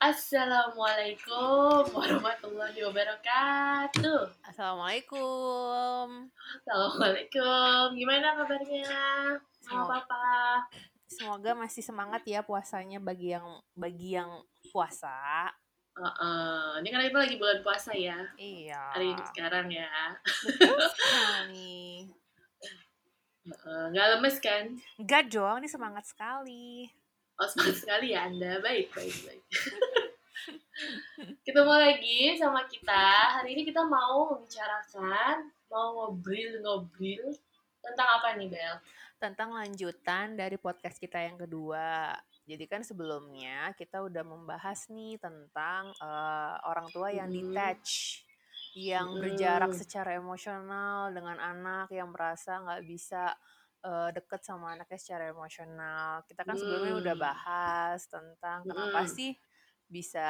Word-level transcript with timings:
Assalamualaikum 0.00 1.92
warahmatullahi 1.92 2.80
wabarakatuh. 2.88 4.32
Assalamualaikum. 4.48 6.24
Assalamualaikum. 6.64 8.00
Gimana 8.00 8.32
kabarnya? 8.32 8.88
Sama 9.60 9.84
Semoga, 9.84 10.00
papa? 10.00 10.24
semoga 11.04 11.50
masih 11.52 11.84
semangat 11.84 12.24
ya 12.24 12.40
puasanya 12.40 12.96
bagi 12.96 13.36
yang 13.36 13.44
bagi 13.76 14.16
yang 14.16 14.40
puasa. 14.72 15.52
Heeh. 15.92 16.80
Ini 16.80 16.88
kan 16.88 17.00
kita 17.04 17.18
lagi 17.20 17.36
bulan 17.36 17.60
puasa 17.60 17.92
ya. 17.92 18.16
Iya. 18.40 18.96
Hari 18.96 19.12
ini 19.12 19.22
sekarang 19.36 19.68
ya. 19.68 20.16
Betul 20.48 20.80
sekali. 20.96 22.08
Heeh. 23.52 23.82
Nggak 23.92 24.06
lemes 24.16 24.36
kan? 24.40 24.64
Enggak 24.96 25.28
dong, 25.28 25.60
ini 25.60 25.68
semangat 25.68 26.08
sekali. 26.08 26.88
Oh 27.40 27.48
semangat 27.48 27.80
sekali 27.80 28.12
ya 28.12 28.28
Anda. 28.28 28.60
Baik, 28.60 28.92
baik, 28.92 29.16
baik. 29.24 29.44
Ketemu 31.48 31.72
lagi 31.72 32.36
sama 32.36 32.68
kita. 32.68 33.40
Hari 33.40 33.56
ini 33.56 33.64
kita 33.64 33.80
mau 33.88 34.28
membicarakan, 34.28 35.48
mau 35.72 35.88
ngobrol-ngobrol 35.96 37.32
tentang 37.80 38.08
apa 38.20 38.36
nih 38.36 38.52
Bel? 38.52 38.76
Tentang 39.16 39.56
lanjutan 39.56 40.36
dari 40.36 40.60
podcast 40.60 41.00
kita 41.00 41.16
yang 41.16 41.40
kedua. 41.40 42.12
Jadi 42.44 42.68
kan 42.68 42.84
sebelumnya 42.84 43.72
kita 43.72 44.04
udah 44.04 44.20
membahas 44.20 44.92
nih 44.92 45.16
tentang 45.16 45.96
eh, 45.96 46.56
orang 46.68 46.92
tua 46.92 47.08
yang 47.08 47.32
Mm-mm. 47.32 47.56
detach, 47.56 48.20
yang 48.76 49.16
berjarak 49.16 49.72
secara 49.72 50.12
emosional 50.12 51.08
dengan 51.08 51.40
anak 51.40 51.88
yang 51.88 52.12
merasa 52.12 52.60
nggak 52.60 52.84
bisa 52.84 53.32
eh, 53.84 54.10
deket 54.16 54.40
sama 54.44 54.76
anaknya 54.76 54.98
secara 55.00 55.24
emosional. 55.32 56.24
Kita 56.28 56.42
kan 56.46 56.56
sebelumnya 56.58 56.94
udah 57.00 57.14
Hmm. 57.16 57.24
bahas 57.26 58.00
tentang 58.08 58.64
kenapa 58.68 59.04
Mm-mm. 59.04 59.16
sih 59.16 59.32
bisa 59.90 60.28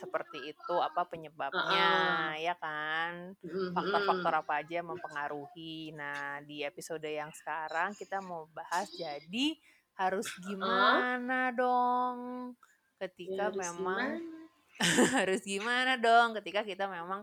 seperti 0.00 0.38
itu, 0.56 0.74
apa 0.80 1.04
penyebabnya, 1.04 1.88
Heeh. 2.32 2.48
ya 2.48 2.54
kan? 2.56 3.36
Mm-mm. 3.44 3.74
faktor-faktor 3.74 4.32
apa 4.38 4.52
aja 4.62 4.72
yang 4.80 4.88
mempengaruhi. 4.94 5.90
Nah, 5.98 6.38
di 6.46 6.62
episode 6.62 7.04
yang 7.04 7.30
sekarang 7.34 7.92
kita 7.98 8.22
mau 8.22 8.46
bahas 8.54 8.86
jadi 8.94 9.58
harus 9.98 10.30
Heeh. 10.30 10.46
gimana 10.46 11.50
dong 11.54 12.18
Ya 12.54 13.02
ketika 13.02 13.44
harus 13.50 13.56
memang 13.62 13.78
gimana? 13.78 14.48
harus 15.18 15.40
gimana 15.46 15.94
dong 15.98 16.34
ketika 16.42 16.62
kita 16.66 16.86
memang 16.90 17.22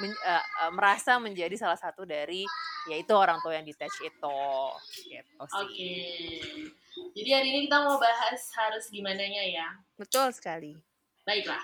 men- 0.00 0.22
eh, 0.24 0.44
eh, 0.64 0.72
merasa 0.72 1.16
menjadi 1.20 1.56
salah 1.60 1.78
satu 1.80 2.04
dari 2.08 2.44
yaitu 2.90 3.12
orang 3.14 3.38
tua 3.40 3.54
yang 3.54 3.66
detach 3.66 3.94
itu 4.02 4.38
gitu 5.06 5.38
Oke. 5.38 5.70
sih. 5.70 6.66
Jadi 7.12 7.30
hari 7.32 7.48
ini 7.52 7.58
kita 7.68 7.78
mau 7.84 7.96
bahas 7.96 8.40
harus 8.58 8.90
gimananya 8.90 9.42
ya. 9.44 9.68
Betul 9.94 10.32
sekali. 10.34 10.74
Baiklah. 11.22 11.62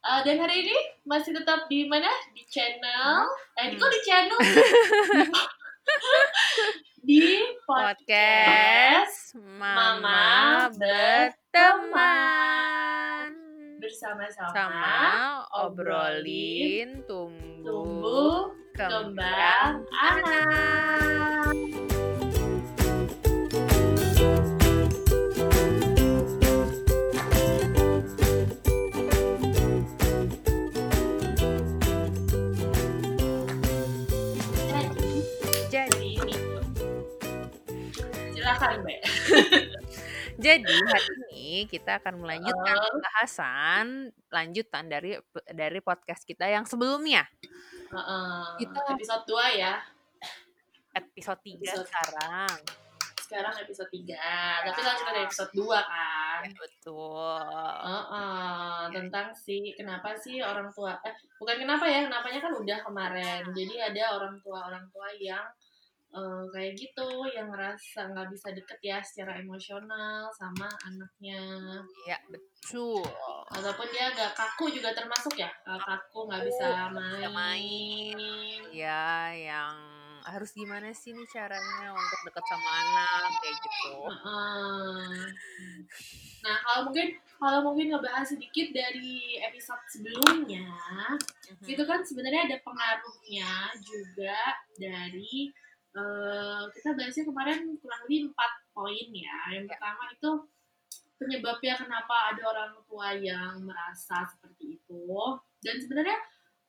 Eh, 0.00 0.20
dan 0.24 0.36
hari 0.40 0.64
ini 0.64 0.76
masih 1.04 1.36
tetap 1.36 1.68
di 1.68 1.84
mana? 1.84 2.08
Di 2.32 2.42
channel. 2.48 3.28
Eh, 3.60 3.70
di 3.70 3.76
kok 3.76 3.84
Hmm. 3.84 3.94
di 3.94 4.00
channel? 4.02 4.38
di 7.00 7.20
podcast 7.64 9.32
Podcast 9.32 9.34
Mama 9.58 9.96
Mama 9.98 10.68
Berteman. 10.76 12.20
bersama-sama 13.80 14.52
sama 14.52 15.40
obrolin 15.56 17.00
obrolin 17.00 17.08
tumbuh 17.08 17.64
tumbuh 17.64 18.52
kembang 18.80 19.84
anak. 19.92 21.52
Jadi, 34.72 35.12
jadi 35.68 36.12
silakan 38.32 38.80
Mbak. 38.80 39.00
jadi 40.40 40.76
hari 40.88 41.12
ini 41.28 41.68
kita 41.68 42.00
akan 42.00 42.24
melanjutkan 42.24 42.76
pembahasan 42.80 43.84
lanjutan 44.32 44.88
dari 44.88 45.20
dari 45.52 45.84
podcast 45.84 46.24
kita 46.24 46.48
yang 46.48 46.64
sebelumnya 46.64 47.28
Heeh. 47.90 48.42
kita 48.62 48.78
episode 48.94 49.24
2 49.26 49.60
ya. 49.60 49.74
episode 50.90 51.40
3 51.42 51.58
Episode 51.58 51.86
sekarang 51.86 52.54
sekarang 53.30 53.54
episode 53.62 53.90
3. 53.94 54.66
Tapi 54.66 54.78
lanjutan 54.82 55.14
dari 55.14 55.22
episode 55.22 55.52
2 55.54 55.70
kan. 55.70 56.38
ya 56.42 56.50
betul 56.58 57.38
Heeh, 57.86 58.78
tentang 58.90 59.30
si 59.30 59.70
kenapa 59.78 60.18
sih 60.18 60.42
orang 60.42 60.66
tua 60.74 60.98
eh 61.06 61.14
bukan 61.38 61.62
kenapa 61.62 61.86
ya, 61.86 62.10
kenapanya 62.10 62.40
kan 62.42 62.52
udah 62.58 62.78
kemarin. 62.82 63.42
Jadi 63.54 63.74
ada 63.78 64.18
orang 64.18 64.34
tua-orang 64.42 64.82
tua 64.90 65.14
yang 65.14 65.46
eh, 66.10 66.42
kayak 66.50 66.72
gitu 66.74 67.08
yang 67.30 67.48
ngerasa 67.48 68.10
nggak 68.10 68.28
bisa 68.28 68.50
deket 68.50 68.78
ya 68.80 68.98
secara 69.00 69.36
emosional 69.36 70.26
sama 70.30 70.66
anaknya. 70.84 71.42
Ya 72.04 72.18
betul. 72.26 73.06
Ataupun 73.48 73.86
dia 73.90 74.10
agak 74.10 74.34
kaku 74.34 74.70
juga 74.70 74.90
termasuk 74.90 75.34
ya 75.34 75.48
Eh, 75.48 75.80
kaku 75.80 76.26
nggak 76.26 76.42
bisa 76.44 76.90
main. 77.30 78.18
ya 78.70 79.30
yang 79.30 79.74
harus 80.20 80.52
gimana 80.52 80.92
sih 80.92 81.10
nih 81.10 81.26
caranya 81.26 81.90
untuk 81.90 82.20
deket 82.22 82.44
sama 82.44 82.70
anak 82.76 83.32
kayak 83.40 83.56
gitu. 83.56 83.94
Nah, 86.40 86.56
kalau 86.58 86.80
mungkin 86.88 87.06
kalau 87.36 87.58
mungkin 87.62 87.86
ngebahas 87.90 88.26
sedikit 88.26 88.68
dari 88.70 89.40
episode 89.40 89.80
sebelumnya, 89.88 90.64
Mhm. 91.50 91.66
itu 91.66 91.82
kan 91.84 92.00
sebenarnya 92.00 92.48
ada 92.48 92.56
pengaruhnya 92.60 93.48
juga 93.80 94.38
dari 94.74 95.48
eh, 95.90 96.62
kita 96.70 96.94
bahasnya 96.94 97.24
kemarin 97.26 97.58
kurang 97.78 98.00
lebih 98.06 98.30
empat 98.30 98.52
poin 98.70 99.08
ya. 99.10 99.38
Yang 99.50 99.64
Ya. 99.66 99.70
pertama 99.74 100.02
itu 100.08 100.30
penyebabnya 101.16 101.74
kenapa 101.76 102.32
ada 102.32 102.42
orang 102.46 102.72
tua 102.88 103.12
yang 103.12 103.60
merasa 103.62 104.24
seperti 104.26 104.78
itu. 104.78 105.04
Dan 105.60 105.76
sebenarnya 105.78 106.18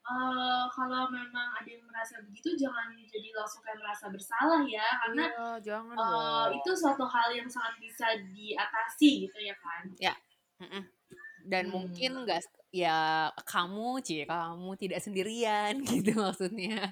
eh, 0.01 0.65
kalau 0.73 1.13
memang 1.13 1.47
ada 1.55 1.69
yang 1.69 1.85
merasa 1.85 2.17
begitu, 2.25 2.57
jangan 2.57 2.89
jadi 3.05 3.29
langsung 3.37 3.61
kayak 3.61 3.77
merasa 3.77 4.09
bersalah 4.09 4.65
ya, 4.65 4.81
karena 5.05 5.29
Iya, 5.29 5.49
jangan 5.61 5.93
dong. 5.93 6.57
itu 6.57 6.71
suatu 6.73 7.05
hal 7.05 7.29
yang 7.31 7.45
sangat 7.45 7.77
bisa 7.77 8.09
diatasi 8.33 9.29
gitu 9.29 9.37
ya 9.39 9.53
kan. 9.61 9.83
Ya, 10.01 10.17
mm-mm. 10.57 10.89
dan 11.45 11.69
Hmm. 11.69 11.73
mungkin 11.85 12.25
nggak 12.25 12.41
ya 12.71 13.27
kamu 13.43 13.99
cie 14.05 14.23
kamu 14.23 14.69
tidak 14.79 14.99
sendirian 15.03 15.73
gitu 15.91 16.11
maksudnya. 16.17 16.91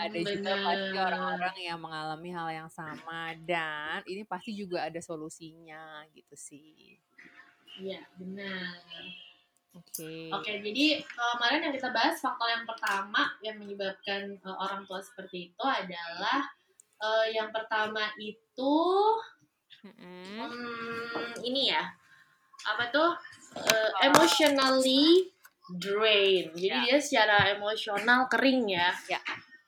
Ada 0.00 0.20
Hmm, 0.20 0.24
juga 0.32 0.52
pasti 0.64 0.94
orang-orang 1.00 1.56
yang 1.68 1.78
mengalami 1.80 2.28
hal 2.36 2.48
yang 2.52 2.70
sama 2.72 3.32
dan 3.40 4.04
ini 4.08 4.22
pasti 4.28 4.52
juga 4.56 4.84
ada 4.88 5.00
solusinya 5.00 6.04
gitu 6.12 6.34
sih. 6.36 7.00
Iya, 7.80 8.00
benar. 8.18 8.74
Oke. 9.74 10.30
Oke, 10.34 10.52
jadi 10.62 10.84
eh, 11.02 11.34
kemarin 11.34 11.64
yang 11.64 11.74
kita 11.74 11.88
bahas 11.94 12.16
faktor 12.22 12.48
yang 12.50 12.64
pertama 12.66 13.22
yang 13.46 13.56
menyebabkan 13.60 14.22
eh, 14.38 14.56
orang 14.64 14.82
tua 14.88 15.00
seperti 15.02 15.50
itu 15.52 15.64
adalah 15.64 16.38
eh, 17.02 17.26
yang 17.36 17.48
pertama 17.54 18.10
itu 18.18 18.74
Mm-mm. 19.84 20.50
hmm, 20.50 21.44
ini 21.44 21.72
ya 21.72 21.82
apa 22.64 22.88
tuh 22.94 23.10
Oh, 23.64 23.88
emotionally 24.04 25.32
drain. 25.80 26.52
Jadi 26.52 26.68
ya, 26.68 26.80
dia 26.84 26.98
secara 27.00 27.56
emosional 27.56 28.28
kering 28.28 28.68
ya. 28.68 28.92
ya. 29.08 29.20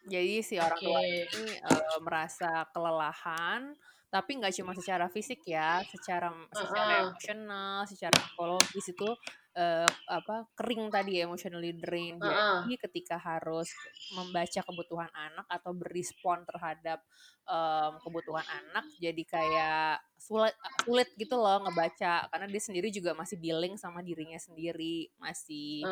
Jadi 0.07 0.45
si 0.45 0.55
orang 0.61 0.79
tua 0.79 1.01
Oke. 1.03 1.27
ini 1.35 1.53
eh, 1.57 1.99
merasa 2.05 2.51
kelelahan, 2.71 3.75
tapi 4.13 4.31
nggak 4.39 4.55
cuma 4.55 4.73
secara 4.77 5.11
fisik 5.11 5.43
ya, 5.49 5.83
secara 5.89 6.31
secara 6.55 6.85
Heeh. 6.87 7.03
emosional, 7.11 7.77
secara 7.91 8.15
psikologis 8.15 8.87
itu 8.93 9.09
eh, 9.57 9.89
apa 10.07 10.47
kering 10.53 10.93
tadi 10.93 11.25
emotionally 11.25 11.73
drain. 11.73 12.21
Heeh. 12.21 12.61
Jadi 12.63 12.77
ketika 12.89 13.17
harus 13.17 13.73
membaca 14.13 14.61
kebutuhan 14.63 15.11
anak 15.17 15.47
atau 15.49 15.73
berespon 15.73 16.45
terhadap 16.45 17.01
em, 17.49 17.93
kebutuhan 18.05 18.45
anak, 18.47 18.85
jadi 19.01 19.23
kayak 19.27 20.05
sulit 20.21 20.55
sulit 20.85 21.09
gitu 21.17 21.37
loh 21.37 21.61
ngebaca 21.65 22.29
karena 22.33 22.47
dia 22.49 22.63
sendiri 22.63 22.89
juga 22.93 23.13
masih 23.17 23.37
dealing 23.41 23.75
sama 23.81 24.01
dirinya 24.05 24.39
sendiri, 24.39 25.09
masih 25.19 25.83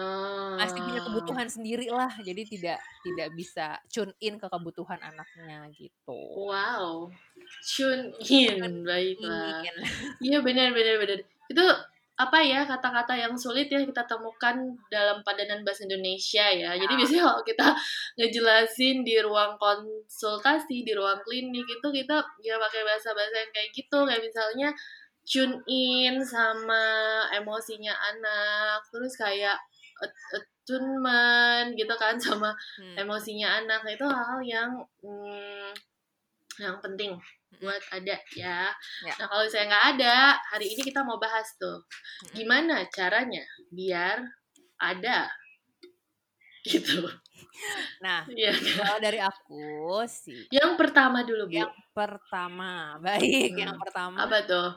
masih 0.54 0.80
punya 0.86 1.00
Eh, 1.02 1.06
kebutuhan 1.10 1.48
sendiri 1.50 1.90
lah 1.90 2.14
jadi 2.22 2.42
tidak 2.46 2.78
tidak 3.02 3.28
bisa 3.34 3.66
tune 3.90 4.14
in 4.22 4.38
ke 4.38 4.46
kebutuhan 4.46 5.00
anaknya 5.02 5.66
gitu 5.74 6.20
wow. 6.38 7.10
Tune 7.64 8.14
in, 8.22 8.54
tune 8.54 8.76
baiklah. 8.86 9.66
Iya 10.22 10.38
benar 10.46 10.70
benar 10.72 10.94
benar. 11.02 11.18
Itu 11.50 11.64
apa 12.14 12.38
ya 12.38 12.62
kata-kata 12.62 13.18
yang 13.18 13.34
sulit 13.34 13.66
ya 13.66 13.82
kita 13.82 14.06
temukan 14.06 14.54
dalam 14.86 15.18
padanan 15.26 15.66
bahasa 15.66 15.82
Indonesia 15.82 16.46
ya. 16.46 16.70
Jadi 16.78 16.94
biasanya 16.94 17.22
kalau 17.28 17.42
kita 17.42 17.68
ngejelasin 18.18 18.96
di 19.02 19.18
ruang 19.18 19.58
konsultasi, 19.58 20.86
di 20.86 20.92
ruang 20.94 21.18
klinik 21.26 21.66
itu 21.66 21.88
kita 21.90 22.22
ya 22.46 22.54
pakai 22.62 22.82
bahasa-bahasa 22.86 23.36
yang 23.42 23.52
kayak 23.52 23.70
gitu 23.74 23.98
kayak 24.06 24.22
misalnya 24.22 24.68
tune 25.24 25.58
in 25.66 26.20
sama 26.22 26.84
emosinya 27.32 27.96
anak 27.96 28.84
terus 28.92 29.16
kayak 29.16 29.56
attunement 30.04 31.72
gitu 31.74 31.94
kan 31.96 32.14
sama 32.24 32.52
hmm. 32.78 33.00
emosinya 33.00 33.64
anak 33.64 33.82
itu 33.88 34.06
hal-hal 34.06 34.40
yang 34.44 34.70
hmm, 35.02 35.72
yang 36.62 36.78
penting 36.78 37.18
buat 37.58 37.82
ada 37.94 38.18
ya. 38.34 38.70
ya. 39.06 39.12
Nah 39.18 39.26
kalau 39.30 39.46
saya 39.46 39.70
nggak 39.70 39.86
ada, 39.98 40.38
hari 40.50 40.74
ini 40.74 40.82
kita 40.82 41.06
mau 41.06 41.18
bahas 41.22 41.46
tuh 41.58 41.86
gimana 42.34 42.86
caranya 42.90 43.42
biar 43.70 44.22
ada 44.78 45.30
gitu. 46.64 47.06
Nah, 48.00 48.24
ya, 48.34 48.52
kalau 48.52 48.98
dari 48.98 49.20
aku 49.20 50.02
sih. 50.08 50.48
Yang 50.50 50.72
pertama 50.80 51.22
dulu, 51.22 51.46
Bu. 51.46 51.54
Yang 51.62 51.74
pertama, 51.92 52.98
baik. 52.98 53.54
Hmm. 53.54 53.62
Yang 53.68 53.76
pertama. 53.78 54.16
Apa 54.24 54.38
tuh? 54.48 54.68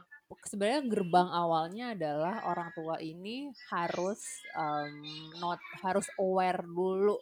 Sebenarnya 0.44 0.83
gerbang 0.91 1.30
awalnya 1.31 1.85
adalah 1.95 2.44
orang 2.51 2.75
tua 2.75 3.00
ini 3.00 3.47
harus 3.71 4.19
um, 4.59 5.00
not 5.39 5.63
harus 5.80 6.03
aware 6.19 6.68
dulu, 6.68 7.15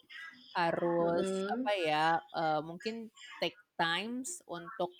harus 0.58 1.30
hmm. 1.30 1.54
apa 1.54 1.72
ya? 1.78 2.08
Uh, 2.34 2.66
mungkin 2.66 3.13
take 3.38 3.56
times 3.77 4.42
untuk 4.50 4.92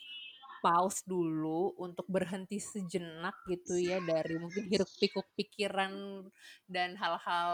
pause 0.66 1.06
dulu 1.06 1.78
untuk 1.78 2.10
berhenti 2.10 2.58
sejenak 2.58 3.38
gitu 3.46 3.78
ya 3.78 4.02
dari 4.02 4.42
mungkin 4.42 4.66
hiruk 4.66 4.90
pikuk 4.98 5.30
pikiran 5.38 6.26
dan 6.66 6.98
hal-hal 6.98 7.54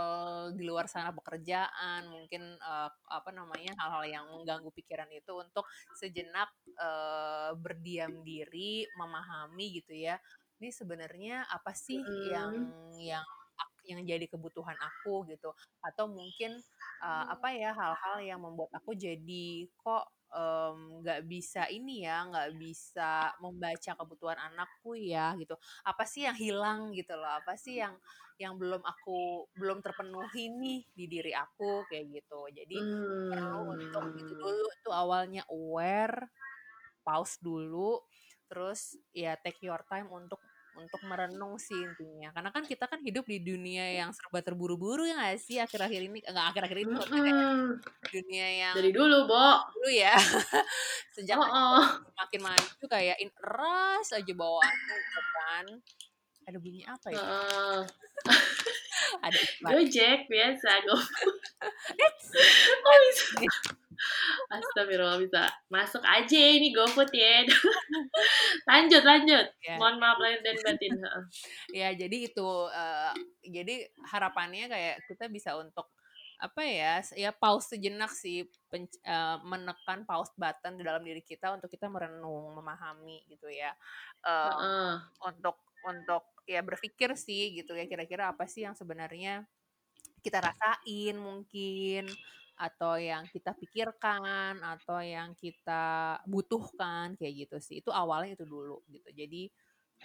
di 0.56 0.64
luar 0.64 0.88
sana 0.88 1.12
pekerjaan 1.12 2.08
mungkin 2.08 2.56
uh, 2.64 2.88
apa 3.12 3.36
namanya 3.36 3.76
hal-hal 3.84 4.08
yang 4.08 4.26
mengganggu 4.32 4.72
pikiran 4.72 5.12
itu 5.12 5.36
untuk 5.36 5.68
sejenak 6.00 6.48
uh, 6.80 7.52
berdiam 7.60 8.24
diri 8.24 8.88
memahami 8.96 9.84
gitu 9.84 9.92
ya 9.92 10.16
ini 10.64 10.72
sebenarnya 10.72 11.52
apa 11.52 11.76
sih 11.76 12.00
mm. 12.00 12.24
yang 12.32 12.54
yang 12.96 13.26
yang 13.92 14.02
jadi 14.08 14.24
kebutuhan 14.30 14.78
aku 14.80 15.28
gitu 15.28 15.52
atau 15.84 16.08
mungkin 16.08 16.56
uh, 17.04 17.26
apa 17.34 17.52
ya 17.52 17.76
hal-hal 17.76 18.24
yang 18.24 18.40
membuat 18.40 18.72
aku 18.78 18.96
jadi 18.96 19.68
kok 19.84 20.06
nggak 21.02 21.22
um, 21.22 21.28
bisa 21.28 21.68
ini 21.68 22.08
ya 22.08 22.24
nggak 22.24 22.56
bisa 22.56 23.36
membaca 23.44 23.92
kebutuhan 24.00 24.40
anakku 24.40 24.96
ya 24.96 25.36
gitu. 25.36 25.60
Apa 25.84 26.08
sih 26.08 26.24
yang 26.24 26.38
hilang 26.40 26.96
gitu 26.96 27.12
loh? 27.20 27.32
Apa 27.44 27.60
sih 27.60 27.84
yang 27.84 28.00
yang 28.40 28.56
belum 28.56 28.82
aku 28.82 29.46
belum 29.60 29.84
terpenuhi 29.84 30.50
nih 30.50 30.82
di 30.96 31.06
diri 31.12 31.34
aku 31.36 31.84
kayak 31.92 32.06
gitu. 32.16 32.40
Jadi 32.56 32.78
hmm. 32.80 33.30
perlu 33.36 33.60
untuk 33.76 34.04
itu 34.16 34.34
dulu 34.40 34.68
itu 34.72 34.90
awalnya 34.90 35.44
aware 35.52 36.32
pause 37.04 37.38
dulu 37.42 38.00
terus 38.52 39.00
ya 39.16 39.40
take 39.40 39.64
your 39.64 39.80
time 39.88 40.12
untuk 40.12 40.40
untuk 40.78 41.02
merenung 41.08 41.60
sih 41.60 41.76
intinya. 41.76 42.32
Karena 42.32 42.50
kan 42.54 42.64
kita 42.64 42.86
kan 42.88 43.00
hidup 43.04 43.28
di 43.28 43.44
dunia 43.44 43.86
yang 43.92 44.16
serba 44.16 44.40
terburu-buru 44.40 45.04
ya 45.04 45.16
gak 45.20 45.40
sih? 45.42 45.58
Akhir-akhir 45.60 46.02
ini 46.08 46.20
enggak 46.24 46.48
akhir-akhir 46.56 46.78
ini 46.84 46.94
mm 46.94 47.04
-hmm. 47.04 47.60
dunia 48.08 48.48
yang 48.68 48.74
dari 48.76 48.92
dulu 48.96 49.28
Bo. 49.28 49.50
dulu 49.76 49.90
ya. 49.92 50.16
Sejak 51.16 51.38
oh, 51.38 51.48
oh. 51.48 51.84
semakin 52.16 52.42
maju 52.46 52.86
kayak 52.88 53.18
in 53.20 53.32
ras 53.42 54.10
aja 54.16 54.34
bawaannya 54.34 54.96
gitu 54.96 55.22
kan. 55.36 55.66
Ada 56.48 56.58
bunyi 56.58 56.82
apa 56.88 57.08
ya? 57.12 57.22
Uh. 57.22 57.82
ada 59.26 59.42
Gojek 59.66 60.30
biasa 60.30 60.70
go 60.88 60.96
oh. 61.00 61.04
Astagfirullah 64.52 65.20
bisa 65.22 65.48
masuk 65.72 66.04
aja 66.04 66.40
ini 66.40 66.74
GoFood 66.76 67.12
ya. 67.14 67.46
lanjut 68.70 69.04
lanjut. 69.04 69.46
Ya. 69.64 69.76
Mohon 69.80 69.96
maaf 70.02 70.18
lahir 70.20 70.40
dan 70.44 70.56
batin. 70.62 70.94
ya 71.72 71.90
jadi 71.96 72.18
itu 72.32 72.50
uh, 72.70 73.14
jadi 73.46 73.88
harapannya 74.12 74.68
kayak 74.68 74.96
kita 75.08 75.26
bisa 75.32 75.56
untuk 75.56 75.88
apa 76.42 76.66
ya 76.66 77.06
ya 77.14 77.30
pause 77.30 77.78
sejenak 77.78 78.10
sih 78.10 78.50
pen, 78.66 78.90
uh, 79.06 79.38
menekan 79.46 80.10
pause 80.10 80.34
button 80.34 80.74
di 80.74 80.82
dalam 80.82 81.06
diri 81.06 81.22
kita 81.22 81.54
untuk 81.54 81.70
kita 81.70 81.86
merenung 81.86 82.58
memahami 82.58 83.22
gitu 83.30 83.46
ya 83.46 83.70
uh, 84.26 84.50
uh. 84.58 84.96
untuk 85.30 85.62
untuk 85.86 86.26
ya 86.50 86.66
berpikir 86.66 87.14
sih 87.14 87.62
gitu 87.62 87.78
ya 87.78 87.86
kira-kira 87.86 88.34
apa 88.34 88.50
sih 88.50 88.66
yang 88.66 88.74
sebenarnya 88.74 89.46
kita 90.26 90.42
rasain 90.42 91.14
mungkin 91.22 92.10
atau 92.62 92.94
yang 93.02 93.26
kita 93.26 93.58
pikirkan 93.58 94.62
atau 94.62 95.02
yang 95.02 95.34
kita 95.34 96.18
butuhkan 96.30 97.18
kayak 97.18 97.50
gitu 97.50 97.58
sih 97.58 97.82
itu 97.82 97.90
awalnya 97.90 98.38
itu 98.38 98.46
dulu 98.46 98.86
gitu 98.86 99.10
jadi 99.10 99.50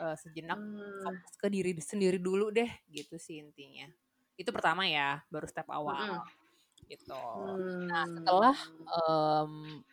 uh, 0.01 0.17
sejenak 0.17 0.57
hmm. 0.57 1.05
fokus 1.05 1.35
ke 1.37 1.47
diri 1.53 1.77
sendiri 1.77 2.17
dulu 2.17 2.49
deh 2.49 2.69
gitu 2.89 3.21
sih 3.21 3.45
intinya 3.45 3.85
itu 4.41 4.49
pertama 4.49 4.89
ya 4.89 5.21
baru 5.29 5.45
step 5.45 5.69
awal 5.69 6.25
hmm. 6.25 6.89
gitu 6.89 7.13
hmm. 7.13 7.93
nah 7.93 8.05
setelah 8.09 8.57
um, 8.89 9.85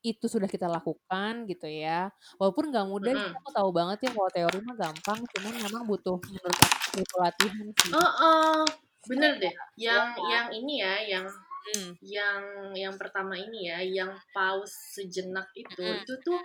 itu 0.00 0.24
sudah 0.24 0.48
kita 0.48 0.70
lakukan 0.72 1.44
gitu 1.44 1.68
ya 1.68 2.08
walaupun 2.40 2.72
nggak 2.72 2.86
mudah 2.88 3.12
hmm. 3.12 3.36
aku 3.44 3.50
tahu 3.52 3.70
banget 3.76 4.08
ya 4.08 4.10
kalau 4.16 4.30
teori 4.32 4.58
mah 4.64 4.76
gampang 4.80 5.20
cuman 5.36 5.52
memang 5.68 5.82
butuh 5.84 6.16
menurut 6.16 6.56
aku 6.64 7.44
sih 7.84 7.92
oh, 7.92 8.00
oh. 8.00 8.64
bener 9.04 9.36
deh 9.36 9.52
yang 9.76 10.16
ya, 10.16 10.24
yang 10.32 10.46
ini 10.56 10.80
ya 10.80 10.94
yang 11.04 11.26
hmm. 11.74 11.92
yang 12.02 12.42
yang 12.76 12.94
pertama 12.94 13.34
ini 13.34 13.70
ya 13.70 13.78
yang 13.82 14.12
pause 14.30 14.98
sejenak 14.98 15.50
itu 15.56 15.82
hmm. 15.82 16.02
itu 16.02 16.14
tuh 16.22 16.40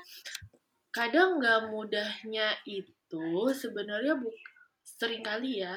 kadang 0.92 1.40
nggak 1.40 1.72
mudahnya 1.72 2.52
itu 2.68 3.28
sebenarnya 3.56 4.18
bu 4.20 4.30
sering 4.84 5.24
kali 5.26 5.66
ya 5.66 5.74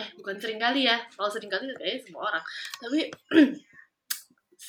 eh 0.00 0.08
bukan 0.18 0.34
sering 0.40 0.58
kali 0.58 0.88
ya 0.88 0.98
kalau 1.14 1.30
sering 1.30 1.52
kali 1.52 1.70
kayaknya 1.78 2.00
semua 2.02 2.22
orang 2.32 2.44
tapi 2.82 3.00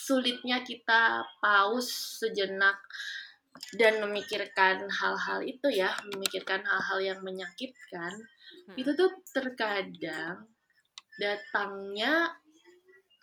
sulitnya 0.06 0.62
kita 0.62 1.26
pause 1.42 2.22
sejenak 2.22 2.78
dan 3.80 4.04
memikirkan 4.04 4.86
hal-hal 4.86 5.40
itu 5.42 5.68
ya 5.72 5.96
memikirkan 6.12 6.62
hal-hal 6.62 7.00
yang 7.02 7.20
menyakitkan 7.24 8.14
hmm. 8.14 8.76
itu 8.78 8.92
tuh 8.94 9.10
terkadang 9.32 10.46
datangnya 11.16 12.36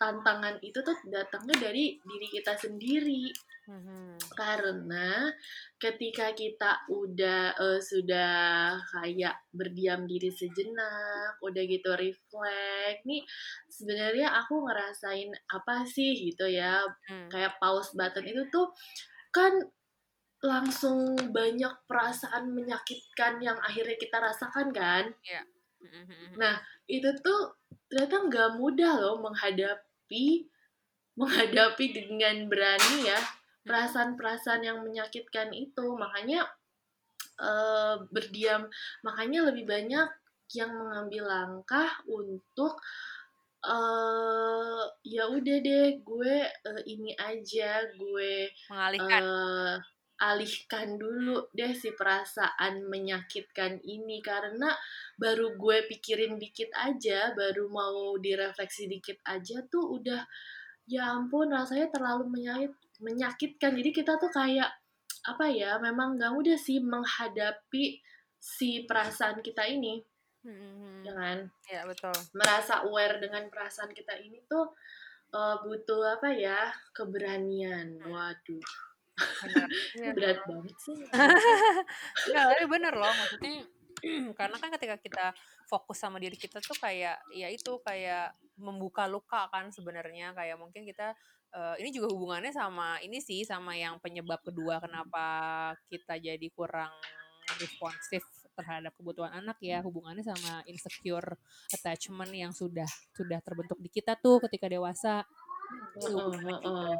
tantangan 0.03 0.59
itu 0.59 0.83
tuh 0.83 0.99
datangnya 1.07 1.71
dari 1.71 1.95
diri 1.95 2.27
kita 2.27 2.59
sendiri 2.59 3.31
hmm. 3.71 4.19
karena 4.35 5.31
ketika 5.79 6.35
kita 6.35 6.83
udah 6.91 7.55
uh, 7.55 7.79
sudah 7.79 8.75
kayak 8.91 9.39
berdiam 9.55 10.03
diri 10.03 10.27
sejenak 10.27 11.39
udah 11.39 11.63
gitu 11.63 11.95
reflect 11.95 13.07
nih 13.07 13.23
sebenarnya 13.71 14.27
aku 14.43 14.67
ngerasain 14.67 15.31
apa 15.55 15.87
sih 15.87 16.11
gitu 16.19 16.51
ya 16.51 16.83
hmm. 17.07 17.31
kayak 17.31 17.55
pause 17.63 17.95
button 17.95 18.27
itu 18.27 18.43
tuh 18.51 18.75
kan 19.31 19.55
langsung 20.43 21.15
banyak 21.31 21.71
perasaan 21.87 22.51
menyakitkan 22.51 23.39
yang 23.39 23.55
akhirnya 23.63 23.95
kita 23.95 24.19
rasakan 24.19 24.75
kan 24.75 25.07
yeah. 25.23 25.47
Hmm, 25.79 26.07
hmm, 26.07 26.39
nah 26.39 26.59
itu 26.87 27.11
tuh 27.23 27.55
ternyata 27.87 28.27
nggak 28.27 28.49
mudah 28.59 28.99
loh 28.99 29.19
menghadapi 29.23 29.92
menghadapi 30.13 30.45
menghadapi 31.19 31.85
dengan 31.93 32.49
berani 32.49 33.05
ya 33.09 33.19
perasaan-perasaan 33.63 34.61
yang 34.65 34.81
menyakitkan 34.81 35.53
itu. 35.53 35.93
Makanya 35.97 36.45
uh, 37.41 38.01
berdiam. 38.09 38.67
Makanya 39.05 39.49
lebih 39.49 39.65
banyak 39.65 40.09
yang 40.53 40.71
mengambil 40.73 41.23
langkah 41.25 41.89
untuk 42.05 42.77
uh, 43.65 44.83
ya 45.01 45.29
udah 45.31 45.57
deh 45.63 46.01
gue 46.03 46.35
uh, 46.45 46.81
ini 46.85 47.15
aja 47.17 47.87
gue 47.95 48.51
mengalihkan. 48.69 49.21
uh, 49.23 49.75
alihkan 50.23 50.95
dulu 50.95 51.51
deh 51.51 51.75
si 51.75 51.91
perasaan 51.91 52.87
menyakitkan 52.87 53.83
ini 53.83 54.23
karena 54.23 54.71
baru 55.19 55.59
gue 55.59 55.83
pikirin 55.91 56.39
dikit 56.39 56.71
aja, 56.79 57.35
baru 57.35 57.67
mau 57.67 58.15
direfleksi 58.15 58.87
dikit 58.87 59.19
aja 59.27 59.59
tuh 59.67 59.99
udah 59.99 60.23
ya 60.87 61.11
ampun 61.11 61.51
rasanya 61.51 61.91
terlalu 61.91 62.39
menyakit 62.39 62.71
menyakitkan. 63.03 63.75
Jadi 63.75 63.89
kita 63.91 64.15
tuh 64.15 64.31
kayak 64.31 64.71
apa 65.27 65.45
ya, 65.51 65.75
memang 65.83 66.15
gak 66.15 66.31
mudah 66.31 66.55
sih 66.55 66.79
menghadapi 66.79 67.99
si 68.39 68.87
perasaan 68.87 69.43
kita 69.43 69.67
ini. 69.67 69.99
Hmm. 70.43 71.03
Jangan 71.03 71.51
ya 71.67 71.83
betul. 71.83 72.15
Merasa 72.35 72.87
aware 72.87 73.19
dengan 73.19 73.47
perasaan 73.51 73.91
kita 73.91 74.15
ini 74.23 74.39
tuh 74.47 74.71
uh, 75.35 75.59
butuh 75.63 76.15
apa 76.19 76.31
ya? 76.31 76.71
keberanian. 76.95 77.99
Hmm. 77.99 78.11
Waduh 78.11 78.92
Bener, 79.13 79.69
iya 79.93 80.09
berat 80.17 80.39
banget 80.49 80.75
sih. 80.81 80.97
Enggak, 82.29 82.45
tapi 82.49 82.65
bener 82.65 82.93
loh 82.97 83.13
maksudnya 83.13 83.53
karena 84.39 84.57
kan 84.59 84.69
ketika 84.79 84.95
kita 84.99 85.25
fokus 85.69 85.97
sama 86.01 86.17
diri 86.19 86.35
kita 86.35 86.59
tuh 86.59 86.75
kayak 86.75 87.21
ya 87.31 87.47
itu 87.47 87.79
kayak 87.85 88.35
membuka 88.59 89.05
luka 89.07 89.47
kan 89.53 89.69
sebenarnya. 89.69 90.35
Kayak 90.35 90.57
mungkin 90.59 90.83
kita 90.83 91.13
uh, 91.55 91.75
ini 91.79 91.93
juga 91.93 92.11
hubungannya 92.11 92.51
sama 92.51 92.99
ini 93.05 93.21
sih 93.23 93.45
sama 93.47 93.77
yang 93.77 94.01
penyebab 94.01 94.41
kedua 94.43 94.81
kenapa 94.83 95.25
kita 95.87 96.19
jadi 96.19 96.47
kurang 96.51 96.91
responsif 97.59 98.23
terhadap 98.53 98.93
kebutuhan 98.97 99.33
anak 99.33 99.57
ya. 99.63 99.81
Hubungannya 99.81 100.25
sama 100.25 100.65
insecure 100.67 101.37
attachment 101.71 102.33
yang 102.33 102.51
sudah 102.51 102.87
sudah 103.13 103.39
terbentuk 103.45 103.79
di 103.79 103.89
kita 103.89 104.17
tuh 104.19 104.41
ketika 104.49 104.67
dewasa. 104.67 105.23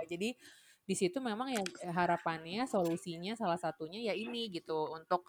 Jadi 0.08 0.34
di 0.84 0.96
situ 1.00 1.24
memang 1.24 1.52
ya 1.52 1.64
harapannya 1.96 2.68
solusinya 2.68 3.40
salah 3.40 3.56
satunya 3.56 4.12
ya 4.12 4.14
ini 4.16 4.52
gitu 4.52 4.92
untuk 4.92 5.24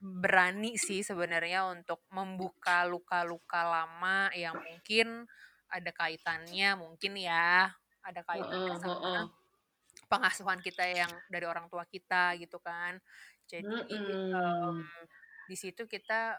berani 0.00 0.80
sih 0.80 1.04
sebenarnya 1.04 1.68
untuk 1.68 2.00
membuka 2.12 2.88
luka-luka 2.88 3.64
lama 3.64 4.32
yang 4.32 4.56
mungkin 4.56 5.28
ada 5.68 5.92
kaitannya 5.92 6.76
mungkin 6.76 7.20
ya 7.20 7.68
ada 8.00 8.20
kaitannya 8.24 8.76
sama 8.80 9.28
pengasuhan 10.10 10.58
kita 10.58 10.82
yang 10.90 11.12
dari 11.30 11.46
orang 11.46 11.70
tua 11.70 11.86
kita 11.86 12.34
gitu 12.40 12.58
kan. 12.58 12.98
Jadi 13.46 13.70
um, 14.34 14.82
di 15.46 15.56
situ 15.58 15.86
kita 15.86 16.38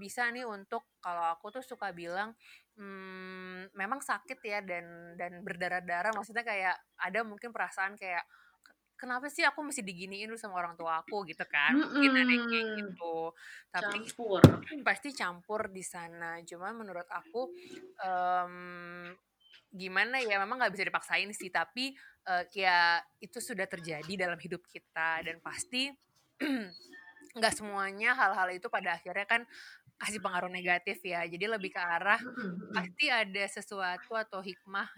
bisa 0.00 0.26
nih 0.32 0.48
untuk 0.48 0.82
kalau 1.04 1.28
aku 1.30 1.52
tuh 1.52 1.64
suka 1.64 1.92
bilang 1.92 2.32
hmm, 2.76 3.74
memang 3.76 4.00
sakit 4.00 4.38
ya 4.42 4.60
dan 4.64 5.16
dan 5.16 5.42
berdarah-darah. 5.44 6.12
Maksudnya 6.14 6.44
kayak 6.44 6.76
ada 7.00 7.20
mungkin 7.24 7.50
perasaan 7.52 7.96
kayak 7.96 8.24
kenapa 9.02 9.26
sih 9.26 9.42
aku 9.42 9.66
mesti 9.66 9.82
diginiin 9.82 10.30
dulu 10.30 10.38
sama 10.38 10.62
orang 10.62 10.78
tua 10.78 11.02
aku? 11.02 11.26
gitu 11.26 11.42
kan. 11.50 11.74
Mm 11.74 11.90
mungkin 11.90 12.12
ada 12.14 12.34
kayak 12.46 12.66
gitu. 12.78 13.16
Tapi 13.74 13.98
campur. 14.06 14.40
pasti 14.86 15.08
campur 15.10 15.60
di 15.74 15.82
sana. 15.82 16.38
Cuma 16.46 16.70
menurut 16.70 17.08
aku 17.10 17.50
um, 17.98 19.10
gimana 19.72 20.20
ya 20.22 20.38
memang 20.38 20.62
nggak 20.62 20.72
bisa 20.78 20.86
dipaksain 20.86 21.30
sih. 21.34 21.50
Tapi 21.50 21.90
uh, 22.30 22.46
ya 22.54 23.02
itu 23.18 23.42
sudah 23.42 23.66
terjadi 23.66 24.14
dalam 24.14 24.38
hidup 24.38 24.62
kita. 24.70 25.18
Dan 25.26 25.42
pasti 25.42 25.90
nggak 27.38 27.54
semuanya 27.56 28.12
hal-hal 28.12 28.48
itu 28.52 28.68
pada 28.68 28.94
akhirnya 29.00 29.24
kan 29.24 29.42
kasih 30.02 30.18
pengaruh 30.18 30.50
negatif 30.50 30.98
ya 31.06 31.22
jadi 31.30 31.46
lebih 31.46 31.70
ke 31.70 31.78
arah 31.78 32.18
pasti 32.74 33.06
ada 33.06 33.44
sesuatu 33.46 34.18
atau 34.18 34.42
hikmah 34.42 34.90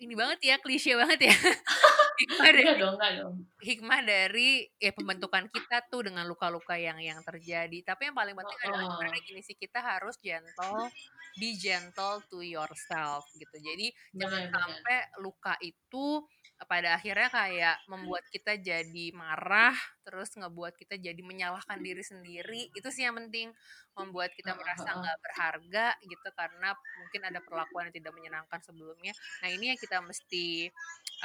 ini 0.00 0.14
banget 0.16 0.38
ya 0.40 0.56
klise 0.56 0.96
banget 0.96 1.28
ya. 1.28 1.34
Hikmah 2.14 2.50
dari 2.54 2.78
dong, 2.78 2.94
dong. 2.94 3.34
hikmah 3.58 4.00
dari 4.06 4.70
ya 4.78 4.94
pembentukan 4.94 5.50
kita 5.50 5.82
tuh 5.90 6.06
dengan 6.06 6.22
luka-luka 6.30 6.78
yang 6.78 7.02
yang 7.02 7.18
terjadi. 7.26 7.82
Tapi 7.82 8.06
yang 8.06 8.14
paling 8.14 8.38
penting 8.38 8.54
oh, 8.54 8.66
adalah 8.70 8.86
sebenarnya 8.94 9.22
gini 9.26 9.42
sih 9.42 9.58
kita 9.58 9.82
harus 9.82 10.14
gentle 10.22 10.94
be 11.34 11.58
gentle 11.58 12.22
to 12.30 12.38
yourself 12.46 13.26
gitu. 13.34 13.58
Jadi 13.58 13.90
jangan 14.14 14.46
sampai 14.46 14.98
luka 15.18 15.58
itu 15.58 16.22
pada 16.62 16.94
akhirnya 16.94 17.26
kayak 17.28 17.76
membuat 17.90 18.22
kita 18.30 18.54
jadi 18.54 19.06
marah 19.10 19.74
terus 20.06 20.30
ngebuat 20.38 20.78
kita 20.78 20.94
jadi 21.02 21.18
menyalahkan 21.18 21.82
diri 21.82 22.00
sendiri 22.00 22.70
itu 22.70 22.88
sih 22.94 23.02
yang 23.02 23.18
penting. 23.18 23.50
Membuat 23.98 24.34
kita 24.34 24.54
merasa 24.54 24.86
nggak 24.86 25.18
berharga 25.18 25.86
gitu 26.02 26.28
karena 26.34 26.74
mungkin 26.74 27.20
ada 27.26 27.40
perlakuan 27.42 27.90
yang 27.90 27.96
tidak 27.98 28.12
menyenangkan 28.14 28.60
sebelumnya. 28.62 29.12
Nah 29.42 29.48
ini 29.50 29.74
yang 29.74 29.78
kita 29.78 29.98
mesti 29.98 30.70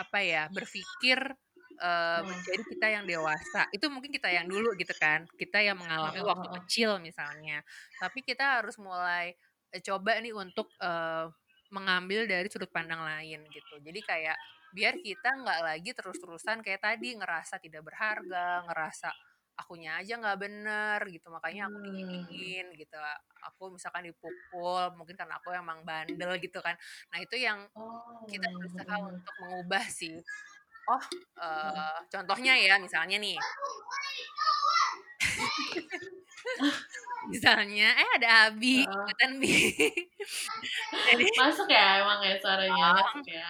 apa 0.01 0.17
ya 0.21 0.43
berpikir 0.49 1.17
uh, 1.81 2.21
menjadi 2.25 2.63
kita 2.65 2.87
yang 2.89 3.05
dewasa. 3.05 3.69
Itu 3.69 3.89
mungkin 3.93 4.09
kita 4.09 4.33
yang 4.33 4.49
dulu 4.49 4.73
gitu 4.77 4.93
kan 4.97 5.29
kita 5.37 5.61
yang 5.61 5.77
mengalami 5.77 6.25
waktu 6.25 6.47
kecil 6.61 6.97
misalnya. 6.97 7.61
Tapi 8.01 8.25
kita 8.25 8.61
harus 8.61 8.81
mulai 8.81 9.37
eh, 9.69 9.81
coba 9.81 10.17
nih 10.17 10.33
untuk 10.33 10.69
uh, 10.81 11.29
mengambil 11.69 12.25
dari 12.25 12.49
sudut 12.49 12.69
pandang 12.73 13.01
lain 13.01 13.45
gitu. 13.53 13.75
Jadi 13.81 14.01
kayak 14.01 14.37
biar 14.75 15.01
kita 15.01 15.29
nggak 15.39 15.61
lagi 15.65 15.91
terus-terusan 15.93 16.61
kayak 16.61 16.81
tadi 16.83 17.17
ngerasa 17.17 17.57
tidak 17.57 17.81
berharga 17.85 18.63
ngerasa 18.69 19.09
akunya 19.59 19.99
aja 19.99 20.15
nggak 20.15 20.39
bener 20.39 20.99
gitu 21.11 21.27
makanya 21.27 21.67
aku 21.67 21.77
hmm. 21.83 21.85
diginiin 21.85 22.67
gitu. 22.79 22.95
Aku 23.51 23.75
misalkan 23.75 24.07
dipukul 24.07 24.95
mungkin 24.95 25.19
karena 25.19 25.35
aku 25.35 25.51
emang 25.51 25.83
bandel 25.83 26.39
gitu 26.39 26.63
kan. 26.63 26.79
Nah 27.11 27.19
itu 27.19 27.35
yang 27.35 27.67
kita 28.31 28.47
oh, 28.47 28.55
berusaha 28.55 28.95
untuk 29.03 29.35
mengubah 29.43 29.83
sih. 29.91 30.15
Oh 30.89 31.03
uh, 31.43 31.99
contohnya 32.09 32.57
ya 32.57 32.81
misalnya 32.81 33.21
nih 33.21 33.37
misalnya 37.27 37.91
eh 37.91 38.09
ada 38.15 38.29
Abi 38.47 38.87
uh. 38.87 38.87
ikutan 38.87 39.31
Bi 39.43 39.51
jadi 41.11 41.25
masuk 41.35 41.67
ya 41.67 41.99
emang 42.05 42.19
ya 42.23 42.35
suaranya 42.39 42.85
oh, 42.87 42.95
masuk 42.95 43.25
ya 43.27 43.49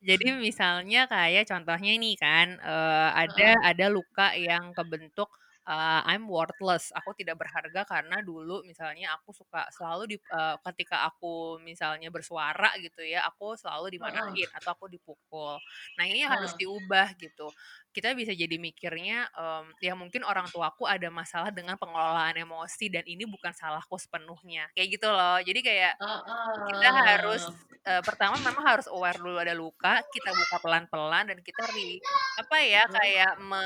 jadi 0.00 0.26
misalnya 0.40 1.04
kayak 1.04 1.44
contohnya 1.44 1.92
ini 1.92 2.16
kan 2.16 2.56
uh, 2.64 3.12
ada 3.12 3.52
uh. 3.52 3.68
ada 3.68 3.86
luka 3.92 4.32
yang 4.32 4.72
kebentuk 4.72 5.28
uh, 5.70 6.00
I'm 6.02 6.26
worthless. 6.26 6.90
Aku 6.98 7.14
tidak 7.14 7.38
berharga 7.38 7.86
karena 7.86 8.18
dulu 8.20 8.66
misalnya 8.66 9.14
aku 9.14 9.30
suka 9.30 9.70
selalu 9.70 10.02
di 10.10 10.16
uh, 10.34 10.58
ketika 10.70 11.06
aku 11.06 11.62
misalnya 11.62 12.10
bersuara 12.10 12.74
gitu 12.82 13.06
ya, 13.06 13.22
aku 13.30 13.54
selalu 13.54 13.94
dimarahin 13.94 14.50
uh. 14.50 14.58
atau 14.58 14.74
aku 14.74 14.90
dipukul. 14.90 15.54
Nah, 15.94 16.04
ini 16.10 16.26
uh. 16.26 16.34
harus 16.34 16.58
diubah 16.58 17.14
gitu. 17.14 17.46
Kita 17.94 18.14
bisa 18.14 18.34
jadi 18.34 18.54
mikirnya 18.58 19.30
um, 19.34 19.70
ya 19.82 19.94
mungkin 19.94 20.22
orang 20.26 20.46
tuaku 20.50 20.86
ada 20.86 21.10
masalah 21.10 21.50
dengan 21.54 21.74
pengelolaan 21.78 22.38
emosi 22.38 22.90
dan 22.90 23.06
ini 23.06 23.26
bukan 23.26 23.54
salahku 23.54 23.94
sepenuhnya. 23.94 24.66
Kayak 24.74 24.98
gitu 24.98 25.08
loh. 25.10 25.38
Jadi 25.42 25.60
kayak 25.62 25.94
uh, 26.02 26.18
uh. 26.18 26.54
kita 26.66 26.90
harus 26.90 27.42
uh, 27.86 28.02
pertama 28.02 28.38
memang 28.42 28.66
harus 28.66 28.86
aware 28.90 29.18
dulu 29.18 29.38
ada 29.38 29.54
luka, 29.54 30.02
kita 30.10 30.30
buka 30.34 30.56
pelan-pelan 30.62 31.34
dan 31.34 31.38
kita 31.42 31.62
ri 31.70 32.02
apa 32.40 32.56
ya 32.64 32.82
kayak 32.88 33.32
me 33.42 33.64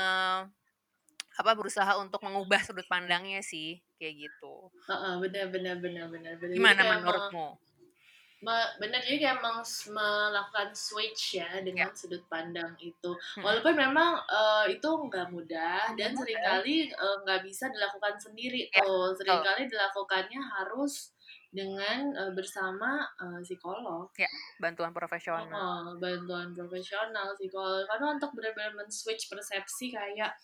apa 1.35 1.51
berusaha 1.51 1.99
untuk 1.99 2.23
mengubah 2.23 2.63
sudut 2.63 2.87
pandangnya 2.87 3.43
sih 3.43 3.79
kayak 3.99 4.27
gitu. 4.27 4.71
Uh, 4.87 4.93
uh, 4.93 5.13
benar 5.19 5.51
benar 5.51 5.75
benar 5.83 6.07
benar 6.07 6.33
benar. 6.39 6.55
Gimana 6.55 6.81
menurutmu? 6.99 7.59
benar 8.77 9.01
jadi 9.01 9.17
kayak 9.17 9.41
emang 9.41 9.65
melakukan 9.89 10.69
switch 10.77 11.41
ya 11.41 11.49
dengan 11.65 11.89
ya. 11.89 11.97
sudut 11.97 12.21
pandang 12.29 12.77
itu 12.77 13.17
walaupun 13.41 13.73
memang 13.73 14.21
uh, 14.21 14.69
itu 14.69 14.85
nggak 14.85 15.33
mudah 15.33 15.97
dan 15.97 16.13
sering 16.13 16.37
kali 16.45 16.93
nggak 16.93 17.39
uh, 17.41 17.43
bisa 17.43 17.65
dilakukan 17.73 18.21
sendiri 18.21 18.69
ya. 18.69 18.85
tuh 18.85 19.17
sering 19.17 19.41
kali 19.41 19.65
dilakukannya 19.65 20.37
harus 20.37 21.14
dengan 21.55 22.11
uh, 22.11 22.31
bersama 22.35 23.07
uh, 23.15 23.39
psikolog. 23.39 24.11
Ya, 24.19 24.27
bantuan 24.59 24.91
profesional. 24.91 25.47
Uh, 25.47 25.95
bantuan 25.97 26.51
profesional 26.51 27.31
psikolog. 27.39 27.87
Karena 27.87 28.19
untuk 28.19 28.35
benar-benar 28.35 28.75
men-switch 28.75 29.31
persepsi 29.31 29.95
kayak 29.95 30.35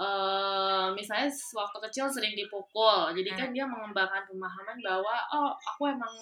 uh, 0.00 0.90
misalnya 0.96 1.28
waktu 1.30 1.78
kecil 1.86 2.08
sering 2.08 2.32
dipukul, 2.32 3.12
jadi 3.12 3.30
kan 3.36 3.48
hmm. 3.52 3.56
dia 3.60 3.68
mengembangkan 3.68 4.24
pemahaman 4.26 4.78
bahwa 4.80 5.14
oh 5.36 5.52
aku 5.54 5.92
emang 5.92 6.16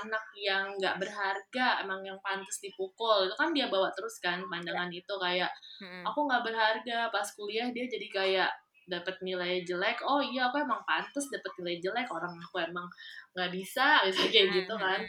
anak 0.00 0.24
yang 0.38 0.70
nggak 0.78 1.02
berharga, 1.02 1.82
emang 1.82 2.00
yang 2.06 2.16
pantas 2.22 2.62
dipukul. 2.62 3.26
Itu 3.26 3.34
kan 3.34 3.50
dia 3.50 3.66
bawa 3.66 3.90
terus 3.92 4.22
kan 4.22 4.38
pandangan 4.46 4.88
ya. 4.94 5.02
itu 5.02 5.14
kayak 5.18 5.50
hmm. 5.82 6.06
aku 6.06 6.30
nggak 6.30 6.44
berharga. 6.46 6.98
Pas 7.10 7.26
kuliah 7.34 7.68
dia 7.74 7.90
jadi 7.90 8.08
kayak 8.08 8.50
dapat 8.84 9.16
nilai 9.24 9.64
jelek 9.64 10.04
oh 10.04 10.20
iya 10.20 10.48
aku 10.48 10.60
emang 10.60 10.80
pantas 10.84 11.26
dapat 11.32 11.52
nilai 11.60 11.76
jelek 11.80 12.08
orang 12.12 12.32
aku 12.36 12.60
emang 12.60 12.84
nggak 13.34 13.50
bisa 13.50 14.04
misalnya 14.06 14.30
kayak 14.30 14.48
gitu 14.62 14.74
kan 14.78 15.00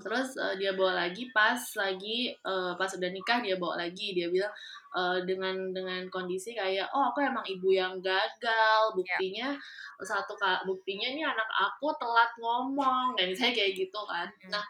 terus 0.00 0.28
uh, 0.40 0.54
dia 0.56 0.72
bawa 0.72 1.04
lagi 1.04 1.28
pas 1.36 1.60
lagi 1.76 2.32
uh, 2.46 2.72
pas 2.80 2.88
udah 2.88 3.10
nikah 3.12 3.44
dia 3.44 3.60
bawa 3.60 3.76
lagi 3.84 4.16
dia 4.16 4.32
bilang 4.32 4.52
uh, 4.96 5.20
dengan 5.26 5.74
dengan 5.74 6.06
kondisi 6.08 6.56
kayak 6.56 6.88
oh 6.96 7.12
aku 7.12 7.20
emang 7.20 7.44
ibu 7.44 7.74
yang 7.74 8.00
gagal 8.00 8.80
ya. 8.88 8.94
buktinya 8.96 9.48
yeah. 9.52 10.04
satu 10.06 10.32
kak 10.38 10.64
buktinya 10.64 11.12
ini 11.12 11.22
anak 11.26 11.48
aku 11.52 11.92
telat 12.00 12.32
ngomong 12.40 13.18
dan 13.20 13.34
saya 13.36 13.52
kayak 13.52 13.76
gitu 13.76 14.00
kan 14.08 14.30
nah 14.48 14.64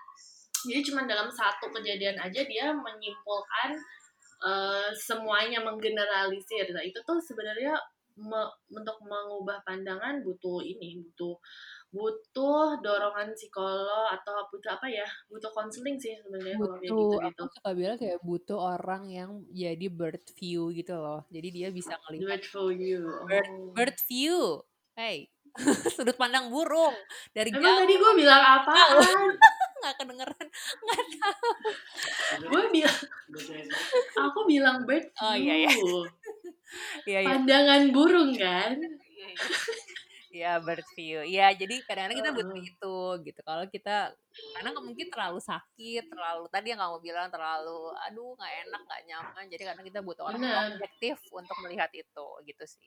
jadi 0.63 0.83
cuma 0.83 1.07
dalam 1.07 1.31
satu 1.31 1.71
kejadian 1.75 2.19
aja 2.19 2.43
dia 2.47 2.71
menyimpulkan 2.71 3.79
uh, 4.43 4.91
semuanya 4.95 5.63
menggeneralisir 5.63 6.67
nah 6.75 6.83
itu 6.83 6.99
tuh 7.07 7.19
sebenarnya 7.23 7.79
me, 8.19 8.43
untuk 8.73 8.97
mengubah 9.05 9.63
pandangan 9.65 10.21
butuh 10.25 10.61
ini 10.65 11.01
butuh 11.01 11.37
butuh 11.93 12.81
dorongan 12.81 13.37
psikolog 13.37 14.09
atau 14.09 14.49
butuh 14.49 14.81
apa 14.81 14.89
ya 14.89 15.05
butuh 15.29 15.53
konseling 15.53 16.01
sih 16.01 16.17
sebenarnya 16.25 16.57
butuh 16.57 16.77
kayak 16.81 16.89
gitu, 16.89 17.07
gitu. 17.21 17.43
aku 17.45 17.53
suka 17.61 17.71
bilang 17.77 17.99
kayak 18.01 18.19
butuh 18.25 18.59
orang 18.59 19.03
yang 19.13 19.31
jadi 19.53 19.87
bird 19.93 20.25
view 20.41 20.73
gitu 20.73 20.97
loh 20.97 21.21
jadi 21.29 21.49
dia 21.53 21.69
bisa 21.69 21.93
ngelihat 22.09 22.41
bird 22.41 22.45
view 22.49 23.03
bird, 23.29 23.49
oh. 23.53 23.73
bird 23.77 23.99
view 24.09 24.41
hey 24.97 25.29
sudut 25.97 26.17
pandang 26.17 26.49
burung 26.49 26.97
dari 27.37 27.53
Emang 27.53 27.61
jauh. 27.61 27.81
tadi 27.85 27.95
gue 28.01 28.13
bilang 28.17 28.41
apa 28.41 28.73
nggak 29.83 29.95
kedengeran 30.01 30.47
nggak 30.81 31.05
tahu 31.21 31.49
gue 32.49 32.63
bilang 32.73 33.01
aku 34.25 34.39
bilang 34.49 34.77
bird 34.89 35.13
view 35.13 35.29
oh, 35.29 35.37
iya, 35.37 35.55
iya. 35.69 35.73
Iya, 37.09 37.19
iya. 37.23 37.29
pandangan 37.35 37.83
burung 37.91 38.33
kan? 38.37 38.77
Iya, 38.81 39.29
iya. 39.29 39.35
ya 40.33 40.53
bird 40.65 40.87
view. 40.97 41.21
Ya 41.29 41.47
jadi 41.53 41.85
kadang-kadang 41.85 42.19
kita 42.25 42.31
butuh 42.33 42.59
itu 42.59 42.97
gitu. 43.29 43.41
Kalau 43.45 43.65
kita 43.69 43.97
karena 44.57 44.71
mungkin 44.81 45.07
terlalu 45.13 45.41
sakit 45.45 46.09
terlalu 46.09 46.49
tadi 46.49 46.73
yang 46.73 46.81
kamu 46.81 46.99
bilang 47.05 47.29
terlalu 47.29 47.93
aduh 48.09 48.33
nggak 48.35 48.55
enak 48.69 48.81
nggak 48.89 49.03
nyaman. 49.09 49.45
Jadi 49.53 49.63
kadang 49.69 49.85
kita 49.85 50.01
butuh 50.01 50.25
orang 50.25 50.73
objektif 50.73 51.21
untuk 51.33 51.57
melihat 51.61 51.93
itu 51.93 52.27
gitu 52.49 52.65
sih 52.65 52.81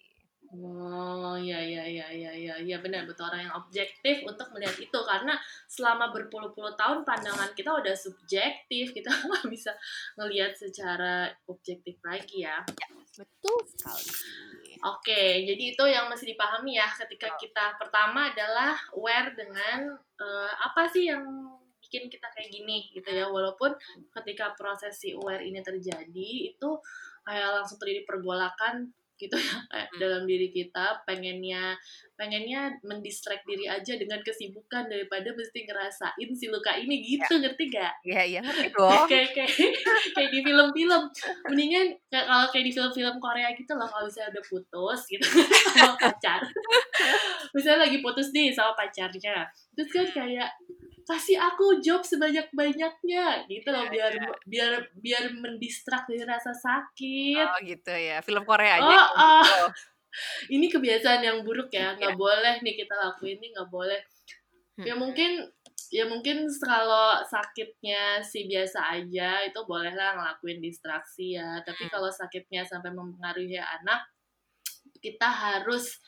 Oh, 0.53 1.33
ya 1.33 1.57
ya 1.57 1.81
ya 1.81 2.07
ya 2.13 2.31
ya 2.31 2.55
ya 2.61 2.77
benar 2.77 3.09
betul 3.09 3.25
orang 3.25 3.49
yang 3.49 3.55
objektif 3.57 4.21
untuk 4.29 4.45
melihat 4.53 4.77
itu 4.77 4.99
karena 5.01 5.33
selama 5.65 6.13
berpuluh-puluh 6.13 6.77
tahun 6.77 7.01
pandangan 7.01 7.49
kita 7.57 7.73
udah 7.73 7.95
subjektif 7.97 8.93
kita 8.93 9.09
nggak 9.25 9.49
bisa 9.49 9.73
ngelihat 10.21 10.53
secara 10.53 11.33
objektif 11.49 11.97
lagi 12.05 12.45
ya. 12.45 12.61
Ya, 12.61 12.87
betul 13.17 13.57
sekali. 13.65 14.05
Oke, 14.85 15.47
jadi 15.49 15.63
itu 15.73 15.83
yang 15.89 16.05
mesti 16.11 16.29
dipahami 16.29 16.77
ya 16.77 16.85
ketika 16.93 17.33
kita 17.41 17.79
pertama 17.81 18.29
adalah 18.29 18.77
aware 18.93 19.33
dengan 19.33 19.97
uh, 19.97 20.51
apa 20.61 20.85
sih 20.93 21.09
yang 21.09 21.25
bikin 21.81 22.05
kita 22.11 22.27
kayak 22.37 22.53
gini 22.53 22.93
gitu 22.93 23.09
ya. 23.09 23.25
Walaupun 23.25 23.73
ketika 24.21 24.53
proses 24.53 24.93
si 24.99 25.15
aware 25.17 25.41
ini 25.41 25.63
terjadi 25.65 26.53
itu 26.53 26.69
kayak 27.25 27.61
langsung 27.61 27.81
terjadi 27.81 28.05
pergolakan 28.05 28.93
gitu 29.15 29.35
ya 29.39 29.55
kayak 29.71 29.87
hmm. 29.91 29.99
dalam 29.99 30.23
diri 30.27 30.51
kita 30.51 30.99
pengennya 31.07 31.75
pengennya 32.15 32.71
mendistract 32.83 33.43
diri 33.43 33.67
aja 33.67 33.95
dengan 33.95 34.19
kesibukan 34.23 34.87
daripada 34.87 35.31
mesti 35.35 35.67
ngerasain 35.67 36.29
si 36.35 36.47
luka 36.47 36.75
ini 36.75 37.03
gitu 37.03 37.35
ya. 37.35 37.43
ngerti 37.43 37.63
gak? 37.71 37.93
Iya 38.07 38.21
iya 38.23 38.39
ngerti 38.43 38.67
dong. 38.71 39.07
kayak 39.07 39.31
kayak 39.35 39.51
kayak 40.15 40.29
di 40.31 40.39
film-film 40.43 41.01
mendingan 41.51 41.87
kayak 42.07 42.25
kalau 42.27 42.47
kayak 42.51 42.65
di 42.67 42.73
film-film 42.75 43.15
Korea 43.19 43.49
gitu 43.51 43.71
loh 43.75 43.87
kalau 43.87 44.07
misalnya 44.07 44.39
udah 44.39 44.45
putus 44.47 45.01
gitu 45.11 45.27
sama 45.75 45.95
pacar 45.99 46.39
misalnya 47.51 47.79
lagi 47.87 47.97
putus 47.99 48.31
nih 48.31 48.51
sama 48.51 48.71
pacarnya 48.75 49.47
terus 49.75 49.89
kan 49.91 50.07
kayak 50.11 50.49
kasih 51.05 51.37
aku 51.37 51.85
job 51.85 52.01
sebanyak-banyaknya 52.01 53.45
gitu 53.45 53.69
loh 53.69 53.85
biar 53.93 54.09
yeah. 54.17 54.33
biar 54.49 54.71
biar 54.97 55.23
mendistrak 55.37 56.09
dari 56.09 56.25
rasa 56.25 56.49
sakit. 56.49 57.45
Oh 57.45 57.61
gitu 57.61 57.93
ya, 57.93 58.25
film 58.25 58.41
Korea 58.41 58.81
aja. 58.81 58.99
Oh, 59.13 59.45
oh. 59.45 59.69
ini 60.49 60.65
kebiasaan 60.65 61.21
yang 61.21 61.45
buruk 61.45 61.69
ya, 61.69 61.93
nggak 61.93 62.17
yeah. 62.17 62.19
boleh 62.19 62.55
nih 62.65 62.73
kita 62.73 62.97
lakuin 62.97 63.37
ini 63.37 63.53
nggak 63.53 63.69
boleh. 63.69 64.01
Hmm. 64.81 64.85
Ya 64.89 64.93
mungkin 64.97 65.45
ya 65.93 66.09
mungkin 66.09 66.49
kalau 66.57 67.21
sakitnya 67.21 68.25
sih 68.25 68.49
biasa 68.49 68.97
aja 68.97 69.45
itu 69.45 69.59
bolehlah 69.69 70.17
ngelakuin 70.17 70.57
distraksi 70.57 71.37
ya. 71.37 71.61
Tapi 71.61 71.85
hmm. 71.85 71.91
kalau 71.93 72.09
sakitnya 72.09 72.65
sampai 72.65 72.89
mempengaruhi 72.89 73.61
anak, 73.61 74.09
kita 75.05 75.29
harus 75.29 76.01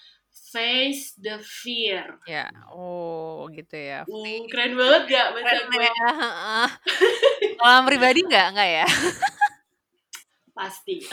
face 0.51 1.17
the 1.19 1.41
fear. 1.43 2.17
Ya, 2.29 2.49
oh 2.71 3.49
gitu 3.51 3.75
ya. 3.75 4.05
Uh, 4.07 4.45
keren 4.47 4.77
banget 4.77 5.01
gak 5.11 5.27
bahasa 5.33 5.57
gue? 5.67 5.83
Ya. 5.83 6.11
Pengalaman 7.59 7.85
pribadi 7.89 8.19
nggak? 8.23 8.47
Nggak 8.53 8.69
ya? 8.69 8.87
Pasti. 10.57 10.95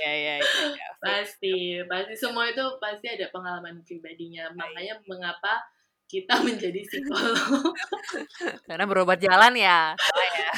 ya, 0.00 0.12
ya, 0.12 0.12
ya, 0.14 0.34
ya. 0.40 0.88
Pasti, 0.98 1.84
pasti 1.84 2.14
semua 2.16 2.48
itu 2.48 2.64
pasti 2.80 3.06
ada 3.12 3.28
pengalaman 3.28 3.84
pribadinya. 3.84 4.48
Makanya 4.56 5.00
mengapa 5.04 5.68
kita 6.08 6.40
menjadi 6.40 6.80
psikolog. 6.88 7.76
Karena 8.68 8.84
berobat 8.88 9.20
jalan 9.20 9.52
ya. 9.52 9.92
ya. 9.92 10.50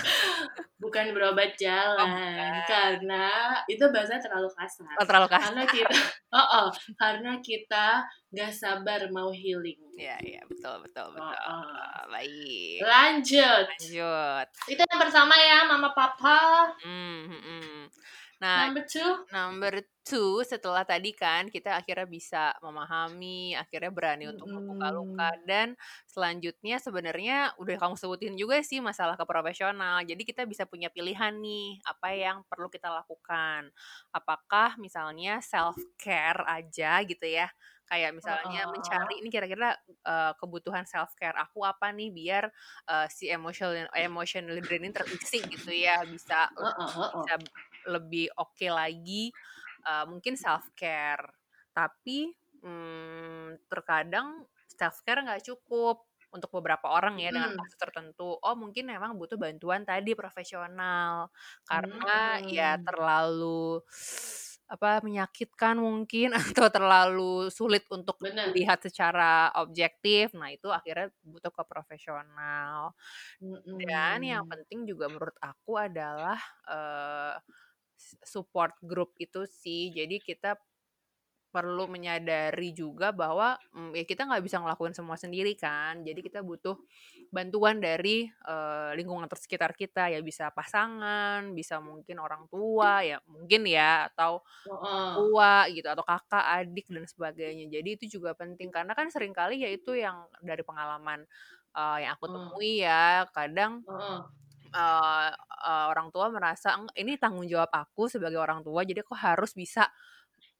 Bukan 0.91 1.15
berobat 1.15 1.55
jalan, 1.55 2.11
oh, 2.11 2.59
karena 2.67 3.55
itu 3.71 3.87
bahasa 3.95 4.19
terlalu 4.19 4.51
kasar. 4.51 4.91
Oh, 4.99 5.07
terlalu 5.07 5.29
kasar. 5.31 5.55
Karena 5.55 5.65
kita, 5.71 5.95
oh, 6.35 6.49
oh 6.67 6.69
karena 6.99 7.33
kita 7.39 7.87
gak 8.35 8.51
sabar 8.51 9.07
mau 9.15 9.31
healing. 9.31 9.79
Iya, 9.95 10.19
iya, 10.19 10.43
betul, 10.51 10.83
betul, 10.83 11.15
betul. 11.15 11.31
Oh, 11.47 11.63
oh. 11.63 12.03
Baik. 12.11 12.83
Lanjut. 12.83 13.67
Lanjut. 13.71 14.47
Itu 14.67 14.83
yang 14.83 14.99
pertama 14.99 15.39
ya, 15.39 15.71
Mama 15.71 15.95
Papa. 15.95 16.75
Hmm, 16.83 17.31
hmm. 17.31 17.87
Nah, 18.41 18.73
number 18.73 18.85
two, 18.89 19.11
number 19.29 19.75
two 20.01 20.41
setelah 20.49 20.81
tadi 20.81 21.13
kan 21.13 21.53
kita 21.53 21.77
akhirnya 21.77 22.09
bisa 22.09 22.57
memahami, 22.65 23.53
akhirnya 23.53 23.93
berani 23.93 24.33
untuk 24.33 24.49
membuka 24.49 24.89
luka 24.89 25.29
dan 25.45 25.77
selanjutnya 26.09 26.81
sebenarnya 26.81 27.53
udah 27.61 27.77
kamu 27.77 28.01
sebutin 28.01 28.35
juga 28.41 28.65
sih 28.65 28.81
masalah 28.81 29.21
ke 29.21 29.29
profesional. 29.29 30.01
Jadi 30.09 30.25
kita 30.25 30.49
bisa 30.49 30.65
punya 30.65 30.89
pilihan 30.89 31.37
nih 31.37 31.85
apa 31.85 32.17
yang 32.17 32.41
perlu 32.49 32.73
kita 32.73 32.89
lakukan. 32.89 33.69
Apakah 34.09 34.81
misalnya 34.81 35.45
self 35.45 35.77
care 36.01 36.41
aja 36.49 37.05
gitu 37.05 37.29
ya? 37.29 37.53
Kayak 37.91 38.15
misalnya 38.23 38.71
mencari 38.71 39.19
ini 39.19 39.29
kira-kira 39.35 39.75
uh, 40.07 40.33
kebutuhan 40.39 40.87
self 40.87 41.11
care 41.19 41.35
aku 41.35 41.67
apa 41.67 41.91
nih 41.91 42.15
biar 42.15 42.47
uh, 42.87 43.11
si 43.11 43.27
emotional 43.27 43.91
emotional 43.99 44.57
draining 44.63 44.95
terisi 44.95 45.43
gitu 45.45 45.75
ya. 45.75 45.99
Bisa 46.07 46.49
bisa 46.55 47.35
lebih 47.91 48.31
oke 48.39 48.55
okay 48.55 48.71
lagi 48.71 49.35
uh, 49.85 50.07
mungkin 50.07 50.39
self 50.39 50.71
care 50.79 51.27
tapi 51.75 52.31
hmm, 52.63 53.67
terkadang 53.67 54.47
self 54.71 55.03
care 55.03 55.21
nggak 55.21 55.45
cukup 55.45 56.07
untuk 56.31 56.51
beberapa 56.63 56.87
orang 56.95 57.19
ya 57.19 57.35
dengan 57.35 57.59
kasus 57.59 57.75
tertentu 57.75 58.39
oh 58.39 58.55
mungkin 58.55 58.87
memang 58.87 59.19
butuh 59.19 59.35
bantuan 59.35 59.83
tadi 59.83 60.15
profesional 60.15 61.27
karena 61.67 62.39
hmm. 62.39 62.47
ya 62.47 62.79
terlalu 62.79 63.83
apa 64.71 65.03
menyakitkan 65.03 65.83
mungkin 65.83 66.31
atau 66.55 66.71
terlalu 66.71 67.51
sulit 67.51 67.83
untuk 67.91 68.23
Bener. 68.23 68.55
dilihat 68.55 68.87
secara 68.87 69.51
objektif 69.59 70.31
nah 70.39 70.47
itu 70.55 70.71
akhirnya 70.71 71.11
butuh 71.27 71.51
ke 71.51 71.63
profesional 71.67 72.95
hmm. 73.43 73.83
dan 73.83 74.23
yang 74.23 74.47
penting 74.47 74.87
juga 74.87 75.11
menurut 75.11 75.35
aku 75.43 75.75
adalah 75.75 76.39
uh, 76.71 77.35
support 78.25 78.75
group 78.81 79.13
itu 79.21 79.45
sih. 79.47 79.93
Jadi 79.93 80.21
kita 80.21 80.57
perlu 81.51 81.91
menyadari 81.91 82.71
juga 82.71 83.11
bahwa 83.11 83.59
mm, 83.75 83.91
ya 83.99 84.05
kita 84.07 84.23
nggak 84.23 84.43
bisa 84.47 84.63
ngelakuin 84.63 84.95
semua 84.95 85.19
sendiri 85.19 85.59
kan. 85.59 85.99
Jadi 86.07 86.23
kita 86.23 86.47
butuh 86.47 86.79
bantuan 87.35 87.83
dari 87.83 88.31
uh, 88.47 88.95
lingkungan 88.95 89.27
tersekitar 89.27 89.75
kita 89.75 90.15
ya 90.15 90.23
bisa 90.23 90.55
pasangan, 90.55 91.51
bisa 91.51 91.83
mungkin 91.83 92.23
orang 92.23 92.47
tua 92.47 93.03
ya 93.03 93.19
mungkin 93.27 93.67
ya 93.67 94.07
atau 94.15 94.47
orang 94.71 95.07
tua 95.19 95.53
gitu 95.75 95.89
atau 95.91 96.05
kakak, 96.07 96.45
adik 96.63 96.87
dan 96.87 97.05
sebagainya. 97.11 97.67
Jadi 97.67 97.89
itu 97.99 98.05
juga 98.19 98.31
penting 98.39 98.71
karena 98.71 98.95
kan 98.95 99.11
sering 99.11 99.35
kali 99.35 99.67
ya 99.67 99.71
itu 99.75 99.99
yang 99.99 100.31
dari 100.47 100.63
pengalaman 100.63 101.27
uh, 101.75 101.99
yang 101.99 102.15
aku 102.15 102.31
temui 102.31 102.87
ya 102.87 103.27
kadang 103.35 103.83
uh, 103.91 104.23
uh, 104.75 105.31
orang 105.91 106.09
tua 106.15 106.31
merasa 106.31 106.79
ini 106.97 107.19
tanggung 107.19 107.47
jawab 107.47 107.71
aku 107.71 108.07
sebagai 108.07 108.39
orang 108.39 108.63
tua 108.63 108.83
jadi 108.87 109.03
aku 109.05 109.15
harus 109.15 109.53
bisa 109.55 109.89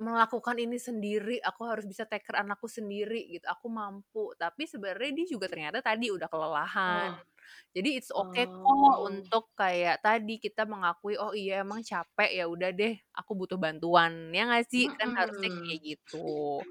melakukan 0.01 0.57
ini 0.57 0.81
sendiri, 0.81 1.45
aku 1.45 1.69
harus 1.69 1.85
bisa 1.85 2.09
take 2.09 2.25
care 2.25 2.41
anakku 2.41 2.65
sendiri 2.65 3.21
gitu. 3.37 3.45
Aku 3.53 3.69
mampu, 3.69 4.33
tapi 4.41 4.65
sebenarnya 4.65 5.13
dia 5.13 5.27
juga 5.29 5.45
ternyata 5.45 5.85
tadi 5.85 6.09
udah 6.09 6.25
kelelahan. 6.25 7.21
Oh. 7.21 7.25
Jadi 7.71 8.01
it's 8.01 8.11
okay 8.11 8.49
oh. 8.49 8.65
kok 8.65 8.99
untuk 9.07 9.45
kayak 9.55 10.01
tadi 10.01 10.41
kita 10.41 10.65
mengakui 10.67 11.15
oh 11.21 11.37
iya 11.37 11.63
emang 11.63 11.85
capek 11.85 12.31
ya 12.33 12.45
udah 12.51 12.71
deh 12.75 12.95
aku 13.15 13.33
butuh 13.35 13.59
bantuan 13.59 14.31
ya 14.35 14.47
nggak 14.47 14.67
sih 14.71 14.87
kan 14.95 15.15
harusnya 15.15 15.51
kayak 15.51 15.79
gitu 15.83 16.63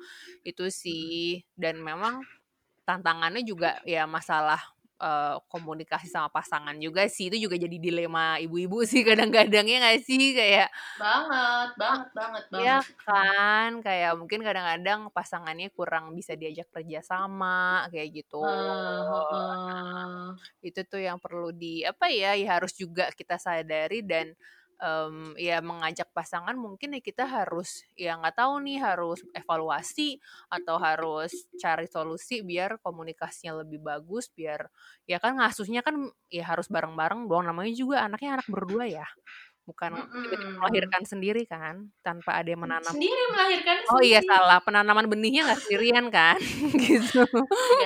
itu 0.44 0.66
sih 0.72 1.44
dan 1.56 1.80
memang 1.84 2.24
tantangannya 2.84 3.44
juga 3.44 3.80
ya 3.88 4.08
masalah 4.08 4.60
uh, 5.00 5.40
komunikasi 5.48 6.12
sama 6.12 6.30
pasangan 6.30 6.76
juga 6.78 7.08
sih 7.08 7.32
itu 7.32 7.50
juga 7.50 7.56
jadi 7.56 7.80
dilema 7.80 8.38
ibu-ibu 8.38 8.84
sih 8.92 9.02
kadang-kadang 9.02 9.66
ya 9.66 9.78
nggak 9.82 10.00
sih? 10.06 10.36
Kayak 10.36 10.70
banget 11.00 11.70
banget 11.80 12.10
banget 12.14 12.44
banget. 12.52 12.64
ya 12.68 12.78
kan? 13.08 13.72
Kayak 13.82 14.12
mungkin 14.20 14.40
kadang-kadang 14.44 15.00
pasangannya 15.10 15.72
kurang 15.74 16.14
bisa 16.14 16.36
diajak 16.36 16.70
kerja 16.70 17.00
sama 17.02 17.88
kayak 17.90 18.24
gitu. 18.24 18.44
Uh, 18.44 19.08
uh. 19.10 20.26
itu 20.62 20.84
tuh 20.86 21.02
yang 21.02 21.18
perlu 21.18 21.56
di 21.56 21.82
apa 21.88 22.12
ya 22.12 22.36
ya 22.36 22.60
harus 22.60 22.76
juga 22.76 23.10
kita 23.16 23.40
sadari 23.40 24.04
dan 24.04 24.36
um, 24.80 25.36
ya 25.36 25.60
mengajak 25.60 26.10
pasangan 26.16 26.56
mungkin 26.56 26.96
ya 26.98 27.02
kita 27.04 27.28
harus 27.28 27.84
ya 27.94 28.16
nggak 28.18 28.40
tahu 28.40 28.64
nih 28.64 28.80
harus 28.80 29.20
evaluasi 29.36 30.18
atau 30.50 30.80
harus 30.80 31.32
cari 31.60 31.86
solusi 31.86 32.42
biar 32.42 32.80
komunikasinya 32.82 33.62
lebih 33.64 33.84
bagus 33.84 34.32
biar 34.34 34.68
ya 35.06 35.20
kan 35.22 35.38
ngasuhnya 35.38 35.84
kan 35.86 36.10
ya 36.32 36.48
harus 36.48 36.68
bareng-bareng 36.72 37.28
dong 37.28 37.46
namanya 37.48 37.74
juga 37.76 38.04
anaknya 38.08 38.40
anak 38.40 38.48
berdua 38.48 38.86
ya 38.88 39.08
bukan 39.70 39.94
tiba-tiba 40.26 40.58
melahirkan 40.58 41.04
sendiri 41.06 41.46
kan 41.46 41.94
tanpa 42.02 42.42
ada 42.42 42.50
yang 42.50 42.66
menanam 42.66 42.90
sendiri 42.90 43.22
melahirkan 43.30 43.76
oh 43.94 44.02
iya 44.02 44.18
salah 44.26 44.58
penanaman 44.66 45.06
benihnya 45.06 45.46
nggak 45.46 45.62
sendirian 45.62 46.10
kan 46.10 46.42
gitu. 46.90 47.22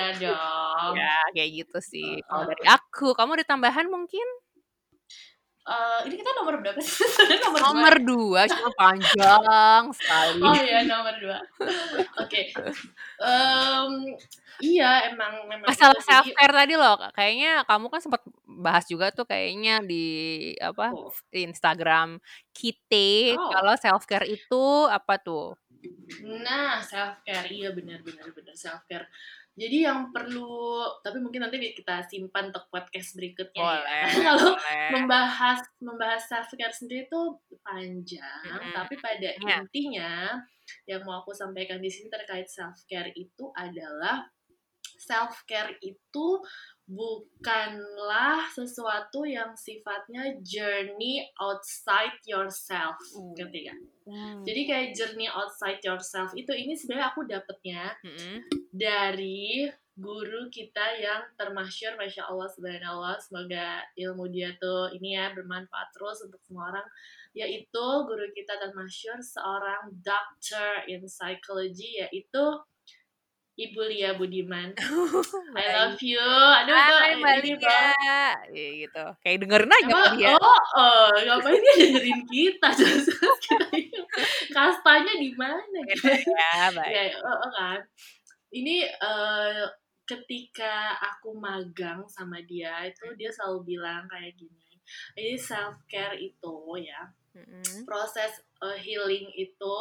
Ya 0.00 0.08
dong. 0.16 0.92
Ya 0.96 1.12
kayak 1.36 1.50
gitu 1.52 1.78
sih 1.84 2.24
kalau 2.24 2.48
dari 2.48 2.64
aku 2.64 3.12
kamu 3.12 3.36
ada 3.36 3.44
tambahan 3.44 3.92
mungkin 3.92 4.24
Uh, 5.64 6.04
ini 6.04 6.20
kita 6.20 6.28
nomor 6.36 6.60
berapa 6.60 6.76
sih? 6.76 7.00
nomor, 7.48 7.60
nomor 7.72 7.94
dua, 8.04 8.40
cuma 8.52 8.68
panjang 8.76 9.82
sekali. 9.96 10.40
Oh 10.44 10.52
iya, 10.60 10.84
nomor 10.84 11.16
dua. 11.16 11.40
Oke. 12.20 12.28
Okay. 12.28 12.44
Um, 13.16 14.04
iya, 14.60 15.08
emang 15.08 15.48
memang 15.48 15.64
masalah 15.64 15.96
self 16.04 16.28
care 16.36 16.52
tadi 16.52 16.76
loh. 16.76 17.00
Kayaknya 17.16 17.64
kamu 17.64 17.86
kan 17.88 18.00
sempat 18.04 18.20
bahas 18.44 18.84
juga 18.84 19.08
tuh 19.08 19.24
kayaknya 19.24 19.80
di 19.80 20.04
apa 20.60 20.92
Oh. 20.92 21.08
Instagram 21.32 22.20
kita 22.52 23.32
Oh. 23.40 23.48
kalau 23.48 23.72
self 23.80 24.04
care 24.04 24.28
itu 24.28 24.64
apa 24.92 25.16
tuh? 25.16 25.56
Nah, 26.44 26.84
self 26.84 27.24
care 27.24 27.48
iya 27.48 27.72
benar 27.72 28.04
benar 28.04 28.28
benar 28.36 28.52
self 28.52 28.84
care. 28.84 29.08
Jadi 29.54 29.86
yang 29.86 30.10
perlu 30.10 30.82
tapi 30.98 31.22
mungkin 31.22 31.46
nanti 31.46 31.62
kita 31.70 32.02
simpan 32.10 32.50
untuk 32.50 32.66
podcast 32.74 33.14
berikutnya 33.14 33.54
ya. 33.54 33.62
Boleh, 33.62 34.02
Karena 34.02 34.22
kalau 34.26 34.50
membahas 34.98 35.58
membahas 35.78 36.22
self 36.26 36.50
care 36.58 36.74
sendiri 36.74 37.06
itu 37.06 37.20
panjang, 37.62 38.42
Mm-mm. 38.50 38.74
tapi 38.74 38.98
pada 38.98 39.30
Iya. 39.30 39.62
intinya 39.62 40.12
yang 40.90 41.06
mau 41.06 41.22
aku 41.22 41.30
sampaikan 41.30 41.78
di 41.78 41.86
sini 41.86 42.10
terkait 42.10 42.50
self 42.50 42.82
care 42.90 43.14
itu 43.14 43.54
adalah 43.54 44.26
self 44.98 45.46
care 45.46 45.78
itu 45.78 46.26
bukanlah 46.84 48.44
sesuatu 48.52 49.24
yang 49.24 49.56
sifatnya 49.56 50.36
journey 50.44 51.24
outside 51.40 52.20
yourself, 52.28 53.00
Uh. 53.16 53.32
ngerti 53.32 53.72
gak? 53.72 53.78
Hmm. 54.04 54.44
Jadi 54.44 54.60
kayak 54.68 54.88
journey 54.92 55.28
outside 55.32 55.80
yourself 55.80 56.28
itu 56.36 56.52
ini 56.52 56.76
sebenarnya 56.76 57.08
aku 57.08 57.24
dapetnya 57.24 57.96
Mm-mm. 58.04 58.44
dari 58.68 59.64
guru 59.96 60.50
kita 60.50 60.98
yang 61.00 61.22
termasyur, 61.38 61.94
masya 61.96 62.26
Allah 62.26 62.50
subhanallah, 62.50 63.16
semoga 63.22 63.80
ilmu 63.94 64.26
dia 64.28 64.52
tuh 64.60 64.90
ini 64.92 65.14
ya 65.16 65.32
bermanfaat 65.32 65.88
terus 65.94 66.20
untuk 66.26 66.42
semua 66.44 66.74
orang. 66.74 66.86
Yaitu 67.34 67.86
guru 68.06 68.26
kita 68.36 68.60
termasyur 68.60 69.18
seorang 69.24 69.90
doctor 70.04 70.84
in 70.86 71.02
psychology 71.08 71.98
yaitu 72.02 72.44
Ibu 73.54 73.80
Lia 73.86 74.18
Budiman. 74.18 74.74
I 75.58 75.64
love 75.78 76.02
you. 76.02 76.18
Aduh, 76.18 76.74
Hai 76.74 77.14
Mbak 77.14 77.36
Lia. 77.46 77.94
Ya, 78.50 78.70
gitu. 78.82 79.04
Kayak 79.22 79.46
dengerin 79.46 79.70
aja 79.70 79.86
Emang, 79.86 80.14
dia. 80.18 80.34
oh, 80.34 80.60
oh, 80.74 81.08
ngapain 81.14 81.62
dia 81.62 81.74
dengerin 81.78 82.20
kita? 82.26 82.68
Kastanya 84.58 85.14
di 85.14 85.30
mana? 85.38 85.78
Gitu 85.86 86.02
ya, 86.34 86.74
baik. 86.74 86.90
ya, 86.90 87.04
oh, 87.22 87.30
oh, 87.30 87.50
kan. 87.54 87.78
Ini 88.50 88.90
eh, 88.90 89.64
ketika 90.02 90.98
aku 91.14 91.38
magang 91.38 92.02
sama 92.10 92.42
dia 92.42 92.82
itu 92.90 93.06
dia 93.14 93.30
selalu 93.30 93.78
bilang 93.78 94.10
kayak 94.10 94.34
gini. 94.34 94.82
Ini 95.14 95.38
self 95.38 95.78
care 95.86 96.18
itu 96.18 96.54
ya 96.82 97.08
Mm-mm. 97.34 97.88
proses 97.88 98.30
eh, 98.62 98.78
healing 98.82 99.30
itu 99.32 99.74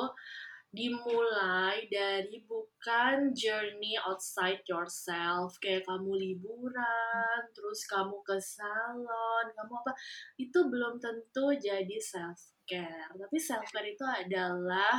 dimulai 0.74 1.86
dari 1.86 2.42
bukan 2.50 3.30
journey 3.38 3.94
outside 4.02 4.66
yourself. 4.66 5.54
Kayak 5.62 5.86
kamu 5.86 6.18
liburan 6.18 7.40
terus 7.54 7.86
kamu 7.86 8.18
ke 8.26 8.42
salon 8.42 9.46
kamu 9.54 9.74
apa. 9.86 9.94
Itu 10.42 10.68
belum 10.68 10.98
tentu 10.98 11.54
jadi 11.54 11.98
self 12.02 12.42
care 12.66 13.12
tapi 13.14 13.38
self 13.38 13.68
care 13.70 13.92
itu 13.92 14.08
adalah 14.08 14.98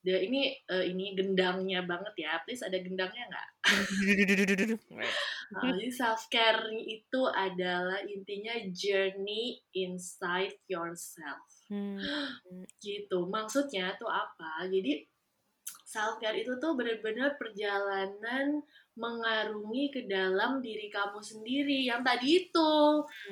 ya 0.00 0.16
ini 0.16 0.56
eh, 0.56 0.84
ini 0.88 1.12
gendangnya 1.12 1.84
banget 1.84 2.16
ya. 2.16 2.40
Please 2.48 2.64
ada 2.64 2.80
gendangnya 2.80 3.28
nggak? 3.28 3.48
Uh, 3.68 5.60
jadi 5.68 5.86
self 5.92 6.24
care 6.32 6.72
itu 6.72 7.20
adalah 7.28 8.00
intinya 8.08 8.56
journey 8.72 9.60
inside 9.76 10.56
yourself 10.72 11.59
Hmm. 11.70 11.96
gitu. 12.84 13.30
Maksudnya 13.30 13.94
tuh 13.96 14.10
apa? 14.10 14.66
Jadi 14.66 15.06
self 15.86 16.22
care 16.22 16.38
itu 16.38 16.54
tuh 16.62 16.78
benar-benar 16.78 17.34
perjalanan 17.34 18.62
mengarungi 18.94 19.90
ke 19.90 20.06
dalam 20.10 20.58
diri 20.58 20.90
kamu 20.90 21.22
sendiri. 21.22 21.86
Yang 21.86 22.02
tadi 22.02 22.28
itu 22.46 22.72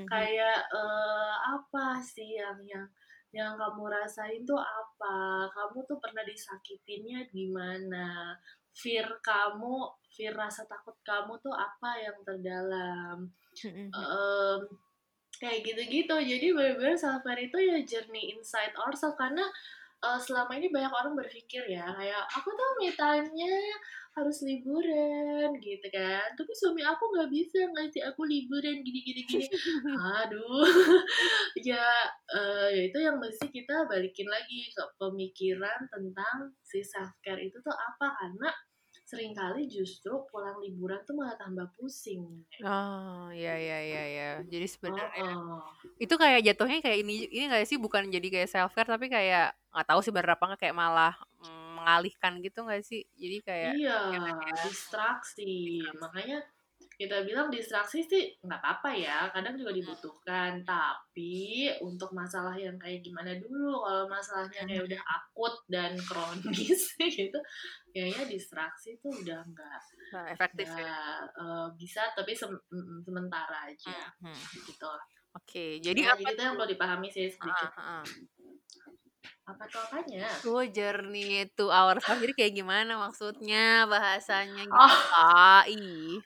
kayak 0.06 0.58
eh, 0.70 1.34
apa 1.58 1.98
sih 2.02 2.38
yang 2.38 2.58
yang 2.64 2.86
yang 3.34 3.52
kamu 3.60 3.92
rasain 3.92 4.42
tuh 4.46 4.58
apa? 4.58 5.46
Kamu 5.52 5.84
tuh 5.84 5.98
pernah 6.00 6.24
disakitinnya 6.24 7.28
di 7.28 7.50
mana 7.52 8.32
fear 8.78 9.18
kamu 9.20 9.90
fear 10.14 10.34
rasa 10.34 10.66
takut 10.66 10.94
kamu 11.02 11.38
tuh 11.42 11.54
apa 11.54 11.90
yang 11.98 12.18
terdalam. 12.26 13.30
Em, 13.90 14.60
kayak 15.42 15.64
gitu-gitu. 15.66 16.14
Jadi 16.14 16.46
benar-benar 16.54 16.96
self 16.98 17.22
care 17.24 17.42
itu 17.42 17.58
ya 17.58 17.78
journey 17.86 18.34
inside 18.34 18.74
ourselves 18.78 19.18
karena 19.18 19.44
eh, 20.04 20.18
selama 20.22 20.52
ini 20.58 20.68
banyak 20.70 20.92
orang 20.92 21.14
berpikir 21.18 21.66
ya 21.70 21.86
kayak 21.94 22.22
aku 22.34 22.48
tuh 22.54 22.68
me 22.78 22.90
time-nya 22.94 23.54
harus 24.18 24.42
liburan 24.42 25.54
gitu 25.62 25.86
kan. 25.94 26.26
Tapi 26.34 26.52
suami 26.58 26.82
aku 26.82 27.04
nggak 27.14 27.30
bisa 27.30 27.58
ngasih 27.70 28.02
aku 28.10 28.26
liburan 28.26 28.82
gini 28.82 29.00
gini 29.06 29.22
gini. 29.26 29.46
Aduh. 30.22 30.66
Ya 31.66 31.84
eh, 32.30 32.68
ya 32.70 32.82
itu 32.90 32.98
yang 33.02 33.18
mesti 33.18 33.50
kita 33.50 33.86
balikin 33.90 34.30
lagi 34.30 34.70
ke 34.70 34.84
pemikiran 34.98 35.90
tentang 35.90 36.54
si 36.62 36.82
self 36.86 37.14
care 37.22 37.40
itu 37.42 37.58
tuh 37.62 37.74
apa. 37.74 38.14
Karena 38.14 38.50
sering 39.08 39.32
kali 39.32 39.64
justru 39.72 40.12
pulang 40.28 40.60
liburan 40.60 41.00
tuh 41.08 41.16
malah 41.16 41.36
tambah 41.40 41.64
pusing 41.80 42.44
Oh, 42.60 43.30
ya 43.32 43.54
ya 43.54 43.78
ya 43.80 44.02
ya. 44.18 44.28
Jadi 44.44 44.66
sebenarnya 44.66 45.24
Oh, 45.32 45.62
oh. 45.62 45.64
itu 45.96 46.14
kayak 46.18 46.40
jatuhnya 46.46 46.78
kayak 46.84 46.98
ini 47.06 47.24
ini 47.30 47.44
nggak 47.48 47.64
sih 47.70 47.78
bukan 47.78 48.10
jadi 48.10 48.26
kayak 48.34 48.50
self 48.50 48.74
care 48.74 48.90
tapi 48.90 49.06
kayak 49.06 49.54
nggak 49.72 49.86
tahu 49.88 50.00
sih 50.02 50.12
bener 50.12 50.34
apa 50.34 50.44
nggak 50.52 50.60
kayak 50.66 50.76
malah 50.76 51.14
mm, 51.38 51.68
mengalihkan 51.78 52.32
gitu 52.42 52.58
nggak 52.66 52.82
sih? 52.84 53.06
Jadi 53.14 53.36
kayak 53.46 53.72
Iya, 53.78 53.96
gimana 54.12 54.42
ya? 54.42 54.54
distraksi. 54.66 55.54
Makanya 56.02 56.38
kita 56.98 57.22
bilang 57.22 57.46
distraksi 57.46 58.02
sih 58.02 58.34
nggak 58.42 58.58
apa-apa 58.58 58.90
ya, 58.90 59.30
kadang 59.30 59.54
juga 59.54 59.70
dibutuhkan. 59.70 60.66
Tapi 60.66 61.70
untuk 61.78 62.10
masalah 62.10 62.58
yang 62.58 62.74
kayak 62.74 63.06
gimana 63.06 63.38
dulu, 63.38 63.86
kalau 63.86 64.10
masalahnya 64.10 64.66
kayak 64.66 64.82
udah 64.82 65.02
akut 65.06 65.54
dan 65.70 65.94
kronis 66.02 66.90
gitu, 66.98 67.38
kayaknya 67.94 68.26
distraksi 68.26 68.98
tuh 68.98 69.14
udah 69.14 69.46
nggak 69.46 69.80
Nah, 70.08 70.24
efektif 70.32 70.66
ya. 70.66 70.74
nggak 70.74 71.20
eh, 71.38 71.68
bisa, 71.78 72.02
tapi 72.18 72.32
sem- 72.34 72.64
sementara 73.06 73.70
aja 73.70 74.10
Hmm. 74.18 74.34
gitu. 74.66 74.90
Oke, 75.38 75.78
jadi 75.78 76.00
Nah, 76.02 76.18
apa 76.18 76.28
itu 76.34 76.40
yang 76.42 76.54
perlu 76.58 76.66
dipahami 76.66 77.08
sih 77.08 77.30
sedikit. 77.30 77.70
Ah, 77.78 77.78
ah, 77.78 78.02
ah. 78.02 78.04
Apa 79.48 79.64
tuh 79.64 79.80
apanya? 79.80 80.28
Tuh 80.42 80.64
journey 80.68 81.46
to 81.56 81.70
ourselves 81.70 82.02
jadi 82.24 82.32
kayak 82.34 82.52
gimana 82.58 82.98
maksudnya 82.98 83.86
bahasanya 83.86 84.66
gitu 84.66 84.76
Oh. 84.76 85.62
ih 85.68 86.20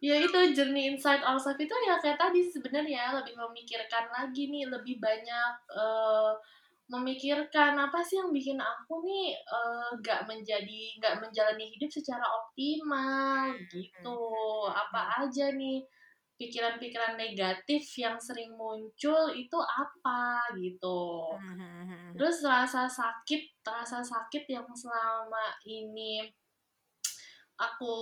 Ya 0.00 0.16
itu 0.16 0.38
journey 0.56 0.96
inside 0.96 1.20
ourselves 1.20 1.60
itu 1.60 1.76
ya 1.84 2.00
kayak 2.00 2.16
tadi 2.16 2.40
sebenarnya 2.48 3.20
lebih 3.20 3.36
memikirkan 3.36 4.08
lagi 4.08 4.48
nih 4.48 4.64
lebih 4.64 4.96
banyak 4.96 5.52
eh, 5.76 6.32
memikirkan 6.90 7.76
apa 7.78 8.00
sih 8.02 8.16
yang 8.18 8.32
bikin 8.32 8.56
aku 8.56 9.04
nih 9.04 9.36
eh, 9.36 9.88
nggak 10.00 10.24
menjadi 10.24 10.80
nggak 10.98 11.14
menjalani 11.20 11.68
hidup 11.76 11.92
secara 11.92 12.24
optimal 12.24 13.52
gitu. 13.68 14.20
apa 14.72 15.20
aja 15.28 15.52
nih 15.52 15.84
pikiran-pikiran 16.40 17.20
negatif 17.20 17.84
yang 18.00 18.16
sering 18.16 18.56
muncul 18.56 19.28
itu 19.36 19.58
apa 19.60 20.40
gitu. 20.56 21.36
Terus 22.16 22.40
rasa 22.40 22.88
sakit 22.88 23.60
rasa 23.60 24.00
sakit 24.00 24.48
yang 24.48 24.64
selama 24.72 25.52
ini 25.68 26.24
aku 27.60 27.94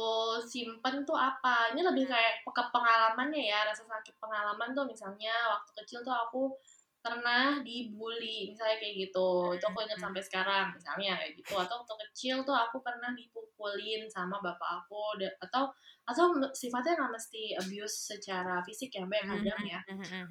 simpen 0.46 1.02
tuh 1.02 1.18
apa? 1.18 1.74
Ini 1.74 1.82
lebih 1.82 2.06
kayak 2.06 2.46
ke 2.46 2.64
pengalamannya 2.70 3.42
ya 3.42 3.66
rasa 3.66 3.82
sakit 3.82 4.14
pengalaman 4.22 4.70
tuh 4.70 4.86
misalnya 4.86 5.34
waktu 5.50 5.70
kecil 5.82 6.06
tuh 6.06 6.14
aku 6.14 6.54
pernah 6.98 7.58
dibully 7.66 8.54
misalnya 8.54 8.78
kayak 8.78 8.94
gitu. 9.10 9.58
Itu 9.58 9.64
aku 9.66 9.82
ingat 9.82 9.98
sampai 9.98 10.22
sekarang 10.22 10.70
misalnya 10.74 11.18
kayak 11.18 11.34
gitu. 11.34 11.54
Atau 11.58 11.82
waktu 11.82 11.94
kecil 12.08 12.36
tuh 12.46 12.54
aku 12.54 12.78
pernah 12.78 13.10
dipukulin 13.18 14.06
sama 14.06 14.38
bapak 14.38 14.86
aku 14.86 15.18
atau 15.42 15.66
atau 16.08 16.24
sifatnya 16.56 16.96
nggak 16.96 17.12
mesti 17.20 17.52
abuse 17.52 18.16
secara 18.16 18.64
fisik 18.64 18.88
ya 18.96 19.04
mbak 19.04 19.28
kadang 19.28 19.60
ya. 19.60 19.80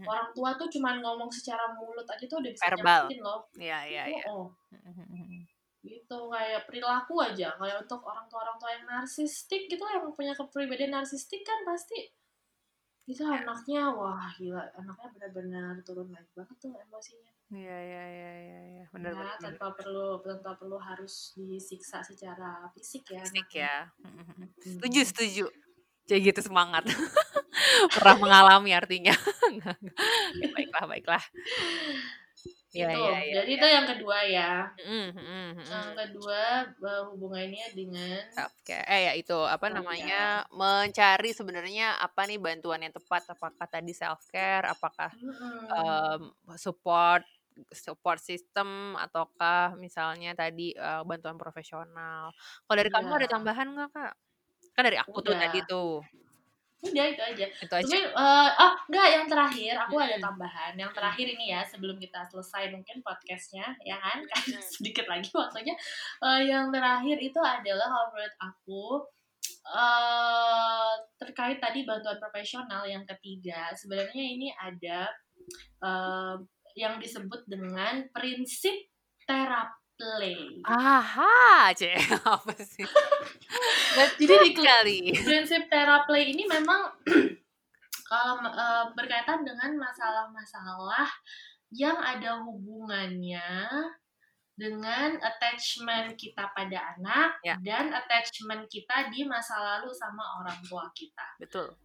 orang 0.10 0.34
tua 0.34 0.58
tuh 0.58 0.66
cuman 0.74 0.98
ngomong 1.06 1.30
secara 1.30 1.70
mulut 1.78 2.08
aja 2.10 2.26
tuh 2.26 2.42
udah 2.42 2.50
bisa 2.50 2.66
Verbal. 2.66 3.06
nyakitin 3.06 3.20
loh. 3.22 3.40
Ya 3.54 3.80
ya 3.86 4.04
ya 4.10 4.26
oh, 4.26 4.50
gitu 6.08 6.32
kayak 6.32 6.64
perilaku 6.64 7.20
aja. 7.20 7.52
Kayak 7.60 7.84
untuk 7.84 8.00
orang 8.08 8.24
tua 8.32 8.48
orang 8.48 8.56
tua 8.56 8.72
yang 8.72 8.88
narsistik 8.88 9.68
gitu 9.68 9.84
yang 9.84 10.08
punya 10.16 10.32
kepribadian 10.32 10.96
narsistik 10.96 11.44
kan 11.44 11.68
pasti. 11.68 12.16
Itu 13.04 13.28
anaknya 13.28 13.92
wah 13.92 14.32
gila. 14.40 14.72
Anaknya 14.80 15.08
benar-benar 15.12 15.84
turun 15.84 16.08
naik 16.08 16.32
banget 16.32 16.56
tuh 16.64 16.72
emosinya. 16.72 17.32
Ya 17.52 17.80
ya 17.80 18.04
ya 18.08 18.34
ya 18.44 18.62
ya 18.80 18.86
benar 18.92 19.12
ya, 19.16 19.20
benar 19.24 19.36
tanpa 19.40 19.68
perlu 19.72 20.20
tanpa 20.20 20.52
perlu 20.60 20.76
harus 20.80 21.32
disiksa 21.32 22.04
secara 22.04 22.68
fisik 22.76 23.08
ya 23.08 23.24
Fisik 23.24 23.52
ya. 23.52 23.76
Hmm. 24.04 24.48
setuju 24.64 25.02
setuju. 25.04 25.46
Kayak 26.08 26.32
gitu 26.32 26.48
semangat. 26.48 26.88
Pernah 27.96 28.16
mengalami 28.16 28.72
artinya. 28.72 29.12
Ya, 30.38 30.54
baiklah 30.54 30.86
baiklah 30.86 31.24
Iya 32.78 32.90
Itu, 32.90 32.98
iya 33.02 33.16
iya 33.28 33.36
jadi 33.36 33.50
iya. 33.50 33.58
itu 33.58 33.66
yang 33.76 33.86
kedua 33.92 34.18
ya. 34.36 34.44
Mhm 34.78 35.14
mhm 35.18 35.58
Yang 35.72 35.88
mhm. 35.90 36.00
kedua, 36.00 36.42
eee, 36.86 37.02
hubungannya 37.12 37.66
dengan 37.80 38.24
Self-care 38.36 38.86
eh, 38.92 39.02
ya 39.10 39.12
itu, 39.18 39.34
apa 39.48 39.68
self-care. 39.68 39.68
namanya, 39.72 40.46
mencari 40.54 41.32
sebenarnya 41.34 41.96
apa 41.98 42.28
nih 42.28 42.38
bantuan 42.38 42.84
yang 42.86 42.94
tepat, 42.94 43.24
apakah 43.34 43.66
tadi 43.66 43.92
self-care, 43.96 44.68
apakah, 44.68 45.10
Mhm. 45.12 45.78
mmm, 45.80 46.58
support 46.60 47.24
support 47.74 48.20
system, 48.22 48.96
ataukah 49.00 49.76
misalnya 49.80 50.34
tadi, 50.38 50.74
eee, 50.78 51.02
bantuan 51.10 51.38
profesional. 51.42 52.32
Kalau 52.68 52.78
dari 52.80 52.92
kamu 52.94 53.12
ada 53.20 53.28
Iya. 53.28 53.38
tambahan 53.38 53.68
nggak, 53.76 53.90
Kak? 53.96 54.14
Kan 54.76 54.84
dari 54.88 54.98
aku 55.02 55.20
tuh 55.26 55.36
tadi 55.38 55.60
Udah. 55.60 55.68
tuh. 55.68 56.06
Udah 56.78 57.06
itu 57.10 57.22
aja. 57.26 57.46
Itu 57.50 57.74
aja? 57.74 57.86
Tapi, 57.90 58.00
eee, 58.06 58.50
oh 58.62 58.74
enggak 58.86 59.08
yang 59.10 59.26
terakhir 59.26 59.74
aku 59.82 59.96
ada 59.98 60.18
tambahan, 60.22 60.74
yang 60.78 60.92
terakhir 60.94 61.26
ini 61.26 61.50
ya 61.50 61.66
sebelum 61.66 61.98
kita 61.98 62.22
selesai 62.30 62.70
mungkin 62.70 63.02
podcast-nya 63.02 63.66
ya 63.82 63.98
kan, 63.98 64.22
karena 64.22 64.60
sedikit 64.78 65.06
lagi 65.10 65.30
waktunya. 65.34 65.74
Eee, 66.22 66.54
yang 66.54 66.70
terakhir 66.70 67.18
itu 67.18 67.40
adalah 67.42 67.88
kalau 67.90 68.08
menurut 68.14 68.36
aku, 68.38 68.84
eee, 69.74 70.92
terkait 71.18 71.58
tadi 71.58 71.82
bantuan 71.82 72.22
profesional 72.22 72.86
yang 72.86 73.04
ketiga, 73.10 73.74
sebenarnya 73.74 74.24
ini 74.38 74.48
ada, 74.54 75.10
eee, 75.82 76.36
yang 76.78 77.02
disebut 77.02 77.42
dengan 77.50 78.06
prinsip 78.14 78.78
teraplay. 79.26 80.62
Aha, 80.62 81.74
ceh, 81.74 81.98
apa 82.38 82.54
sih? 82.62 82.86
Jadi 83.98 84.36
di 84.46 84.52
sekali. 84.54 85.00
prinsip 85.26 85.66
teraplay 85.72 86.30
ini 86.36 86.46
memang 86.46 86.94
kalau, 88.10 88.40
eee, 88.46 88.86
berkaitan 88.94 89.42
dengan 89.42 89.74
masalah-masalah 89.82 91.10
yang 91.74 91.98
ada 92.00 92.40
hubungannya 92.46 93.68
dengan 94.58 95.22
attachment 95.22 96.18
kita 96.18 96.50
pada 96.56 96.98
anak 96.98 97.38
Ya. 97.46 97.60
dan 97.62 97.94
attachment 97.94 98.66
kita 98.72 99.14
di 99.14 99.22
masa 99.28 99.54
lalu 99.62 99.94
sama 99.94 100.42
orang 100.42 100.58
tua 100.66 100.90
kita. 100.98 101.28
Betul. 101.38 101.78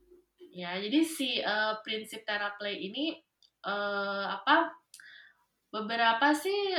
Ya, 0.53 0.77
jadi 0.81 1.01
si, 1.05 1.41
eee, 1.41 1.73
prinsip 1.85 2.25
teraplay 2.29 2.77
ini, 2.81 3.17
eee, 3.65 4.25
apa, 4.29 4.73
beberapa 5.73 6.37
sih 6.37 6.77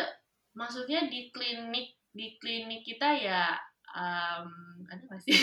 maksudnya 0.53 1.09
di 1.09 1.33
klinik 1.33 1.97
di 2.13 2.37
klinik 2.37 2.85
kita 2.85 3.09
ya, 3.17 3.57
mmm, 3.93 4.89
ada 4.91 5.01
nggak 5.07 5.21
sih 5.25 5.37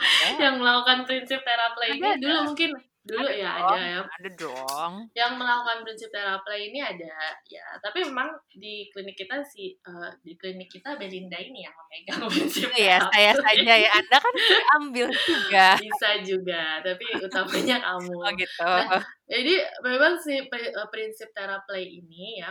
Ada. 0.00 0.30
yang 0.42 0.54
melakukan 0.62 1.04
prinsip 1.08 1.40
teraplay 1.44 1.90
Ada 1.90 1.96
ini? 2.00 2.10
ada. 2.16 2.22
Dulu 2.22 2.38
mungkin 2.54 2.70
dulu 3.04 3.28
Ada 3.28 3.34
ya 3.36 3.50
ada 3.60 3.76
dong 3.76 3.82
ya. 3.84 4.00
ada 4.16 4.28
dong. 4.40 4.94
Yang 5.14 5.32
melakukan 5.38 5.78
prinsip 5.86 6.10
teraplay 6.10 6.74
ini 6.74 6.82
ada, 6.82 7.14
ya. 7.46 7.62
Tapi 7.78 8.02
memang 8.02 8.34
di 8.50 8.90
klinik 8.90 9.14
kita 9.14 9.46
sih, 9.46 9.78
eee, 9.78 10.08
di 10.26 10.34
klinik 10.34 10.66
kita 10.66 10.98
Belinda 10.98 11.38
ini 11.38 11.62
yang 11.62 11.74
memegang 11.78 12.26
prinsip 12.34 12.66
Iya, 12.74 12.98
saya 13.14 13.32
saja 13.38 13.72
ya, 13.78 13.90
Anda 13.98 14.16
kan 14.18 14.34
diambil 14.50 15.08
juga. 15.22 15.66
Bisa 15.78 16.08
juga, 16.26 16.82
tapi 16.82 17.06
utamanya 17.22 17.76
kamu. 17.82 18.18
Oh 18.24 18.30
gitu. 18.38 18.64
Nah, 18.74 18.88
jadi 19.30 19.54
memang 19.86 20.14
si 20.18 20.34
eee, 20.42 20.86
prinsip 20.90 21.30
teraplay 21.34 21.84
ini 22.02 22.42
ya, 22.42 22.50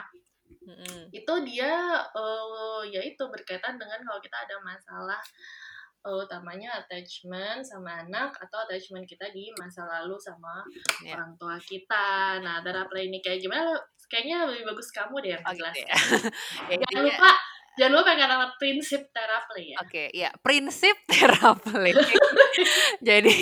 Mhm. 0.65 1.13
itu 1.13 1.33
dia, 1.47 1.73
eee, 2.17 2.81
ya 2.95 3.01
itu 3.05 3.23
berkaitan 3.29 3.75
dengan 3.81 3.99
kalau 4.07 4.19
kita 4.23 4.37
ada 4.45 4.57
masalah, 4.65 5.21
eee, 6.05 6.17
utamanya 6.25 6.69
attachment 6.81 7.61
sama 7.67 8.03
anak 8.05 8.33
atau 8.43 8.57
attachment 8.65 9.05
kita 9.09 9.29
di 9.35 9.53
masa 9.59 9.85
lalu 9.87 10.17
sama 10.21 10.65
Ya. 10.99 11.17
orang 11.17 11.35
tua 11.39 11.57
kita. 11.63 12.39
Nah, 12.45 12.61
teraplay 12.65 13.07
ini 13.11 13.19
kayak 13.25 13.39
gimana, 13.45 13.77
kayaknya 14.11 14.49
lebih 14.49 14.65
bagus 14.73 14.89
kamu 14.95 15.15
deh 15.23 15.31
yang 15.37 15.43
ya. 15.73 15.85
menjelaskan. 15.93 16.01
Ya 16.69 16.75
Jangan 16.81 17.03
intinya 17.03 17.13
lupa 17.13 17.29
jangan 17.79 17.93
lupa 17.99 18.11
kata-kata 18.17 18.47
prinsip 18.61 19.01
teraplay 19.15 19.65
ya. 19.77 19.81
Oke, 19.81 20.13
ya 20.13 20.29
prinsip 20.45 20.93
teraplay. 21.09 21.97
Jadi, 23.01 23.33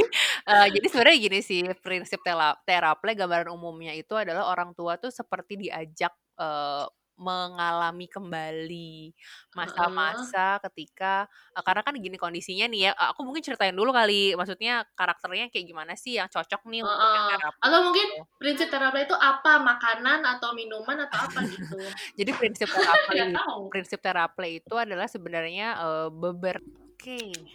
eee, 0.47 0.67
jadi 0.75 0.85
sebenarnya 0.87 1.17
gini 1.19 1.39
sih, 1.43 1.61
prinsip 1.83 2.23
teraplay 2.67 3.13
gambaran 3.15 3.51
umumnya 3.51 3.91
itu 3.95 4.13
adalah 4.15 4.47
orang 4.51 4.71
tua 4.77 4.95
tuh 4.99 5.11
seperti 5.11 5.59
diajak, 5.59 6.13
eee, 6.39 6.85
mengalami 7.21 8.05
kembali 8.09 9.13
Heeh. 9.59 10.31
masa-masa 10.31 10.57
ketika 10.69 11.29
eee, 11.55 11.63
karena 11.67 11.81
kan 11.85 11.93
gini 12.01 12.17
kondisinya 12.19 12.65
nih 12.71 12.81
ya, 12.89 12.91
eee, 12.97 13.07
aku 13.13 13.21
mungkin 13.27 13.43
ceritain 13.45 13.75
dulu 13.77 13.91
kali, 13.95 14.33
maksudnya 14.39 14.83
karakternya 14.97 15.45
kayak 15.53 15.65
gimana 15.69 15.93
sih 15.99 16.17
yang 16.19 16.27
cocok 16.33 16.61
nih 16.71 16.81
untuk 16.87 17.09
yang 17.15 17.23
Heeh, 17.23 17.29
terapi 17.29 17.65
atau 17.65 17.79
mungkin 17.85 18.07
gitu. 18.09 18.27
prinsip 18.41 18.67
teraplay 18.73 19.05
itu 19.05 19.13
apa, 19.13 19.61
makanan 19.61 20.19
atau 20.25 20.49
minuman 20.57 20.97
atau 21.05 21.17
apa 21.29 21.39
gitu? 21.53 21.93
Jadi 22.19 22.31
prinsip 22.37 22.69
Nggak 23.13 23.31
tahu. 23.37 23.63
prinsip 23.71 23.99
teraplay 24.03 24.59
itu 24.63 24.75
adalah 24.75 25.07
sebenarnya, 25.07 25.67
eee, 25.79 26.07
beber 26.13 26.57
oke. 26.75 27.47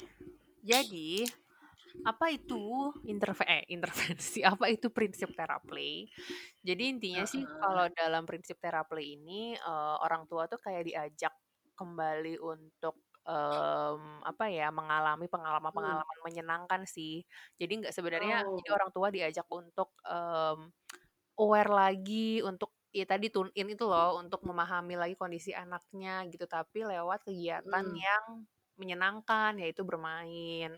Jadi, 0.65 1.31
apa 2.05 2.27
itu 2.35 2.93
interve 3.09 3.43
eh, 3.49 3.65
intervensi, 3.73 4.41
apa 4.53 4.67
itu 4.73 4.89
prinsip 4.93 5.33
teraplay? 5.39 6.07
Jadi 6.65 6.83
intinya 6.93 7.25
sih 7.29 7.43
Heeh. 7.43 7.57
kalau 7.61 7.87
dalam 7.95 8.25
prinsip 8.29 8.59
teraplay 8.63 9.17
ini, 9.19 9.57
eee, 9.59 9.95
orang 10.05 10.25
tua 10.31 10.47
tuh 10.53 10.59
kayak 10.63 10.85
diajak 10.89 11.35
kembali 11.79 12.39
untuk, 12.43 12.97
mmm, 13.29 14.25
apa 14.27 14.45
ya, 14.53 14.69
mengalami 14.75 15.27
Mmm. 15.75 16.01
pengalaman-pengalaman 16.07 16.19
menyenangkan 16.27 16.83
sih. 16.89 17.23
Jadi 17.61 17.73
nggak 17.87 17.95
sebenarnya 17.97 18.37
jadi 18.57 18.69
Oh. 18.69 18.77
orang 18.77 18.91
tua 18.97 19.09
diajak 19.15 19.47
untuk, 19.53 19.95
mmm, 20.07 20.73
aware 21.41 21.71
lagi, 21.73 22.41
untuk 22.45 22.73
ya 22.97 23.05
tadi 23.09 23.29
tune 23.35 23.53
in 23.59 23.69
itu 23.75 23.85
loh, 23.89 24.17
untuk 24.23 24.41
memahami 24.49 24.95
lagi 25.01 25.15
kondisi 25.21 25.53
anaknya 25.53 26.25
gitu, 26.33 26.45
tapi 26.49 26.85
lewat 26.89 27.25
kegiatan 27.29 27.85
Mmm. 27.85 28.07
yang 28.07 28.25
menyenangkan, 28.81 29.57
yaitu 29.63 29.83
bermain. 29.89 30.77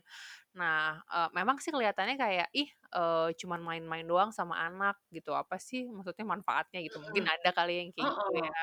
Nah, 0.57 1.05
eee, 1.13 1.29
memang 1.37 1.61
sih 1.61 1.69
kelihatannya 1.75 2.17
kayak, 2.17 2.49
ih, 2.57 2.69
eee, 2.97 3.29
cuman 3.41 3.61
main-main 3.61 4.07
doang 4.09 4.33
sama 4.33 4.57
anak 4.65 4.97
gitu, 5.13 5.37
apa 5.37 5.61
sih 5.61 5.85
maksudnya 5.93 6.25
manfaatnya 6.25 6.81
gitu, 6.89 6.97
mungkin 7.05 7.25
Mhm. 7.25 7.29
ada 7.29 7.53
kali 7.53 7.73
yang 7.85 7.89
kayak 7.93 8.09
gitu 8.17 8.31
Heeh. 8.33 8.49
ya. 8.49 8.57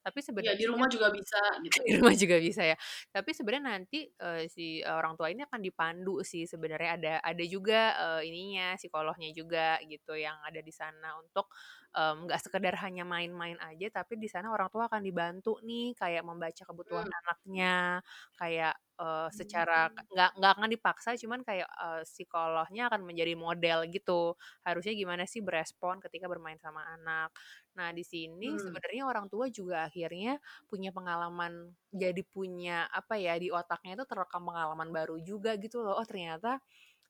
Tapi 0.00 0.18
Iya, 0.40 0.52
di 0.60 0.64
sebenarnya 0.64 0.68
rumah 0.70 0.88
juga 0.94 1.08
bisa 1.16 1.38
gitu. 1.64 1.82
di 1.86 1.92
rumah 2.00 2.14
juga 2.16 2.36
bisa 2.40 2.62
ya. 2.64 2.76
Tapi 3.14 3.30
sebenarnya 3.36 3.64
nanti, 3.80 3.98
eee, 4.12 4.48
si 4.52 4.80
orang 4.86 5.14
tua 5.18 5.28
ini 5.32 5.42
akan 5.48 5.60
dipandu 5.64 6.22
sih 6.24 6.44
sebenarnya, 6.48 6.90
ada 6.98 7.12
ada 7.24 7.44
juga, 7.48 7.80
eee, 8.20 8.32
ininya, 8.32 8.66
psikolognya 8.80 9.30
juga 9.36 9.78
gitu 9.88 10.14
yang 10.16 10.38
ada 10.46 10.60
di 10.64 10.72
sana 10.74 11.18
untuk, 11.22 11.50
mmm, 11.96 12.26
nggak 12.30 12.40
sekedar 12.44 12.74
hanya 12.84 13.04
main-main 13.08 13.58
aja, 13.62 13.86
tapi 14.02 14.16
di 14.20 14.28
sana 14.32 14.50
orang 14.54 14.68
tua 14.72 14.88
akan 14.90 15.02
dibantu 15.04 15.58
nih 15.66 15.92
kayak 15.98 16.22
membaca 16.26 16.62
kebutuhan 16.68 17.04
Mmm. 17.04 17.16
anaknya, 17.24 18.00
kayak, 18.40 18.74
eee, 19.00 19.28
secara 19.34 19.88
nggak 20.12 20.30
nggak 20.40 20.52
akan 20.58 20.68
dipaksa, 20.72 21.10
cuman 21.20 21.40
kayak, 21.46 21.68
eee, 21.68 22.02
psikolognya 22.08 22.88
akan 22.92 23.02
menjadi 23.08 23.34
model 23.38 23.86
gitu, 23.92 24.34
harusnya 24.66 24.92
gimana 24.96 25.24
sih 25.28 25.40
berespon 25.44 26.00
ketika 26.04 26.26
bermain 26.30 26.58
sama 26.60 26.82
anak. 26.96 27.30
Nah, 27.76 27.92
di 27.92 28.02
sini 28.06 28.56
Mmm. 28.56 28.62
sebenarnya 28.62 29.04
orang 29.08 29.26
tua 29.32 29.48
juga 29.52 29.84
akhirnya 29.88 30.40
punya 30.70 30.90
pengalaman 30.96 31.76
jadi 31.92 32.22
punya, 32.28 32.88
apa 32.92 33.16
ya, 33.20 33.36
di 33.40 33.48
otaknya 33.52 33.96
itu 34.00 34.04
terekam 34.08 34.42
pengalaman 34.48 34.88
baru 34.92 35.16
juga 35.24 35.56
gitu 35.60 35.80
loh, 35.84 35.96
oh 36.00 36.06
ternyata, 36.08 36.60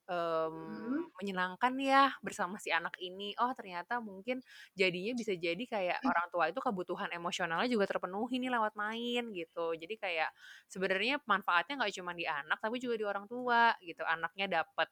Mmm, 0.08 1.10
menyenangkan 1.18 1.74
ya 1.82 2.14
bersama 2.22 2.62
si 2.62 2.70
anak 2.70 2.94
ini, 3.02 3.34
oh 3.42 3.50
ternyata 3.58 3.98
mungkin 3.98 4.38
jadinya 4.78 5.12
bisa 5.18 5.34
jadi 5.34 5.58
kayak 5.66 5.98
orang 6.06 6.26
tua 6.30 6.44
itu 6.54 6.62
kebutuhan 6.62 7.10
emosionalnya 7.10 7.66
juga 7.66 7.90
terpenuhi 7.90 8.38
nih 8.38 8.54
lewat 8.54 8.78
main 8.78 9.34
gitu. 9.34 9.74
Jadi 9.74 9.94
kayak 9.98 10.30
sebenarnya 10.70 11.18
manfaatnya 11.26 11.74
nggak 11.82 11.92
cuman 11.98 12.14
di 12.14 12.26
anak, 12.30 12.58
tapi 12.62 12.78
juga 12.78 12.94
di 13.02 13.06
orang 13.08 13.26
tua 13.26 13.74
gitu, 13.82 14.06
anaknya 14.06 14.46
dapet, 14.62 14.88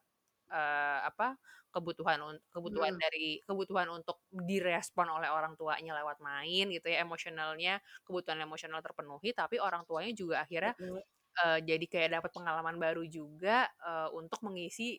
eee, 0.50 0.98
apa, 1.10 1.38
kebutuhan 1.74 2.18
un 2.22 2.36
kebutuhan 2.50 2.94
Mmm. 2.94 3.02
dari 3.02 3.38
kebutuhan 3.46 3.90
untuk 3.94 4.22
direspon 4.30 5.06
oleh 5.10 5.26
orang 5.30 5.54
tuanya 5.58 5.94
lewat 5.98 6.18
main 6.22 6.66
gitu 6.74 6.86
ya, 6.90 7.02
emosionalnya, 7.06 7.78
kebutuhan 8.06 8.38
emosional 8.42 8.82
terpenuhi, 8.82 9.30
tapi 9.34 9.58
orang 9.62 9.86
tuanya 9.86 10.10
juga 10.14 10.42
akhirnya, 10.46 10.74
Betul. 10.78 11.04
Eee, 11.42 11.58
jadi 11.68 11.84
kayak 11.92 12.10
dapet 12.20 12.30
pengalaman 12.36 12.76
baru 12.82 13.02
juga, 13.08 13.66
eee, 13.82 14.08
untuk 14.18 14.40
mengisi, 14.46 14.98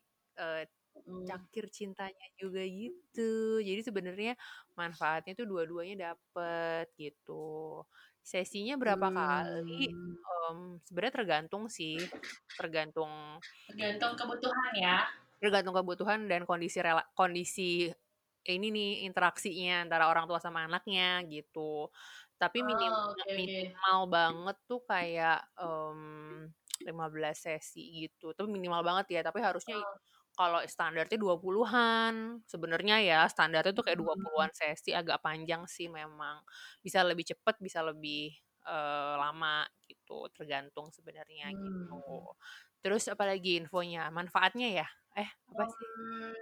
Mhm. 0.95 1.25
cangkir 1.27 1.65
cintanya 1.73 2.25
juga 2.41 2.61
gitu. 2.65 3.21
Jadi 3.67 3.81
sebenarnya 3.87 4.33
manfaatnya 4.79 5.33
tuh 5.39 5.47
dua-duanya 5.51 5.95
dapet 6.13 6.85
gitu. 7.01 7.33
Sesinya 8.25 8.73
berapa 8.81 9.07
kali, 9.17 9.71
Mmm. 9.73 10.15
mmm, 10.51 10.83
sebenarnya 10.87 11.15
tergantung 11.23 11.63
sih, 11.71 12.11
tergantung 12.59 13.41
Tergantung 13.69 14.13
kebutuhan 14.19 14.73
ya? 14.77 14.97
tergantung 15.41 15.75
kebutuhan 15.77 16.25
dan 16.31 16.47
kondisi 16.47 16.79
rela 16.81 17.03
kondisi 17.13 17.91
ini 18.45 18.67
nih, 18.69 18.91
interaksinya 19.09 19.83
antara 19.89 20.05
orang 20.11 20.29
tua 20.29 20.37
sama 20.39 20.69
anaknya 20.69 21.25
gitu. 21.33 21.89
Tapi 22.41 22.59
minim 22.67 22.91
Oh, 22.91 23.11
oke 23.11 23.31
oke. 23.39 23.75
minimal 23.79 23.99
banget 24.11 24.57
tuh 24.67 24.79
kayak, 24.83 25.47
mmm, 25.55 26.51
15 26.83 27.39
sesi 27.47 27.79
gitu, 28.07 28.35
tapi 28.35 28.47
minimal 28.51 28.83
banget 28.83 29.05
ya, 29.15 29.21
tapi 29.23 29.39
harusnya 29.39 29.73
Oh. 29.73 29.97
kalau 30.35 30.59
standarnya 30.67 31.15
20-an. 31.19 32.43
Sebenarnya 32.47 32.95
ya 33.03 33.19
standarnya 33.31 33.71
tuh 33.75 33.83
kayak 33.87 33.99
Mhm. 33.99 34.03
20-an 34.03 34.51
sesi, 34.55 34.91
agak 34.91 35.23
panjang 35.23 35.63
sih 35.71 35.87
memang. 35.91 36.43
Bisa 36.83 37.03
lebih 37.07 37.23
cepet, 37.31 37.55
bisa 37.63 37.79
lebih 37.87 38.35
eh, 38.67 39.15
lama 39.21 39.63
gitu, 39.87 40.27
tergantung 40.35 40.91
sebenarnya 40.91 41.51
gitu. 41.63 41.95
Mmm. 42.03 42.27
Terus 42.83 43.07
apalagi 43.11 43.59
infonya? 43.63 44.11
Manfaatnya 44.11 44.67
ya? 44.83 44.87
Eh, 45.17 45.29
apa 45.51 45.63
sih? 45.71 45.87
Mmm, 45.97 46.33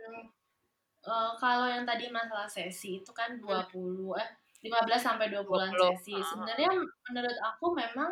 eee, 1.07 1.31
kalau 1.43 1.67
yang 1.73 1.85
tadi 1.89 2.05
masalah 2.19 2.49
sesi 2.57 2.89
itu 3.01 3.11
kan 3.19 3.31
Hmm. 3.47 3.73
20 3.75 4.09
eh 4.23 4.29
15 4.65 5.01
sampai 5.03 5.27
20-an 5.33 5.75
20, 5.75 5.77
sesi. 5.77 6.13
heeh 6.13 6.25
Sebenarnya 6.25 6.71
heeh. 6.71 6.93
menurut 7.11 7.37
aku 7.51 7.67
memang, 7.75 8.11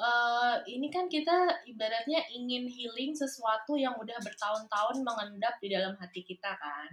eee, 0.00 0.54
ini 0.76 0.88
kan 0.94 1.06
kita 1.10 1.64
ibaratnya 1.68 2.20
ingin 2.32 2.64
healing 2.70 3.12
sesuatu 3.16 3.74
yang 3.78 3.94
udah 3.98 4.18
bertahun-tahun 4.22 4.96
mengendap 5.08 5.54
di 5.62 5.68
dalam 5.74 5.94
hati 6.00 6.22
kita 6.26 6.52
kan. 6.60 6.90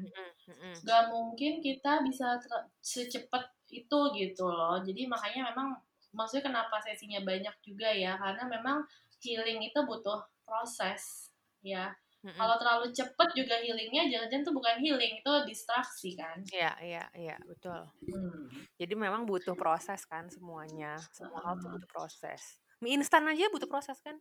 Nggak 0.85 1.03
mungkin 1.13 1.53
kita 1.65 2.05
bisa 2.07 2.39
secepat 2.83 3.51
itu 3.73 3.99
gitu 4.19 4.45
loh. 4.47 4.77
Jadi 4.85 5.07
makanya 5.09 5.51
memang 5.51 5.69
maksudnya 6.15 6.45
kenapa 6.53 6.77
sesinya 6.85 7.19
banyak 7.25 7.55
juga 7.65 7.89
ya, 7.91 8.15
karena 8.21 8.43
memang 8.47 8.77
healing 9.23 9.59
itu 9.65 9.79
butuh 9.89 10.21
proses, 10.45 11.33
ya. 11.65 11.91
Mhm. 12.25 12.33
Kalau 12.41 12.55
terlalu 12.57 12.85
cepet 12.89 13.29
juga 13.37 13.55
healing-nya 13.61 14.09
jangan-jangan 14.09 14.41
itu 14.41 14.51
bukan 14.57 14.75
healing, 14.81 15.13
itu 15.21 15.31
distraksi 15.45 16.09
kan. 16.17 16.41
Iya 16.49 16.71
iya 16.81 17.03
iya, 17.13 17.35
betul. 17.45 17.85
Mmm. 18.09 18.49
Jadi 18.81 18.93
memang 18.97 19.29
butuh 19.29 19.53
proses 19.53 20.01
kan 20.09 20.25
semuanya, 20.33 20.97
semua 21.13 21.39
hal 21.45 21.55
butuh 21.61 21.85
proses. 21.93 22.41
Mie 22.81 22.97
instan 22.97 23.29
aja 23.29 23.45
butuh 23.53 23.69
proses 23.69 24.01
kan? 24.01 24.17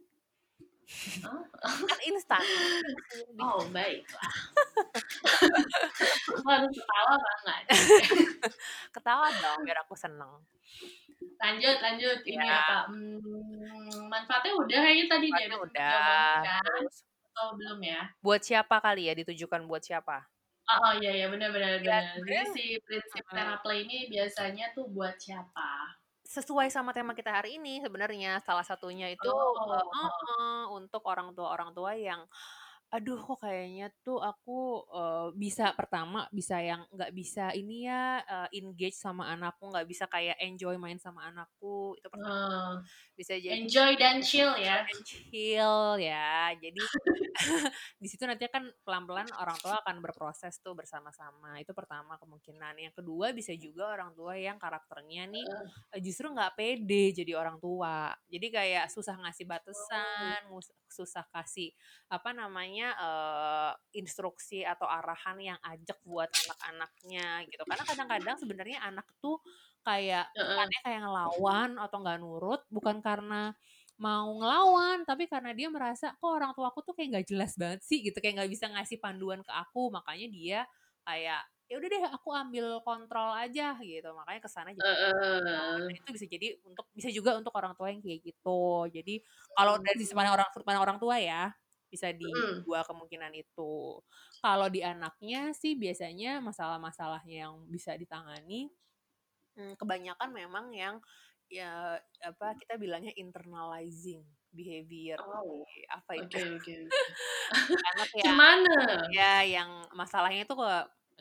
Kan 1.88 1.98
instan. 2.12 2.44
Oh, 3.40 3.64
baiklah. 3.72 4.28
Aku 6.38 6.48
harus 6.48 6.72
ketawa 6.76 7.14
nih? 7.44 7.62
Ketawa 8.94 9.26
dong 9.42 9.58
biar 9.66 9.78
aku 9.84 9.94
seneng. 9.96 10.32
Lanjut 11.40 11.76
lanjut, 11.82 12.18
ini 12.24 12.40
Iya. 12.40 12.56
apa, 12.62 12.76
mmm, 12.94 14.08
manfaatnya 14.12 14.52
udah 14.56 14.78
kayaknya 14.80 15.06
tadi 15.12 15.28
Manfaatnya 15.28 15.58
udah 15.60 16.00
terus 16.64 16.96
Atau 17.34 17.58
belum 17.58 17.82
ya? 17.82 18.14
buat 18.22 18.42
siapa 18.46 18.78
kali 18.84 19.10
ya, 19.10 19.14
ditujukan 19.18 19.66
buat 19.66 19.82
siapa? 19.82 20.28
Heeh, 20.68 20.92
iya 21.00 21.10
iya, 21.16 21.26
bener 21.32 21.48
bener 21.54 21.72
Ya 21.82 21.98
bener. 21.98 22.16
Jadi 22.26 22.42
si 22.54 22.60
prinsip 22.86 23.24
heeh. 23.28 23.34
TeraPlay 23.36 23.78
ini 23.84 23.96
biasanya 24.12 24.64
tuh 24.76 24.86
buat 24.96 25.14
siapa? 25.24 25.98
Sesuai 26.24 26.72
sama 26.72 26.96
tema 26.96 27.12
kita 27.12 27.28
hari 27.28 27.60
ini 27.60 27.84
sebenarnya, 27.84 28.40
salah 28.40 28.64
satunya 28.64 29.12
itu 29.12 29.28
Oh. 29.28 29.84
heeh, 29.92 30.64
untuk 30.72 31.02
orang 31.04 31.36
tua-orang 31.36 31.70
tua 31.76 31.92
yang, 32.00 32.24
aduh 32.94 33.18
kok 33.26 33.38
kayaknya 33.44 33.84
tuh 34.06 34.18
aku, 34.28 34.52
eee, 34.96 35.26
bisa 35.42 35.64
pertama 35.78 36.18
bisa 36.38 36.56
yang 36.68 36.82
nggak 36.94 37.10
bisa 37.18 37.42
ini 37.58 37.74
ya, 37.90 38.22
eee, 38.32 38.48
engage 38.62 38.96
sama 39.04 39.22
anakku, 39.34 39.64
nggak 39.72 39.86
bisa 39.92 40.04
kayak 40.14 40.36
enjoy 40.46 40.74
main 40.84 40.98
sama 41.04 41.20
anakku, 41.30 41.96
itu 41.98 42.08
pertama. 42.14 42.46
Oh. 42.46 42.82
Bisa 43.18 43.34
jadi 43.38 43.58
Enjoy 43.58 43.96
dan 43.96 44.22
chill 44.22 44.54
ya? 44.56 44.88
and 44.92 45.02
chill 45.06 45.96
ya. 46.00 46.52
Jadi 46.56 46.84
di 48.02 48.06
situ 48.10 48.22
nanti 48.28 48.46
kan 48.50 48.70
pelan-pelan 48.86 49.32
orang 49.34 49.58
tua 49.62 49.80
akan 49.82 49.98
berproses 50.04 50.58
tuh 50.62 50.74
bersama-sama, 50.78 51.58
itu 51.62 51.72
pertama 51.74 52.14
kemungkinan. 52.20 52.78
Yang 52.78 52.94
kedua 53.02 53.32
bisa 53.34 53.52
juga 53.58 53.90
orang 53.94 54.12
tua 54.18 54.34
yang 54.38 54.56
karakternya 54.60 55.26
nih, 55.30 55.46
justru 56.04 56.28
nggak 56.30 56.54
pede 56.58 57.14
jadi 57.16 57.32
orang 57.38 57.56
tua. 57.62 58.12
Jadi 58.30 58.46
kayak 58.52 58.84
susah 58.92 59.16
ngasih 59.24 59.46
Oh. 59.74 59.88
batasan, 59.88 60.42
susah 60.90 61.24
kasih, 61.32 61.72
apa 62.12 62.30
namanya, 62.36 62.83
eee, 62.98 63.70
instruksi 64.04 64.62
atau 64.68 64.84
arahan 64.88 65.36
yang 65.40 65.58
ajak 65.64 65.98
buat 66.04 66.28
anak-anaknya 66.44 67.48
gitu. 67.48 67.62
Karena 67.68 67.84
kadang-kadang 67.88 68.36
sebenarnya 68.40 68.78
anak 68.84 69.06
tuh 69.24 69.40
kayak 69.86 70.28
Heeh. 70.36 70.74
kesannya 70.74 70.78
kayak 70.84 71.00
ngelawan 71.04 71.70
atau 71.80 71.96
nggak 72.02 72.18
nurut, 72.22 72.60
bukan 72.72 73.00
karena 73.04 73.54
mau 74.00 74.26
ngelawan, 74.42 75.06
tapi 75.06 75.24
karena 75.30 75.54
dia 75.54 75.68
merasa, 75.70 76.12
"Kok 76.18 76.30
orang 76.36 76.52
tuaku 76.58 76.82
tuh 76.82 76.94
kayak 76.98 77.08
nggak 77.14 77.26
jelas 77.30 77.52
banget 77.60 77.80
sih?" 77.86 77.98
Gitu, 78.02 78.16
kayak 78.18 78.34
nggak 78.42 78.50
bisa 78.54 78.66
ngasih 78.72 78.98
panduan 79.02 79.40
ke 79.46 79.52
aku. 79.54 79.88
Makanya 79.94 80.26
dia 80.34 80.58
kayak, 81.06 81.40
"Ya 81.70 81.74
udah 81.78 81.88
deh 81.92 82.02
aku 82.16 82.28
ambil 82.34 82.66
kontrol 82.82 83.30
aja," 83.38 83.78
gitu. 83.82 84.08
Makanya 84.18 84.40
kesannya 84.44 84.74
jadi 84.82 84.90
ngelawan. 84.98 85.82
Nah 85.86 85.94
itu 86.00 86.08
bisa 86.16 86.26
jadi 86.26 86.46
untuk 86.66 86.86
bisa 86.96 87.08
juga 87.12 87.36
untuk 87.38 87.52
orang 87.54 87.72
tua 87.78 87.88
yang 87.92 88.00
kayak 88.04 88.20
gitu. 88.26 88.88
Jadi 88.90 89.22
kalau 89.56 89.74
dari 89.84 89.96
sisi 90.02 90.12
pandang 90.16 90.34
Mmm. 90.34 90.40
orang 90.40 90.48
sudut 90.52 90.66
pandang 90.66 90.84
orang 90.86 90.98
tua 91.02 91.16
ya, 91.22 91.52
bisa 91.94 92.08
di 92.12 92.58
dua 92.66 92.80
kemungkinan 92.88 93.32
itu. 93.38 94.02
Kalau 94.42 94.68
di 94.68 94.80
anaknya 94.84 95.54
sih 95.56 95.72
biasanya 95.78 96.42
masalah-masalahnya 96.42 97.36
yang 97.48 97.54
bisa 97.70 97.96
ditangani, 97.96 98.68
mmm, 99.58 99.74
kebanyakan 99.80 100.30
memang 100.34 100.66
yang 100.74 100.96
ya 101.50 101.98
apa, 102.24 102.46
kita 102.60 102.74
bilangnya 102.82 103.12
internalizing 103.18 104.24
behavior 104.54 105.20
Oh, 105.22 105.64
apa 105.90 106.12
itu? 106.20 106.38
oke. 106.40 106.76
Anak 107.94 108.10
yang 108.24 108.38
Gimana? 108.38 109.14
ya 109.14 109.44
yang 109.46 109.70
masalahnya 110.00 110.40
itu 110.46 110.54
ke 110.56 110.70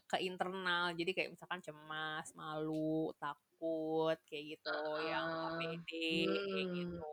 ke 0.09 0.17
internal, 0.27 0.93
jadi 0.99 1.11
kayak 1.15 1.29
misalkan 1.35 1.61
cemas, 1.65 2.27
malu, 2.37 3.11
takut, 3.21 4.17
kayak 4.29 4.45
gitu, 4.59 4.99
yang 5.09 5.25
nggak 5.39 5.53
Heeh. 5.53 5.59
pede, 5.59 5.97
kayak 6.51 6.67
Mmm. 6.69 6.77
gitu. 6.77 7.05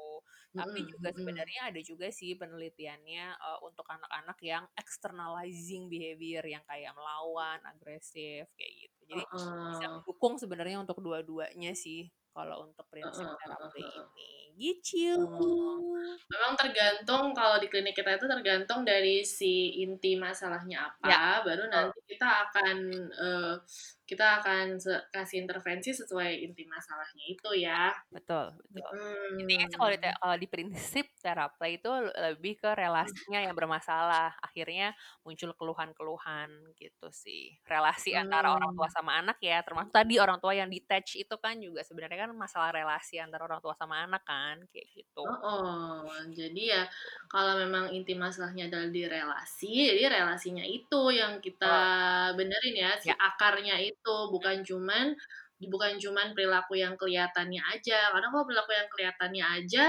Tapi 0.59 0.83
juga 0.91 1.09
sebenarnya 1.15 1.61
ada 1.71 1.81
juga 1.85 2.07
sih 2.11 2.35
penelitiannya, 2.41 3.25
eee, 3.39 3.59
untuk 3.69 3.87
anak-anak 3.87 4.39
yang 4.43 4.65
externalizing 4.75 5.87
behavior, 5.93 6.45
yang 6.47 6.65
kayak 6.67 6.93
melawan, 6.99 7.61
agresif, 7.67 8.51
kayak 8.59 8.73
gitu. 8.89 8.99
Jadi 9.11 9.23
bisa 9.67 9.85
Heeh. 9.85 10.03
mendukung 10.03 10.35
sebenarnya 10.43 10.83
untuk 10.83 10.99
dua-duanya 11.05 11.73
sih, 11.79 12.11
kalau 12.35 12.67
untuk 12.71 12.87
prinsip 12.93 13.27
Heeh 13.27 13.37
heeh 13.47 13.71
TeraPlay 13.75 13.87
heeh. 13.95 14.11
ini, 14.11 14.55
gitu. 14.59 15.19
Oh, 15.19 15.83
memang 16.31 16.55
tergantung 16.55 17.35
kalau 17.35 17.59
di 17.59 17.67
klinik 17.67 17.99
kita 17.99 18.15
itu 18.15 18.31
tergantung 18.31 18.87
dari 18.87 19.27
si 19.27 19.83
inti 19.83 20.15
masalahnya 20.15 20.87
Ya, 21.03 21.17
apa, 21.19 21.43
baru 21.43 21.67
betul. 21.73 21.91
nanti 21.91 21.99
kita 22.07 22.27
akan, 22.47 22.77
eee, 23.11 23.55
kita 24.11 24.27
akan 24.43 24.67
kasih 25.15 25.37
intervensi 25.45 25.91
sesuai 26.01 26.31
inti 26.47 26.63
masalahnya 26.75 27.25
itu 27.35 27.51
Ya, 27.67 27.95
betul 28.15 28.59
betul. 28.75 28.97
Intinya 29.41 29.65
sih 29.71 29.79
kalau 29.81 29.91
di 29.95 29.99
Mhm. 30.03 30.15
kalau 30.21 30.37
di 30.43 30.47
prinsip 30.51 31.07
TeraPlay 31.23 31.79
itu 31.79 31.89
lebih 32.27 32.53
ke 32.61 32.69
relasinya 32.75 33.39
yang 33.47 33.55
bermasalah, 33.59 34.35
akhirnya 34.43 34.93
muncul 35.25 35.51
keluhan-keluhan 35.59 36.51
gitu 36.81 37.09
sih. 37.15 37.55
Relasi 37.65 38.11
antara 38.19 38.51
orang 38.57 38.71
tua 38.77 38.89
Mmm. 38.89 38.95
sama 38.97 39.13
anak 39.23 39.39
ya, 39.41 39.63
termasuk 39.67 39.93
tadi 39.95 40.19
orang 40.19 40.39
tua 40.43 40.53
yang 40.59 40.69
detach 40.75 41.15
itu 41.23 41.35
kan 41.39 41.55
juga 41.63 41.81
sebenarnya 41.87 42.19
kan 42.29 42.31
masalah 42.35 42.71
relasi 42.75 43.15
antara 43.23 43.47
orang 43.47 43.63
tua 43.65 43.75
sama 43.79 44.03
anak 44.05 44.23
kan, 44.27 44.57
kayak 44.75 44.87
gitu. 44.93 45.21
Heeh, 45.21 46.33
jadi 46.33 46.61
ya 46.73 46.81
kalau 47.29 47.53
memang 47.61 47.93
inti 47.93 48.17
masalahnya 48.17 48.73
adalah 48.73 48.89
di 48.89 49.03
relasi, 49.05 49.67
jadi 49.93 50.03
relasinya 50.17 50.65
itu 50.65 50.97
yang 51.13 51.45
kita 51.45 51.67
Betul. 51.67 51.91
benerin 52.39 52.75
ya, 52.85 52.91
si 53.05 53.09
Ya. 53.09 53.15
akarnya 53.29 53.77
itu, 53.85 54.00
Mhm. 54.05 54.31
bukan 54.35 54.57
cuman 54.67 55.07
bukan 55.61 55.95
cuman 56.01 56.33
perilaku 56.37 56.75
yang 56.81 56.97
kelihatannya 56.97 57.61
aja. 57.75 58.11
Karena 58.17 58.29
kalau 58.33 58.45
perilaku 58.49 58.73
yang 58.73 58.89
kelihatannya 58.93 59.45
aja 59.61 59.85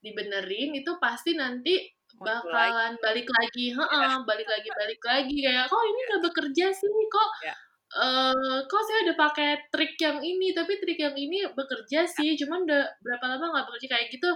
dibenerin, 0.00 0.72
itu 0.80 0.92
pasti 1.02 1.36
nanti 1.36 1.76
bakalan 2.20 2.96
balik 3.04 3.28
lagi 3.28 3.72
heeh, 3.76 4.12
balik 4.28 4.48
lagi 4.48 4.68
balik 4.74 5.00
lagi, 5.04 5.36
kayak, 5.44 5.64
"Kok 5.70 5.82
ini 5.86 6.00
nggak 6.08 6.22
bekerja 6.32 6.66
sih? 6.74 6.88
Kok, 7.12 7.30
Ya. 7.44 7.54
Eee, 7.94 8.56
kok 8.70 8.82
saya 8.88 8.98
udah 9.10 9.16
pakai 9.18 9.48
trik 9.72 9.94
yang 10.02 10.18
ini, 10.24 10.52
tapi 10.56 10.78
trik 10.82 10.98
yang 11.02 11.16
ini 11.18 11.46
bekerja 11.54 12.06
Ya. 12.16 12.22
sih, 12.22 12.34
cuman 12.40 12.66
udah 12.68 12.82
berapa 13.04 13.24
lama 13.36 13.44
nggak 13.54 13.66
bekerja," 13.70 13.88
kayak 13.98 14.08
gitu. 14.14 14.30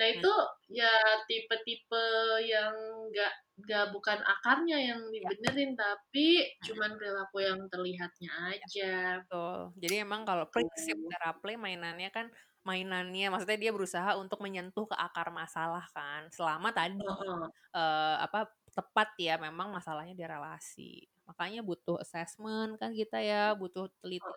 Nah 0.00 0.06
Mhm. 0.10 0.24
itu 0.24 0.32
ya 0.72 0.92
tipe-tipe 1.28 2.04
yang 2.48 2.74
nggak 3.12 3.32
nggak 3.64 3.84
bukan 3.94 4.18
akarnya 4.24 4.78
yang 4.82 5.00
Ya. 5.22 5.30
dibenerin, 5.34 5.74
tapi 5.78 6.42
Mhm. 6.62 6.74
cuman 6.74 6.96
perilaku 6.98 7.38
yang 7.44 7.60
terlihatnya 7.72 8.32
Ya, 8.60 8.66
aja. 8.66 9.24
betul. 9.30 9.58
Jadi 9.82 9.94
emang 10.04 10.22
kalau 10.28 10.44
prinsip 10.52 10.96
Tuh. 10.96 11.10
TeraPlay 11.10 11.56
mainannya 11.58 12.08
kan 12.16 12.26
mainannya 12.68 13.24
maksudnya 13.32 13.58
dia 13.60 13.72
berusaha 13.76 14.10
untuk 14.22 14.38
menyentuh 14.44 14.84
ke 14.90 14.96
akar 14.96 15.28
masalah 15.34 15.84
kan, 15.96 16.30
selama 16.32 16.68
tadi, 16.72 17.00
Heeh. 17.00 17.54
eee, 17.76 18.14
apa, 18.26 18.38
tepat 18.76 19.08
ya 19.20 19.34
memang 19.40 19.68
masalahnya 19.76 20.14
di 20.18 20.24
relasi. 20.26 21.06
Makanya 21.28 21.60
butuh 21.68 21.96
assessment 22.04 22.76
kan 22.80 22.90
kita 23.00 23.16
ya, 23.24 23.36
butuh 23.60 23.88
teliti 24.02 24.28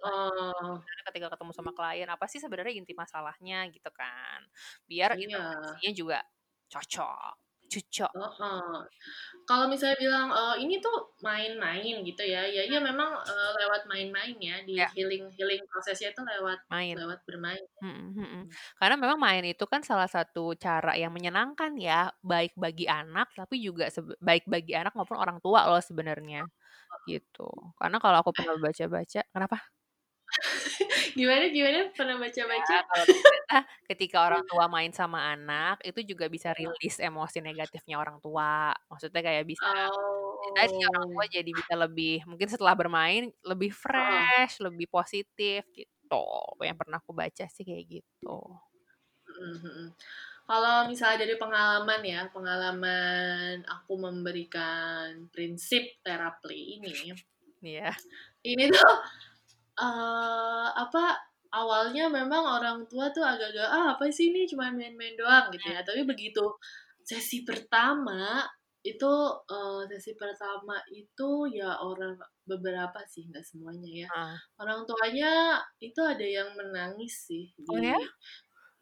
gimana 0.78 1.02
ketika 1.12 1.28
ketemu 1.36 1.52
sama 1.58 1.71
klien, 1.78 2.08
apa 2.12 2.26
sih 2.32 2.39
sebenarnya 2.43 2.73
inti 2.80 2.93
masalahnya 2.97 3.56
gitu 3.76 3.89
kan, 4.00 4.39
biar 4.89 5.12
Iya. 5.12 5.38
intervensinya 5.38 5.92
juga 6.00 6.17
cocok. 6.71 7.33
Cucok. 7.71 8.13
Heeh. 8.15 8.79
Kalau 9.50 9.65
misalnya 9.73 9.98
bilang, 10.04 10.27
eee, 10.40 10.56
ini 10.65 10.75
tuh 10.85 10.98
main-main 11.27 11.96
gitu 12.10 12.23
ya, 12.33 12.42
ya 12.56 12.62
iya 12.69 12.79
memang, 12.90 13.12
eee, 13.29 13.50
lewat 13.62 13.81
main-main 13.92 14.35
ya, 14.50 14.56
di 14.69 14.75
Ya. 14.75 14.92
healing 14.94 15.25
healing 15.38 15.63
prosesnya 15.71 16.10
itu 16.15 16.21
lewat 16.31 16.60
Main. 16.69 17.00
lewat 17.00 17.19
bermain. 17.27 17.65
Mhm 17.83 18.15
mhm. 18.17 18.42
Mhm. 18.44 18.58
Karena 18.79 18.96
memang 18.98 19.19
main 19.21 19.46
itu 19.46 19.65
kan 19.69 19.81
salah 19.85 20.08
satu 20.10 20.54
cara 20.58 20.96
yang 20.98 21.13
menyenangkan 21.13 21.75
ya, 21.77 22.10
baik 22.25 22.54
bagi 22.58 22.85
anak, 22.90 23.31
tapi 23.38 23.62
juga 23.62 23.90
baik 24.23 24.46
bagi 24.50 24.73
anak 24.77 24.94
maupun 24.98 25.17
orang 25.19 25.38
tua 25.44 25.67
loh 25.69 25.81
sebenarnya, 25.83 26.48
gitu. 27.10 27.47
Karena 27.79 27.97
kalau 28.03 28.17
aku 28.21 28.31
pernah 28.37 28.55
baca-baca 28.60 29.21
kenapa? 29.33 29.58
Gimana 31.17 31.45
gimana? 31.51 31.79
Pernah 31.95 32.15
Ya, 32.55 32.63
baca-baca? 32.63 32.77
kalau 32.89 33.05
ternyata 33.12 33.55
ketika 33.89 34.17
orang 34.27 34.43
tua 34.49 34.65
main 34.71 34.91
sama 34.95 35.19
anak, 35.35 35.83
itu 35.83 35.99
juga 36.15 36.25
bisa 36.31 36.49
rilis 36.55 36.95
emosi 36.97 37.37
negatifnya 37.43 37.95
orang 37.99 38.17
tua. 38.23 38.71
Maksudnya 38.89 39.21
kayak 39.25 39.45
bisa 39.51 39.65
ya 40.43 40.49
tadi 40.58 40.77
orang 40.89 41.08
tua 41.12 41.23
Oh. 41.23 41.33
jadi 41.35 41.51
bisa 41.60 41.73
lebih 41.79 42.13
mungkin 42.29 42.47
setelah 42.51 42.75
bermain 42.77 43.33
lebih 43.45 43.71
fresh, 43.73 44.62
lebih 44.65 44.87
positif 44.91 45.65
gitu. 45.75 46.25
Yang 46.63 46.77
pernah 46.81 46.97
aku 47.03 47.12
baca 47.15 47.45
sih 47.51 47.63
kayak 47.67 47.85
gitu. 48.01 48.29
Mhm 49.27 49.53
mhm. 49.63 49.93
Kalau 50.48 50.87
misalnya 50.87 51.27
dari 51.27 51.35
pengalaman 51.43 52.02
ya, 52.13 52.21
pengalaman 52.31 53.67
aku 53.67 53.93
memberikan 54.06 55.27
prinsip 55.35 55.83
terapi 56.08 56.79
ini 56.79 57.12
Iya. 57.62 57.98
ini 58.45 58.69
tuh, 58.69 58.93
eee, 59.81 60.67
apa, 60.83 61.04
awalnya 61.54 62.10
memang 62.12 62.43
orang 62.45 62.77
tua 62.91 63.10
tuh 63.15 63.23
agak-agak, 63.25 63.69
"Ah, 63.69 63.87
apa 63.98 64.06
sih 64.13 64.31
ini 64.33 64.45
cuman 64.52 64.75
main-main 64.79 65.15
doang," 65.19 65.50
gitu 65.56 65.67
ya. 65.73 65.81
Tapi 65.87 66.04
begitu 66.08 66.43
sesi 67.06 67.43
pertama, 67.48 68.45
itu, 68.85 69.12
eee, 69.52 69.81
sesi 69.91 70.12
pertama 70.19 70.77
itu 70.93 71.50
ya 71.54 71.79
orang 71.83 72.15
beberapa 72.50 73.00
sih, 73.10 73.27
nggak 73.29 73.45
semuanya 73.48 73.89
ya, 74.08 74.10
Heeh. 74.13 74.37
orang 74.62 74.85
tuanya 74.89 75.62
itu 75.83 76.02
ada 76.04 76.23
yang 76.25 76.50
menangis 76.60 77.13
sih 77.29 77.52
Oh 77.69 77.79
di 77.79 77.83
ya 77.83 77.98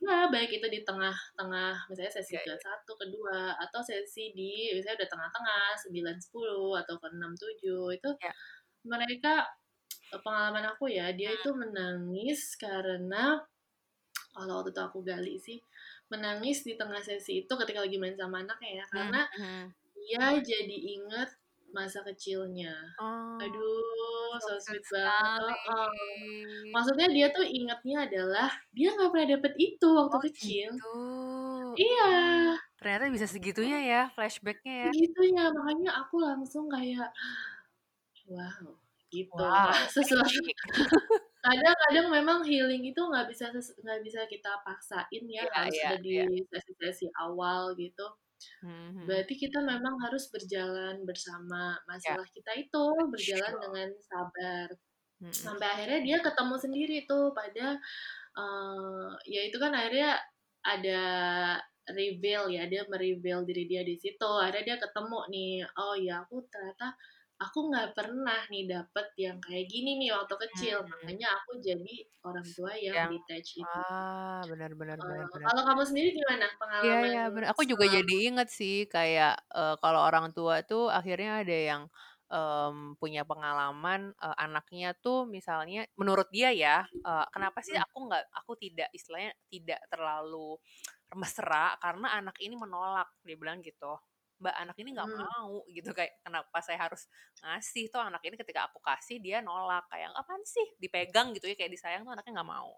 baik 0.05 0.51
itu 0.61 0.67
di 0.69 0.79
tengah-tengah 0.85 1.89
misalnya 1.89 2.13
sesi 2.13 2.35
iya. 2.37 2.43
ke-1, 2.45 2.85
ke-2, 2.85 3.17
atau 3.61 3.79
sesi 3.81 4.31
di 4.35 4.71
misalnya 4.75 5.03
udah 5.05 5.09
tengah-tengah 5.13 5.63
9, 5.89 6.17
10, 6.21 6.81
atau 6.81 6.95
ke-6, 7.01 7.31
7, 7.37 7.97
itu 7.97 8.09
Ya. 8.21 8.31
mereka 8.85 9.33
e 10.13 10.17
pengalaman 10.21 10.65
aku 10.73 10.89
ya, 10.91 11.11
dia 11.15 11.33
Mmm. 11.33 11.39
itu 11.41 11.49
menangis 11.57 12.41
karena 12.57 13.41
kalau 14.35 14.61
waktu 14.61 14.71
itu 14.75 14.81
aku 14.83 14.99
gali 15.05 15.35
sih, 15.39 15.57
menangis 16.11 16.63
di 16.67 16.75
tengah 16.77 16.99
sesi 17.01 17.43
itu 17.47 17.53
ketika 17.55 17.81
lagi 17.83 17.97
main 17.97 18.15
sama 18.19 18.43
anaknya 18.45 18.83
ya, 18.83 18.85
Mmm, 18.85 18.93
karena 18.93 19.21
mhm. 19.39 19.65
dia 19.95 20.25
jadi 20.43 20.77
inget 20.99 21.29
masa 21.77 21.99
kecilnya. 22.07 22.73
Oh, 22.99 23.39
Aduh, 23.43 24.39
so 24.45 24.53
so 24.65 24.71
sweet 24.71 24.85
banget 24.93 25.57
heeh. 25.67 25.91
Maksudnya 26.73 27.07
dia 27.15 27.27
tuh 27.35 27.45
ingetnya 27.57 27.97
adalah 28.07 28.49
dia 28.75 28.87
nggak 28.95 29.09
pernah 29.13 29.27
dapet 29.37 29.53
itu 29.67 29.87
waktu 29.99 30.17
Oh 30.17 30.23
kecil. 30.29 30.69
gitu. 30.69 30.93
Iya. 31.81 32.05
Ternyata 32.79 33.05
bisa 33.15 33.27
segitunya 33.33 33.77
ya, 33.91 33.99
flashback-nya 34.15 34.73
ya. 34.85 34.91
Segitunya, 34.95 35.43
makanya 35.57 35.89
aku 36.01 36.15
langsung 36.25 36.65
kayak, 36.73 37.09
wow, 38.29 38.77
gitu. 39.13 39.41
Wow, 39.41 39.85
sesuatu 39.95 40.39
kadang-kadang 41.45 42.07
memang 42.17 42.39
healing 42.49 42.83
itu 42.89 42.97
nggak 43.09 43.25
bisa 43.31 43.45
nggak 43.83 43.99
bisa 44.05 44.21
kita 44.33 44.51
paksain 44.65 45.23
ya, 45.37 45.43
Iya 45.43 45.49
harus 45.61 45.77
ada 45.83 45.95
di 46.05 46.15
iya. 46.15 46.25
sesi-sesi 46.49 47.05
awal 47.23 47.61
gitu. 47.77 48.05
Mhm 48.61 48.71
mhm. 48.95 49.07
Berarti 49.07 49.33
kita 49.37 49.59
memang 49.61 49.95
harus 50.07 50.31
berjalan 50.33 51.03
bersama 51.05 51.77
Ya. 52.03 52.15
masalah 52.15 52.25
kita 52.33 52.51
itu, 52.57 52.85
berjalan 53.13 53.53
Betul. 53.53 53.61
dengan 53.61 53.89
sabar. 54.01 54.67
Mhm. 55.21 55.55
Sampai 55.55 55.67
akhirnya 55.73 55.99
dia 56.07 56.17
ketemu 56.23 56.55
sendiri 56.61 56.97
tuh 57.09 57.33
pada, 57.35 57.77
eee, 58.37 59.09
ya 59.29 59.41
itu 59.49 59.57
kan 59.61 59.73
akhirnya 59.75 60.19
ada 60.65 61.01
reveal 61.93 62.49
ya, 62.53 62.65
dia 62.71 62.83
me-reveal 62.91 63.45
diri 63.49 63.65
dia 63.71 63.83
di 63.87 63.95
situ. 63.99 64.25
Akhirnya 64.43 64.75
dia 64.75 64.77
ketemu 64.83 65.19
nih, 65.33 65.51
"Oh 65.79 65.95
ya 65.99 66.23
aku 66.25 66.45
ternyata 66.51 66.95
aku 67.43 67.59
nggak 67.69 67.89
pernah 67.97 68.39
nih 68.51 68.63
dapet 68.73 69.07
yang 69.25 69.37
kayak 69.45 69.65
gini 69.73 69.89
nih 70.01 70.09
waktu 70.17 70.35
kecil, 70.45 70.77
Mmm. 70.77 70.91
makanya 70.91 71.27
aku 71.41 71.51
jadi 71.67 71.95
orang 72.27 72.47
tua 72.57 72.73
yang 72.87 72.99
Yang 72.99 73.11
detached 73.11 73.55
ini." 73.63 73.81
ah, 73.91 74.45
benar 74.51 74.71
benar 74.79 74.99
benar 75.07 75.25
Eee, 75.25 75.27
benar. 75.33 75.51
kalau 75.51 75.61
kamu 75.67 75.83
sendiri 75.89 76.09
gimana 76.19 76.45
Iya 76.83 76.95
pengalaman 76.99 77.07
iya, 77.07 77.19
bener. 77.31 77.47
Aku 77.55 77.63
juga 77.63 77.87
selama 77.87 77.95
jadi 77.95 78.13
inget 78.27 78.47
sih 78.51 78.83
kayak, 78.91 79.39
eee, 79.55 79.75
kalau 79.79 80.01
orang 80.03 80.35
tua 80.35 80.59
tuh 80.67 80.91
akhirnya 80.91 81.39
ada 81.39 81.55
yang, 81.71 81.81
mmm, 82.27 82.99
punya 82.99 83.23
pengalaman, 83.23 84.11
eee, 84.19 84.35
anaknya 84.43 84.87
tuh 84.99 85.23
misalnya 85.23 85.87
menurut 85.95 86.27
dia 86.35 86.51
ya, 86.51 86.83
eee, 87.07 87.25
"Kenapa 87.31 87.63
sih 87.63 87.75
Mhm. 87.75 87.85
aku 87.85 87.97
nggak 88.11 88.23
aku 88.35 88.51
tidak 88.59 88.87
istilahnya 88.91 89.31
tidak 89.47 89.79
terlalu 89.87 90.59
mesra 91.15 91.75
karena 91.83 92.07
anak 92.19 92.35
ini 92.43 92.55
menolak," 92.59 93.07
dia 93.27 93.35
bilang 93.39 93.59
gitu. 93.63 93.95
"Mbak, 94.41 94.55
anak 94.55 94.75
ini 94.81 94.89
nggak 94.97 95.09
Mmm. 95.09 95.35
mau," 95.39 95.63
gitu, 95.71 95.89
kayak, 95.95 96.19
"kenapa 96.25 96.57
saya 96.65 96.77
harus 96.89 97.07
ngasih? 97.43 97.87
Toh 97.93 98.03
anak 98.03 98.21
ini 98.27 98.35
ketika 98.39 98.67
aku 98.69 98.79
kasih 98.83 99.17
dia 99.23 99.39
nolak." 99.45 99.85
Kayak, 99.91 100.11
"Apaan 100.17 100.43
sih?" 100.47 100.67
Dipegang 100.81 101.31
gitu 101.37 101.47
ya, 101.51 101.55
kayak 101.59 101.71
disayang 101.75 102.03
tuh 102.07 102.13
anaknya 102.17 102.41
nggak 102.43 102.49
mau. 102.51 102.77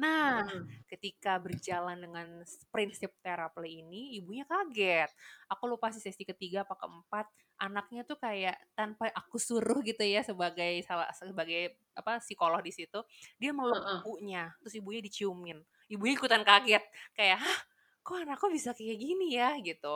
Nah, 0.00 0.42
Mhm. 0.42 0.82
ketika 0.90 1.38
berjalan 1.42 1.98
dengan 2.02 2.28
prinsip 2.74 3.12
terapi 3.24 3.82
ini, 3.84 4.16
ibunya 4.20 4.44
kaget. 4.48 5.10
Aku 5.52 5.66
lupa 5.70 5.90
sih 5.94 6.02
sesi 6.04 6.24
ke-3 6.28 6.64
apa 6.68 6.74
ke-4, 6.78 7.26
anaknya 7.62 8.02
tuh 8.08 8.18
kayak 8.20 8.56
tanpa 8.76 9.08
aku 9.14 9.38
suruh 9.40 9.80
gitu 9.86 10.02
ya 10.04 10.20
sebagai 10.26 10.82
salah 10.86 11.08
sebagai 11.16 11.78
apa, 11.96 12.18
psikolog 12.24 12.60
di 12.64 12.72
situ, 12.74 13.00
dia 13.40 13.52
meluk 13.56 13.82
Heeh. 13.82 14.02
ibunya, 14.02 14.52
terus 14.62 14.74
ibunya 14.80 15.00
diciumin. 15.04 15.60
Ibunya 15.92 16.14
ikutan 16.18 16.42
kaget, 16.46 16.84
kayak, 17.16 17.38
"Hah? 17.42 17.58
Kok 18.06 18.18
anakku 18.26 18.50
bisa 18.50 18.74
kayak 18.74 18.98
gini 18.98 19.38
ya?" 19.38 19.54
Gitu. 19.62 19.94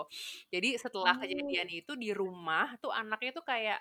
Jadi 0.55 0.69
setelah 0.79 1.15
kejadian 1.19 1.67
Oh. 1.67 1.75
itu 1.75 1.93
di 1.99 2.11
rumah 2.15 2.79
tuh 2.83 2.95
anaknya 2.95 3.31
tuh 3.43 3.45
kayak 3.47 3.79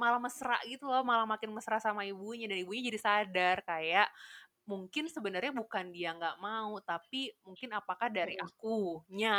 malah 0.00 0.20
mesra 0.22 0.58
gitu 0.68 0.86
loh, 0.90 1.02
malah 1.06 1.26
makin 1.28 1.50
mesra 1.56 1.78
sama 1.82 2.02
ibunya 2.08 2.46
dan 2.50 2.58
ibunya 2.62 2.82
jadi 2.92 3.00
sadar 3.02 3.56
kayak 3.66 4.08
mungkin 4.70 5.06
sebenarnya 5.10 5.52
bukan 5.56 5.90
dia 5.94 6.14
nggak 6.16 6.38
mau, 6.42 6.78
tapi 6.84 7.34
mungkin 7.46 7.74
apakah 7.76 8.08
dari 8.12 8.34
akunya 8.38 9.36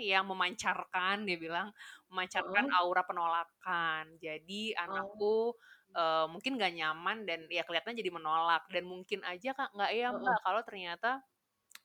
yang 0.00 0.24
memancarkan, 0.30 1.26
dia 1.28 1.36
bilang, 1.40 1.68
memancarkan 2.12 2.64
Heeh. 2.64 2.76
aura 2.80 3.02
penolakan. 3.08 4.16
Jadi 4.22 4.72
Oh. 4.88 5.26
anakku, 5.26 5.54
eee, 5.96 6.26
mungkin 6.32 6.52
nggak 6.60 6.72
nyaman 6.78 7.18
dan 7.28 7.40
ya 7.52 7.62
kelihatannya 7.66 8.00
jadi 8.02 8.12
menolak 8.14 8.64
dan 8.72 8.84
mungkin 8.88 9.20
aja 9.26 9.52
Kak 9.58 9.74
nggak 9.76 9.92
ya. 9.98 10.08
Mbak, 10.14 10.38
kalau 10.46 10.62
ternyata 10.66 11.08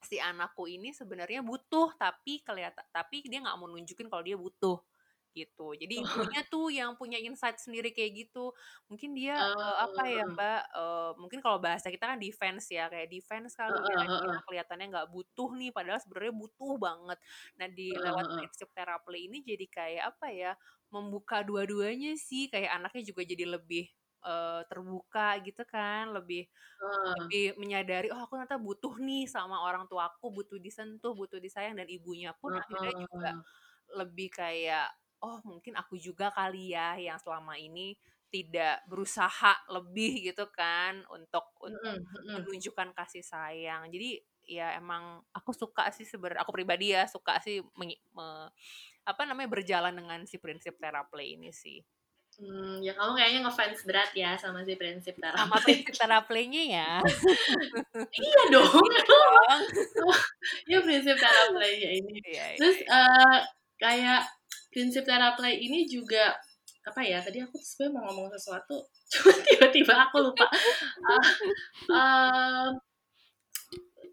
si 0.04 0.16
anakku 0.22 0.66
ini 0.70 0.90
sebenarnya 0.94 1.40
butuh, 1.46 1.94
tapi 1.98 2.42
kelihata 2.46 2.82
tapi 2.94 3.22
dia 3.30 3.38
nggak 3.44 3.56
mau 3.60 3.68
nunjukin 3.70 4.06
kalau 4.12 4.22
dia 4.26 4.36
butuh, 4.38 4.82
gitu. 5.36 5.72
Jadi 5.78 5.94
ibunya 6.04 6.40
tuh 6.52 6.68
yang 6.74 6.94
punya 7.00 7.16
insight 7.20 7.56
sendiri 7.62 7.90
kayak 7.96 8.12
gitu. 8.28 8.52
Mungkin 8.90 9.16
dia, 9.16 9.40
Oh, 9.40 9.54
eee, 9.56 9.76
apa 9.86 10.02
ya 10.12 10.22
heeh. 10.22 10.36
Mbak, 10.36 10.60
eee, 10.76 11.10
mungkin 11.22 11.40
kalau 11.44 11.58
bahasa 11.62 11.88
kita 11.88 12.04
kan 12.12 12.18
defense 12.20 12.68
ya, 12.74 12.88
kayak 12.92 13.08
defense 13.12 13.54
ya, 13.56 13.68
Heeh 13.68 14.04
dia 14.04 14.08
heeh. 14.08 14.38
kelihatannya 14.46 14.86
nggak 14.92 15.08
butuh 15.14 15.48
nih, 15.58 15.70
padahal 15.76 16.00
sebenarnya 16.02 16.34
butuh 16.36 16.72
banget. 16.80 17.18
Nah, 17.58 17.68
di 17.72 17.96
lewat 18.04 18.26
prinsip 18.36 18.68
terapi 18.76 19.28
ini 19.28 19.38
jadi 19.44 19.66
kayak 19.70 20.02
apa 20.16 20.26
ya, 20.32 20.52
membuka 20.92 21.40
dua-duanya 21.46 22.14
sih, 22.20 22.48
kayak 22.52 22.70
anaknya 22.80 23.02
juga 23.14 23.22
jadi 23.24 23.44
lebih, 23.56 23.88
eee, 24.24 24.60
terbuka 24.70 25.38
gitu 25.46 25.62
kan, 25.68 26.12
lebih 26.16 26.46
Heeh. 26.80 27.32
lebih 27.32 27.58
menyadari, 27.60 28.08
"Oh 28.14 28.20
aku 28.24 28.38
ternyata 28.38 28.58
butuh 28.62 28.94
nih 29.02 29.26
sama 29.30 29.56
orang 29.66 29.84
tuaku, 29.90 30.30
butuh 30.36 30.58
disentuh, 30.62 31.12
butuh 31.18 31.38
disayang," 31.42 31.74
dan 31.78 31.88
ibunya 31.90 32.30
pun 32.36 32.52
akhirnya 32.56 32.92
juga 32.96 33.30
lebih 33.98 34.28
kayak, 34.32 34.88
"Oh 35.24 35.40
mungkin 35.46 35.74
aku 35.78 35.96
juga 36.00 36.30
kali 36.34 36.72
ya 36.74 36.96
yang 37.00 37.18
selama 37.20 37.54
ini 37.60 37.96
tidak 38.32 38.82
berusaha 38.90 39.52
lebih," 39.72 40.32
gitu 40.32 40.46
kan, 40.54 41.04
untuk 41.12 41.44
untuk 41.62 41.82
mhm. 42.14 42.42
menunjukkan 42.46 42.90
kasih 42.96 43.22
sayang. 43.26 43.90
Jadi 43.94 44.22
ya 44.46 44.74
emang 44.78 45.22
aku 45.36 45.52
suka 45.54 45.90
sih 45.94 46.04
sebenarnya 46.08 46.42
aku 46.46 46.52
pribadi 46.56 46.94
ya, 46.96 47.06
suka 47.10 47.38
sih 47.44 47.60
mengi 47.78 47.96
me 48.16 48.50
apa 49.06 49.22
namanya, 49.28 49.50
berjalan 49.52 49.94
dengan 49.98 50.20
si 50.30 50.38
prinsip 50.42 50.78
terapi 50.82 51.36
ini 51.38 51.50
sih. 51.54 51.82
Mmm, 52.40 52.80
ya 52.80 52.92
kamu 52.96 53.12
kayaknya 53.18 53.40
ngefans 53.44 53.80
berat 53.84 54.10
ya 54.16 54.30
sama 54.40 54.64
si 54.64 54.72
prinsip 54.80 55.14
Sama 55.20 55.56
terapi. 55.58 55.60
prinsip 55.64 55.94
terapinya 56.00 56.62
ya. 56.64 56.90
Iya 58.12 58.42
dong, 58.52 58.84
Iya 58.92 59.02
iya 60.68 60.78
prinsip 60.86 61.16
terapinya 61.20 61.90
ini. 61.98 62.12
Iya 62.28 62.44
iya 62.52 62.56
Terus, 62.58 62.76
eee, 62.84 63.36
kayak 63.80 64.20
prinsip 64.72 65.02
terapi 65.08 65.50
ini 65.66 65.88
juga, 65.88 66.32
apa 66.88 67.00
ya, 67.04 67.18
tadi 67.24 67.38
aku 67.44 67.56
sebenarnya 67.60 67.92
mau 67.96 68.02
ngomong 68.12 68.28
sesuatu, 68.36 68.76
cuma 69.12 69.32
tiba-tiba 69.46 69.94
aku 70.08 70.16
lupa. 70.24 70.46
Ah, 71.08 71.24
eee, 71.92 72.68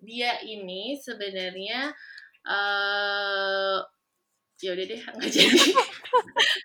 dia 0.04 0.32
ini 0.48 0.96
sebenarnya, 1.00 1.92
eee 2.48 3.78
ya 4.64 4.70
udah 4.76 4.86
deh 4.92 5.02
nggak 5.02 5.32
jadi 5.32 5.62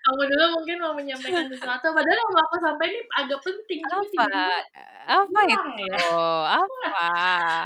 kamu 0.05 0.21
dulu 0.31 0.45
mungkin 0.61 0.77
mau 0.81 0.93
menyampaikan 0.95 1.45
sesuatu 1.51 1.91
padahal 1.93 2.17
yang 2.17 2.31
mau 2.33 2.43
aku 2.49 2.57
sampaikan 2.63 2.93
ini 2.95 3.01
agak 3.19 3.39
penting 3.45 3.79
apa? 3.85 3.95
Tiba-tiba 4.09 4.55
apa 5.05 5.39
hilang 5.45 5.69
itu? 5.77 5.83
ya. 5.85 5.97
Apa? 6.59 7.09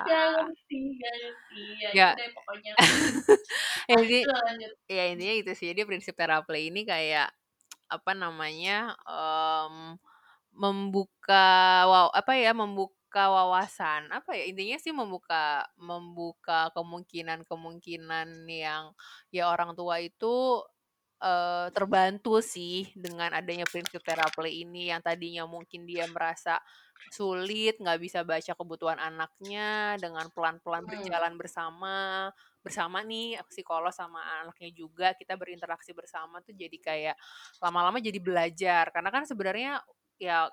Gak 0.07 0.25
ngerti 0.35 0.79
gak 0.99 1.13
ngerti 1.23 1.61
ya 1.79 1.89
itu 1.95 2.07
deh 2.17 2.29
pokoknya. 2.35 2.73
Ya, 3.89 3.97
jadi 4.05 4.19
ya 4.89 5.03
intinya 5.13 5.35
itu 5.41 5.51
sih. 5.57 5.67
Jadi 5.73 5.81
prinsip 5.89 6.13
teraplay 6.13 6.69
ini 6.69 6.85
kayak 6.85 7.33
apa 7.89 8.11
namanya 8.13 8.93
em, 9.07 9.97
membuka 10.53 11.85
wow 11.89 12.07
apa 12.13 12.33
ya 12.37 12.51
membuka 12.53 13.23
wawasan. 13.31 14.09
Apa 14.13 14.37
ya 14.37 14.43
intinya 14.49 14.77
sih 14.81 14.93
membuka 14.93 15.65
membuka 15.79 16.69
kemungkinan 16.77 17.45
kemungkinan 17.49 18.45
yang 18.49 18.93
ya 19.33 19.49
orang 19.49 19.73
tua 19.77 20.01
itu 20.03 20.61
eh, 21.19 21.67
terbantu 21.75 22.39
sih 22.43 22.89
dengan 22.95 23.31
adanya 23.35 23.67
prinsip 23.67 24.01
teraplay 24.03 24.63
ini 24.63 24.91
yang 24.91 25.03
tadinya 25.03 25.43
mungkin 25.47 25.83
dia 25.87 26.07
merasa 26.09 26.59
sulit 27.11 27.79
nggak 27.79 27.99
bisa 27.99 28.19
baca 28.27 28.51
kebutuhan 28.53 28.99
anaknya 28.99 29.95
dengan 29.97 30.27
pelan-pelan 30.35 30.83
Hmm. 30.83 30.91
berjalan 30.91 31.33
bersama 31.39 32.27
bersama 32.59 32.99
nih 33.07 33.39
psikolog 33.47 33.91
sama 33.95 34.19
anaknya 34.43 34.69
juga 34.75 35.15
kita 35.15 35.39
berinteraksi 35.39 35.95
bersama 35.95 36.43
tuh 36.43 36.51
jadi 36.53 36.77
kayak 36.79 37.15
lama-lama 37.63 38.03
jadi 38.03 38.19
belajar 38.19 38.91
karena 38.91 39.09
kan 39.15 39.23
sebenarnya 39.23 39.79
ya 40.19 40.51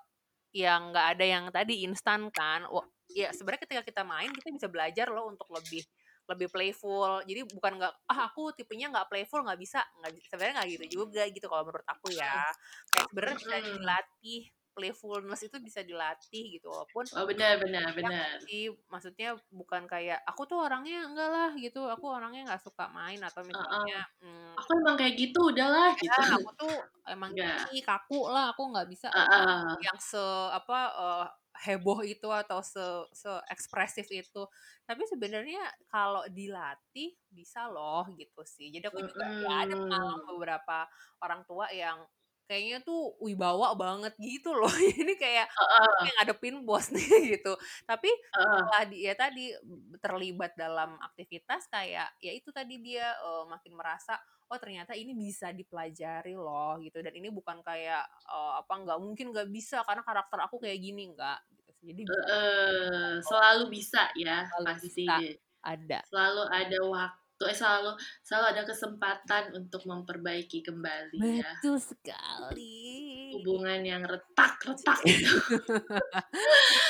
yang 0.54 0.94
nggak 0.94 1.06
ada 1.18 1.24
yang 1.26 1.44
tadi 1.50 1.82
instan 1.84 2.30
kan 2.30 2.64
ya 3.10 3.30
sebenarnya 3.34 3.62
ketika 3.66 3.82
kita 3.82 4.02
main 4.06 4.30
kita 4.32 4.48
bisa 4.54 4.68
belajar 4.70 5.10
loh 5.10 5.28
untuk 5.30 5.50
lebih 5.52 5.82
lebih 6.26 6.48
playful. 6.50 7.22
Jadi 7.22 7.46
bukan 7.46 7.72
nggak 7.78 7.92
ah 8.10 8.20
aku 8.30 8.50
tipenya 8.54 8.90
nggak 8.92 9.08
playful 9.10 9.42
nggak 9.46 9.58
bisa. 9.58 9.80
Nggak 10.02 10.10
sebenarnya 10.30 10.54
nggak 10.62 10.70
gitu 10.74 10.86
juga 11.02 11.22
gitu 11.30 11.46
kalau 11.46 11.62
menurut 11.66 11.86
aku 11.86 12.12
ya. 12.14 12.46
Kayak 12.92 13.06
sebenarnya 13.10 13.36
bisa 13.38 13.56
dilatih 13.62 14.42
playfulness 14.76 15.40
itu 15.40 15.56
bisa 15.56 15.80
dilatih 15.80 16.60
gitu 16.60 16.68
walaupun 16.68 17.08
oh 17.16 17.24
benar 17.24 17.56
benar 17.56 17.96
ya 17.96 17.96
benar. 17.96 18.36
sih 18.44 18.68
maksudnya 18.92 19.32
bukan 19.48 19.88
kayak 19.88 20.20
aku 20.28 20.44
tuh 20.44 20.60
orangnya 20.60 21.08
enggak 21.08 21.30
lah 21.32 21.50
gitu. 21.56 21.88
Aku 21.88 22.12
orangnya 22.12 22.52
nggak 22.52 22.60
suka 22.60 22.92
main 22.92 23.16
atau 23.24 23.40
misalnya 23.40 24.04
mm, 24.20 24.52
aku 24.60 24.70
emang 24.76 24.96
kayak 25.00 25.14
gitu 25.16 25.40
udahlah 25.48 25.96
ya 25.96 26.12
gitu. 26.12 26.44
aku 26.44 26.50
tuh 26.60 26.74
emang 27.08 27.32
gini 27.32 27.80
kaku 27.80 28.28
lah 28.28 28.52
aku 28.52 28.68
nggak 28.68 28.88
bisa 28.92 29.08
Ah, 29.08 29.24
ah. 29.24 29.72
yang 29.80 29.96
se 29.96 30.20
apa 30.52 30.78
eh, 30.92 31.26
heboh 31.64 32.04
itu 32.04 32.28
atau 32.28 32.60
se 32.60 32.82
se 33.14 33.30
ekspresif 33.52 34.06
itu. 34.10 34.42
Tapi 34.84 35.02
sebenarnya 35.08 35.62
kalau 35.88 36.24
dilatih 36.28 37.16
bisa 37.30 37.66
loh 37.70 38.04
gitu 38.16 38.42
sih. 38.44 38.68
Jadi 38.74 38.84
aku 38.88 39.00
juga 39.04 39.24
ya 39.24 39.64
ada 39.66 39.74
pengalaman 39.74 40.22
beberapa 40.28 40.86
orang 41.24 41.42
tua 41.48 41.68
yang 41.72 42.04
kayaknya 42.46 42.78
tuh 42.86 43.18
wibawa 43.18 43.74
banget 43.74 44.14
gitu 44.22 44.54
loh. 44.54 44.70
Ini 45.02 45.14
kayak 45.18 45.46
ah, 45.50 45.90
kayak 46.02 46.14
ngadepin 46.22 46.62
bos 46.62 46.88
nih 46.94 47.02
gitu. 47.36 47.52
Tapi 47.84 48.10
setelah 48.30 48.84
dia 48.86 49.12
tadi 49.18 49.50
terlibat 49.98 50.54
dalam 50.54 50.94
aktivitas 51.02 51.66
kayak 51.66 52.08
ya 52.22 52.32
itu 52.32 52.48
tadi 52.54 52.78
dia 52.78 53.12
eh, 53.18 53.44
makin 53.50 53.74
merasa 53.74 54.14
oh 54.46 54.58
ternyata 54.58 54.94
ini 54.94 55.12
bisa 55.12 55.50
dipelajari 55.50 56.34
loh 56.34 56.78
gitu. 56.78 57.02
Dan 57.02 57.12
ini 57.14 57.28
bukan 57.30 57.60
kayak 57.62 58.04
eh, 58.26 58.52
apa 58.60 58.74
nggak 58.82 58.98
mungkin 59.02 59.34
nggak 59.34 59.48
bisa 59.50 59.82
karena 59.82 60.02
karakter 60.06 60.38
aku 60.42 60.62
kayak 60.62 60.78
gini 60.78 61.10
nggak 61.12 61.38
gitu 61.50 61.70
jadi 61.86 62.00
bisa 62.06 62.20
Eh, 62.30 63.14
selalu 63.22 63.64
bisa 63.70 64.02
ya 64.14 64.46
Selalu 64.46 64.66
pasti. 64.66 64.88
bisa. 65.06 65.16
ada. 65.62 65.98
Selalu 66.06 66.42
ada 66.46 66.78
waktu 66.86 67.42
eh 67.46 67.52
selalu 67.52 67.90
selalu 68.24 68.44
ada 68.48 68.62
kesempatan 68.64 69.44
untuk 69.52 69.82
memperbaiki 69.84 70.64
kembali 70.64 71.18
ya. 71.36 71.44
Betul 71.60 71.76
sekali. 71.76 72.88
Hubungan 73.36 73.84
yang 73.84 74.02
retak-retak 74.06 75.04
itu. 75.10 75.36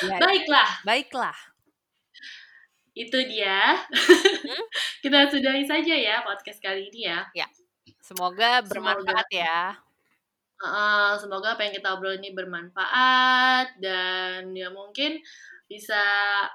Ya, 0.06 0.16
Baiklah, 0.22 0.68
baiklah 0.84 1.36
itu 2.96 3.18
dia. 3.28 3.76
Kita 5.04 5.28
sudahi 5.28 5.68
saja 5.68 5.94
ya 5.94 6.24
podcast 6.24 6.58
kali 6.64 6.88
ini 6.88 7.12
ya. 7.12 7.28
semoga 8.00 8.64
bermanfaat 8.64 9.28
ya. 9.28 9.76
Uh, 10.56 11.12
semoga 11.20 11.52
apa 11.52 11.68
yang 11.68 11.76
kita 11.76 11.92
obrol 11.92 12.16
ini 12.16 12.32
bermanfaat 12.32 13.76
dan 13.76 14.56
ya 14.56 14.72
mungkin 14.72 15.20
bisa 15.68 16.00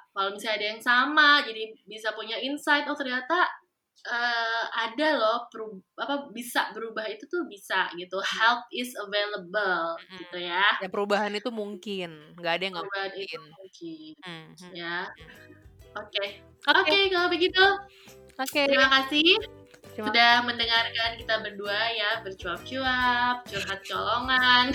kalau 0.09 0.33
misalnya 0.33 0.57
ada 0.57 0.67
yang 0.73 0.81
sama 0.81 1.45
jadi 1.45 1.69
bisa 1.85 2.09
punya 2.17 2.33
insight 2.41 2.89
oh 2.89 2.97
ternyata 2.97 3.45
eh, 4.01 4.63
ada 4.73 5.21
loh 5.21 5.45
peru- 5.53 5.85
apa 6.01 6.33
bisa 6.33 6.73
berubah 6.73 7.05
itu 7.13 7.29
tuh 7.29 7.45
bisa 7.45 7.93
gitu. 7.93 8.17
Help 8.17 8.65
is 8.73 8.97
available 8.97 10.01
Mm-mm. 10.01 10.17
gitu 10.25 10.37
ya. 10.41 10.65
Ya 10.81 10.89
perubahan 10.89 11.37
itu 11.37 11.53
mungkin. 11.53 12.33
Nggak 12.41 12.53
ada 12.57 12.63
yang 12.65 12.73
nggak 12.73 12.85
perubahan 12.89 13.13
itu 13.13 13.37
mungkin. 13.37 13.41
mungkin. 13.53 14.13
Hmm, 14.25 14.47
hmm. 14.57 14.73
ya 14.73 14.97
oke. 15.97 16.25
Oke 16.61 16.77
oke. 16.77 16.97
kalau 17.09 17.27
begitu 17.31 17.65
oke. 18.37 18.61
terima 18.69 18.87
kasih 18.89 19.39
Terima 19.91 20.07
sudah 20.07 20.31
mendengarkan 20.47 21.19
kita 21.19 21.35
berdua 21.43 21.75
ya 21.91 22.23
bercuap-cuap 22.23 23.43
curhat 23.43 23.81
colongan. 23.83 24.71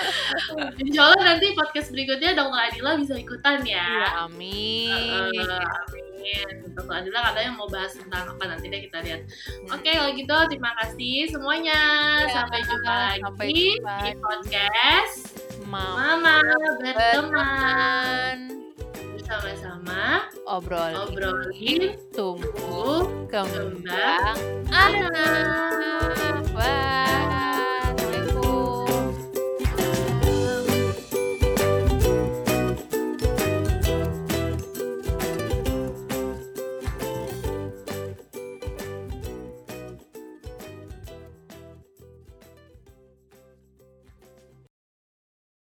Insya 0.88 1.12
Allah 1.12 1.36
nanti 1.36 1.52
podcast 1.52 1.92
berikutnya 1.92 2.32
Dokter 2.32 2.72
Adila 2.72 2.96
bisa 2.96 3.12
ikutan 3.20 3.60
Iya, 3.60 3.76
ya 3.84 4.08
amin. 4.24 5.28
Eh, 5.36 5.52
amin. 5.52 6.48
Dokter 6.72 6.96
Adila 6.96 7.20
katanya 7.28 7.50
mau 7.52 7.68
bahas 7.68 7.92
tentang 7.92 8.24
apa 8.24 8.44
nanti 8.48 8.72
deh 8.72 8.80
kita 8.88 9.04
lihat. 9.04 9.28
Hmm. 9.68 9.76
oke 9.76 9.90
kalau 9.92 10.10
gitu 10.16 10.36
terima 10.48 10.72
kasih 10.80 11.16
semuanya. 11.28 11.80
Ya, 12.24 12.32
sampai 12.32 12.58
jumpa 12.64 12.92
lagi 12.96 13.20
sampai 13.20 13.46
jumpa. 13.52 13.94
di 14.00 14.12
podcast 14.16 15.16
Mama 15.68 16.24
Mama 16.24 16.36
berteman. 16.80 18.36
Berteman 18.48 18.54
sama-sama 19.24 20.28
obrolin, 20.44 20.96
obrolin 21.00 21.82
tumbuh, 22.12 23.08
kembang, 23.32 24.38
anak. 24.68 26.44
Bye. 26.54 27.63